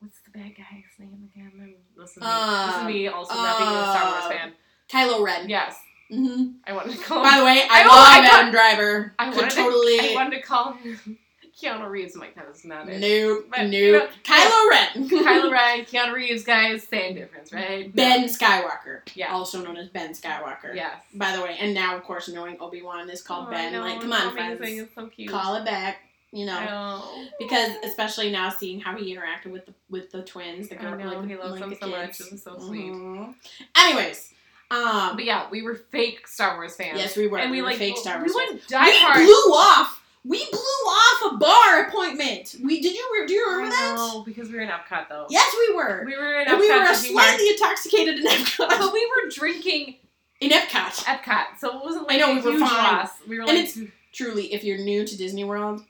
[0.00, 1.52] What's the bad guy's name again?
[1.54, 4.28] I'm listen to me, Uh, listen to me also not being a Star Wars uh,
[4.30, 4.52] fan.
[4.90, 5.48] Kylo Ren.
[5.48, 5.76] Yes,
[6.10, 7.30] hmm I wanted to call Him.
[7.30, 9.14] By the way, I, I love I Adam Driver.
[9.18, 9.98] I Could wanted, totally.
[9.98, 11.18] to, I wanted to call him
[11.60, 12.14] Keanu Reeves.
[12.14, 13.00] I'm like, that is not it.
[13.00, 13.72] Nope, But, nope.
[13.72, 15.08] you know, Kylo Ren.
[15.08, 17.94] Kylo Ren, Keanu Reeves, guys, same difference, right?
[17.94, 19.00] Ben Skywalker.
[19.14, 19.32] Yeah.
[19.32, 20.74] Also known as Ben Skywalker.
[20.74, 20.94] Yes.
[21.14, 23.78] By the way, and now of course knowing Obi Wan is called Oh, Ben.
[23.80, 25.30] Like, come on, friends, It's so cute.
[25.30, 25.98] call it back.
[26.34, 27.24] You know, know.
[27.38, 30.96] because especially now seeing how he interacted with the with the twins, the girl, I
[30.96, 32.06] know, like, he loves like them the so much.
[32.06, 32.20] kids.
[32.22, 32.90] It was so sweet.
[32.90, 33.34] Mhm.
[33.76, 34.32] Anyways,
[34.70, 36.96] um, But yeah, we were fake Star Wars fans.
[36.98, 37.38] yes, we were.
[37.38, 38.32] and we, were like fake Star Wars.
[38.34, 39.16] We went die we hard.
[39.16, 40.01] blew off.
[40.24, 42.54] We blew off a bar appointment.
[42.62, 43.94] We did you do you remember that?
[43.96, 45.26] No, because we were in Epcot though.
[45.30, 46.04] Yes, we were.
[46.06, 46.60] We were in and Epcot.
[46.60, 48.68] we were slightly intoxicated in Epcot.
[48.78, 49.96] but we were drinking
[50.40, 51.04] In Epcot.
[51.04, 52.60] Epcot, so it wasn't like I know, we were fine.
[52.60, 53.10] loss.
[53.28, 53.78] We were And like, it's-
[54.12, 55.82] Truly, if you're new to Disney World,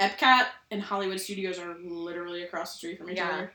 [0.00, 3.28] Epcot and Hollywood Studios are literally across the street from each Yeah.
[3.30, 3.52] other.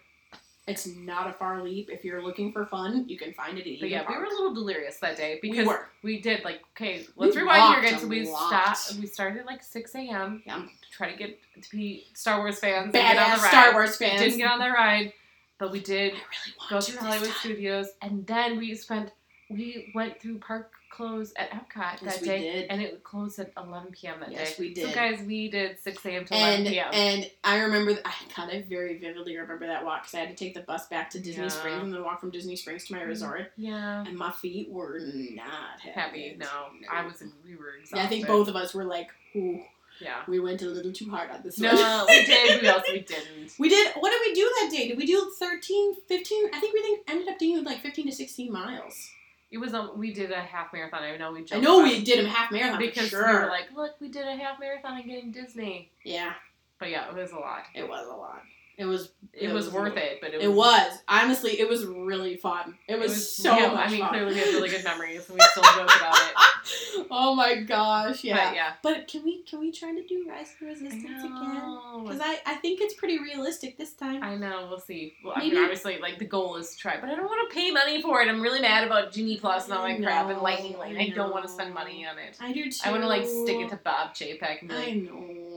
[0.70, 1.90] It's not a far leap.
[1.92, 4.24] If you're looking for fun, you can find it at but Eden yeah, we were
[4.26, 5.88] a little delirious that day We because were.
[6.04, 8.00] we did like okay, let's We rewind here again.
[8.00, 8.76] So we lot.
[8.78, 9.00] stopped.
[9.00, 10.44] We started at like six a.m.
[10.46, 10.56] Yeah.
[10.58, 12.86] to try to get to be Star Wars fans.
[12.86, 13.50] and get on Badass the ride.
[13.50, 14.22] Star Wars fans.
[14.22, 15.14] Didn't get on the ride.
[15.58, 16.24] but we did really
[16.70, 17.30] go to through Hollywood.
[17.42, 19.12] Studios, and then we spent
[19.50, 22.70] we went through park close at Epcot Yes, that we day, did.
[22.70, 24.20] and it closed at 11 p.m.
[24.20, 24.64] that Yes, day.
[24.64, 24.96] we So did.
[24.96, 26.26] guys, we did 6 a.m.
[26.26, 26.90] to and 11 p.m.
[26.94, 30.36] and I remember I God I very vividly remember that walk because I had to
[30.36, 31.50] take the bus back to Disney Yeah.
[31.50, 33.10] Springs and then walk from Disney Springs to my mm-hmm.
[33.10, 35.00] resort yeah, and my feet were
[35.34, 35.92] not happy.
[35.94, 36.36] happy.
[36.38, 36.48] No,
[36.92, 37.24] I was.
[37.46, 37.98] We were exhausted.
[37.98, 39.62] Yeah, I think both of us were like, "Ooh,
[40.02, 40.22] Yeah.
[40.28, 42.62] we went a little too hard on this one." No, we did.
[42.62, 43.54] We also we didn't.
[43.60, 43.94] We did.
[43.96, 44.88] What did we do that day?
[44.88, 46.50] Did we do 13, 15?
[46.54, 49.10] I think we think, ended up doing like 15 to 16 miles.
[49.52, 51.02] It was um, we did a half marathon.
[51.02, 51.46] I know we.
[51.52, 53.26] I know we did a half marathon because sure.
[53.26, 55.92] we were like, look, we did a half marathon and getting Disney.
[56.04, 56.34] yeah,
[56.80, 57.64] But yeah, it was a lot.
[57.74, 58.42] it was a lot.
[58.80, 59.12] It was.
[59.34, 60.46] It, was, worth it, but it was.
[60.46, 61.60] It was honestly.
[61.60, 62.78] It was really fun.
[62.88, 64.10] It was, so yeah, much I mean, fun.
[64.10, 67.08] clearly we have really good memories, and we still joke about it.
[67.12, 68.24] oh my gosh!
[68.24, 68.46] Yeah.
[68.46, 68.74] But yeah.
[68.82, 71.80] But can we can we try to do Rise of the Resistance again?
[72.04, 74.24] Because I, I think it's pretty realistic this time.
[74.24, 74.68] I know.
[74.70, 75.14] We'll see.
[75.26, 77.54] Well, I mean, obviously, like the goal is to try, but I don't want to
[77.54, 78.30] pay money for it.
[78.30, 80.98] I'm really mad about Genie Plus and all that crap and Lightning Lane.
[80.98, 82.38] I, don't want to spend money on it.
[82.40, 82.80] I do too.
[82.86, 85.49] I want to like stick it to Bob Chapek and be I like, know.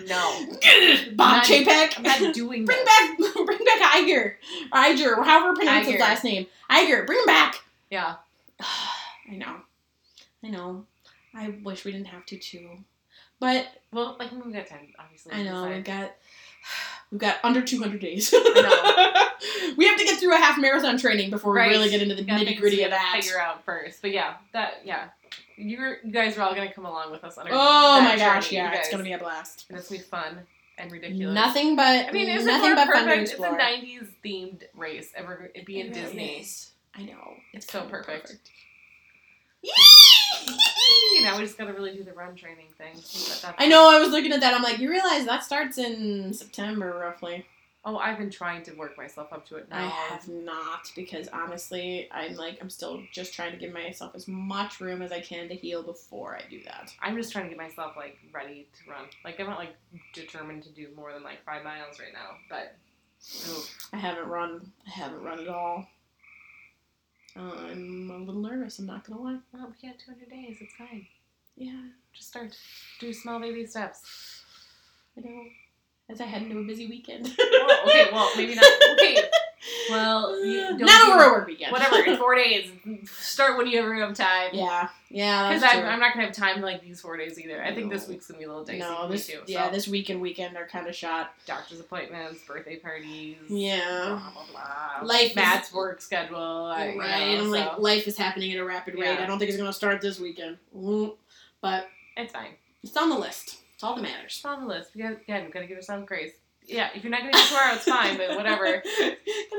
[0.00, 0.46] No,
[1.14, 1.94] Bob Chapek.
[1.98, 3.16] I'm not doing Bring that.
[3.18, 4.34] back, bring back Iger,
[4.72, 6.00] Iger, however pronounce his Iger.
[6.00, 6.46] last name.
[6.70, 7.62] Iger, bring him back.
[7.90, 8.16] Yeah,
[8.60, 9.56] I know,
[10.44, 10.84] I know.
[11.34, 12.68] I wish we didn't have to too,
[13.40, 15.32] but well, like we've got time, obviously.
[15.32, 16.12] I know we've got
[17.10, 18.32] we've got under two hundred days.
[19.76, 21.68] we have to get through a half marathon training before Right.
[21.70, 23.18] we really get into the nitty gritty of that.
[23.22, 25.08] Figure out first, but yeah, that yeah,
[25.56, 27.52] you're you guys are all gonna come along with us on our.
[27.52, 28.90] Oh my gosh, journey, yeah, you it's guys.
[28.92, 29.66] gonna be a blast.
[29.68, 30.38] And it's gonna be fun
[30.78, 31.34] and ridiculous.
[31.34, 33.22] Nothing but I mean, it's nothing but fun to perfect.
[33.22, 33.58] It's a explore.
[33.58, 35.12] '90s themed race.
[35.14, 36.36] Ever it'd be in really Disney.
[36.40, 36.70] is.
[36.94, 37.34] I know.
[37.52, 38.36] It's so perfect.
[39.62, 39.72] Yay!
[41.24, 42.92] Know, we just gotta really do the run training thing.
[42.94, 43.88] But that's- I know.
[43.90, 44.54] I was looking at that.
[44.54, 47.46] I'm like, you realize that starts in September, roughly.
[47.88, 49.84] Oh, I've been trying to work myself up to it now.
[49.84, 54.26] I have not because honestly, I'm like, I'm still just trying to give myself as
[54.26, 56.92] much room as I can to heal before I do that.
[57.00, 59.04] I'm just trying to get myself like ready to run.
[59.24, 59.76] Like I'm not like
[60.12, 62.74] determined to do more than like five miles right now, but
[63.48, 64.72] ooh, I haven't run.
[64.84, 65.86] I haven't run at all.
[67.36, 68.80] I'm a little nervous.
[68.80, 69.38] I'm not gonna lie.
[69.52, 70.56] well, we got 200 days.
[70.60, 71.06] It's fine.
[71.56, 71.82] Yeah,
[72.12, 72.56] Just start.
[72.98, 74.42] Do small baby steps.
[75.16, 75.44] I know.
[76.08, 77.34] As I head into a busy weekend.
[77.68, 78.64] Oh, okay, well maybe not.
[78.92, 79.18] Okay,
[79.90, 81.72] well you don't not over a work weekend.
[81.72, 81.98] whatever.
[81.98, 82.70] In four days,
[83.06, 84.50] start when you have time.
[84.52, 85.48] Yeah, yeah.
[85.48, 85.84] Because I'm.
[85.84, 87.62] I'm not gonna have time like these four days either.
[87.62, 89.40] I think this week's gonna be a little dicey no, this too.
[89.48, 89.72] yeah, so.
[89.72, 91.32] this week and weekend are kind of shot.
[91.44, 93.36] doctor's appointments, birthday parties.
[93.48, 94.20] Yeah.
[94.22, 95.06] Blah blah blah.
[95.08, 96.36] Life is- Matt's work schedule.
[96.66, 99.06] I, you right, know, and like life is happening at a rapid rate.
[99.06, 99.24] Yeah.
[99.24, 100.58] I don't think it's gonna start this weekend,
[101.60, 102.50] but it's fine.
[102.84, 103.58] it's on the list.
[103.76, 104.36] It's all that matters.
[104.36, 104.92] It's on the list.
[104.94, 105.44] We got again.
[105.44, 106.32] We gotta give ourselves grace.
[106.64, 108.16] Yeah, if you're not gonna do it tomorrow, it's fine.
[108.16, 108.82] But whatever.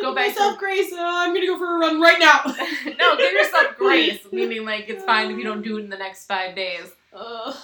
[0.01, 0.91] Go give back myself to- grace.
[0.91, 2.41] Uh, I'm gonna go for a run right now.
[2.99, 4.19] no, give yourself grace.
[4.31, 6.91] Meaning like it's fine if you don't do it in the next five days.
[7.13, 7.55] Ugh.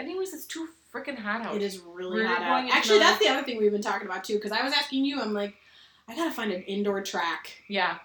[0.00, 1.54] Anyways, it's too freaking hot out.
[1.54, 2.70] It is really We're hot out.
[2.72, 4.34] Actually, that's the other thing we've been talking about too.
[4.34, 5.54] Because I was asking you, I'm like,
[6.08, 7.52] I gotta find an indoor track.
[7.68, 7.98] Yeah.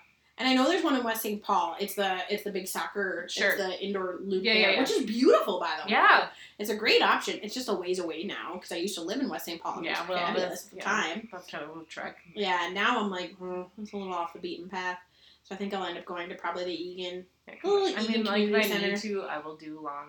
[0.44, 1.42] And I know there's one in West St.
[1.42, 1.78] Paul.
[1.80, 3.26] It's the it's the big soccer.
[3.30, 3.52] Sure.
[3.52, 4.80] It's the indoor loop Yeah, there, yeah, yeah.
[4.82, 5.92] which is beautiful by the way.
[5.92, 6.28] Yeah.
[6.60, 7.40] It's a great option.
[7.42, 9.62] It's just a ways away now because I used to live in West St.
[9.62, 9.78] Paul.
[9.78, 10.06] And Yeah.
[10.08, 11.30] Well, fabulous that's at the yeah, time.
[11.32, 12.18] That's kind of a trek.
[12.36, 15.00] Yeah, now I'm like, hmm, it's a little off the beaten path.
[15.44, 17.26] So I think I'll end up going to probably the Eagan.
[17.48, 20.08] Yeah, I Eagan mean, like if I need to, I will do long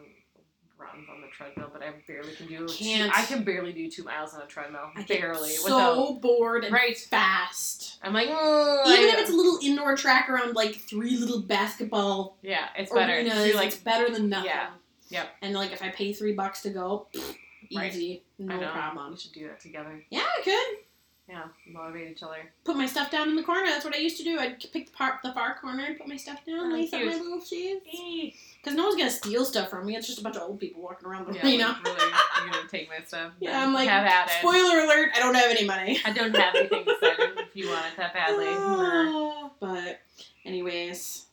[0.78, 2.66] runs on the treadmill, but I barely can do.
[2.66, 3.12] Can't.
[3.12, 4.90] Two, I can barely do two miles on a treadmill.
[4.96, 5.50] I barely.
[5.50, 6.96] so without, bored and right.
[6.96, 7.98] fast.
[8.02, 11.40] I'm like, "Ugh," Even I- if it's a little indoor track around like three little
[11.40, 13.12] basketball yeah, it's better.
[13.12, 14.50] arenas, So you're like, it's better than nothing.
[14.50, 14.70] Yeah.
[15.10, 15.28] Yep.
[15.42, 17.36] And like if I pay three bucks to go, pfft,
[17.74, 17.92] Right.
[17.94, 19.12] easy, no problem.
[19.12, 20.04] We should do that together.
[20.10, 20.83] Yeah, I could
[21.28, 22.36] Yeah, motivate each other.
[22.64, 23.64] put my stuff down in the corner.
[23.66, 24.38] That's what I used to do.
[24.38, 27.00] I'd pick the part the far corner and put my stuff down, Oh, lace up
[27.00, 27.80] my little shoes.
[28.62, 29.96] Because no one's gonna steal stuff from me.
[29.96, 31.66] It's just a bunch of old people walking around the Yeah, arena.
[31.68, 32.10] like, really,
[32.42, 33.32] you're gonna take my stuff.
[33.40, 34.32] Yeah, I'm like, have at it.
[34.40, 35.12] Spoiler alert!
[35.14, 35.98] I don't have any money.
[36.04, 38.46] I don't have anything to send if you want it that badly.
[38.56, 40.00] Ah, but,
[40.44, 41.23] anyways,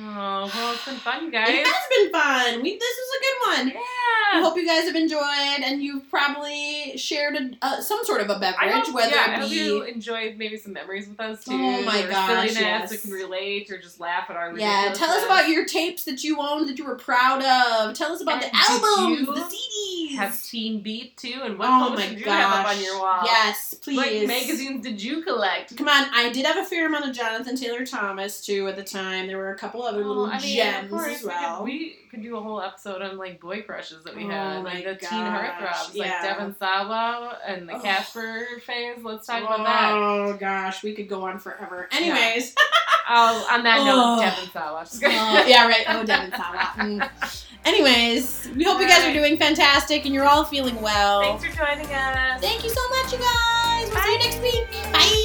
[0.00, 1.48] Oh, well, it's been fun, guys.
[1.48, 2.62] it has been fun.
[2.62, 3.76] We this was a good one.
[3.76, 4.42] I Yeah.
[4.42, 8.38] hope you guys have enjoyed, and you've probably shared a, uh, some sort of a
[8.38, 11.52] beverage, hope, whether yeah, I it be you enjoyed maybe some memories with us too.
[11.54, 12.90] Oh my gosh, yes.
[12.90, 16.22] that can relate or just laugh at our Yeah, tell us about your tapes that
[16.22, 17.94] you owned that you were proud of.
[17.94, 20.16] Tell us about And the albums, the CDs.
[20.16, 22.38] have Teen Beat too, and what oh did you gosh!
[22.40, 23.22] have up on your wall?
[23.24, 23.96] Yes, please.
[23.96, 25.76] What magazines did you collect?
[25.76, 28.84] Come on, I did have a fair amount of Jonathan Taylor Thomas too at the
[28.84, 29.26] time.
[29.26, 31.64] There were a couple other little Well, I mean, gems of course, as well.
[31.64, 34.28] We, could, we could do a whole episode on like boy crushes that we Oh
[34.28, 36.02] had, like the teen heartthrobs, yeah.
[36.04, 37.82] like Devon Sawa and the Ugh.
[37.82, 38.98] Casper phase.
[39.02, 39.92] Let's talk about that.
[39.92, 41.88] Oh gosh, we could go on forever.
[41.92, 42.54] Anyways,
[43.10, 44.20] Oh, on that note.
[44.20, 44.80] Devon Sawa.
[44.82, 45.84] Uh, yeah, right.
[45.88, 46.72] Oh, Devon Sawa.
[46.78, 47.44] Mm.
[47.64, 51.22] Anyways, we hope you guys are doing fantastic and you're all feeling well.
[51.22, 52.40] Thanks for joining us.
[52.40, 53.90] Thank you so much, you guys.
[53.92, 54.92] We'll see you next week.
[54.92, 55.24] Bye.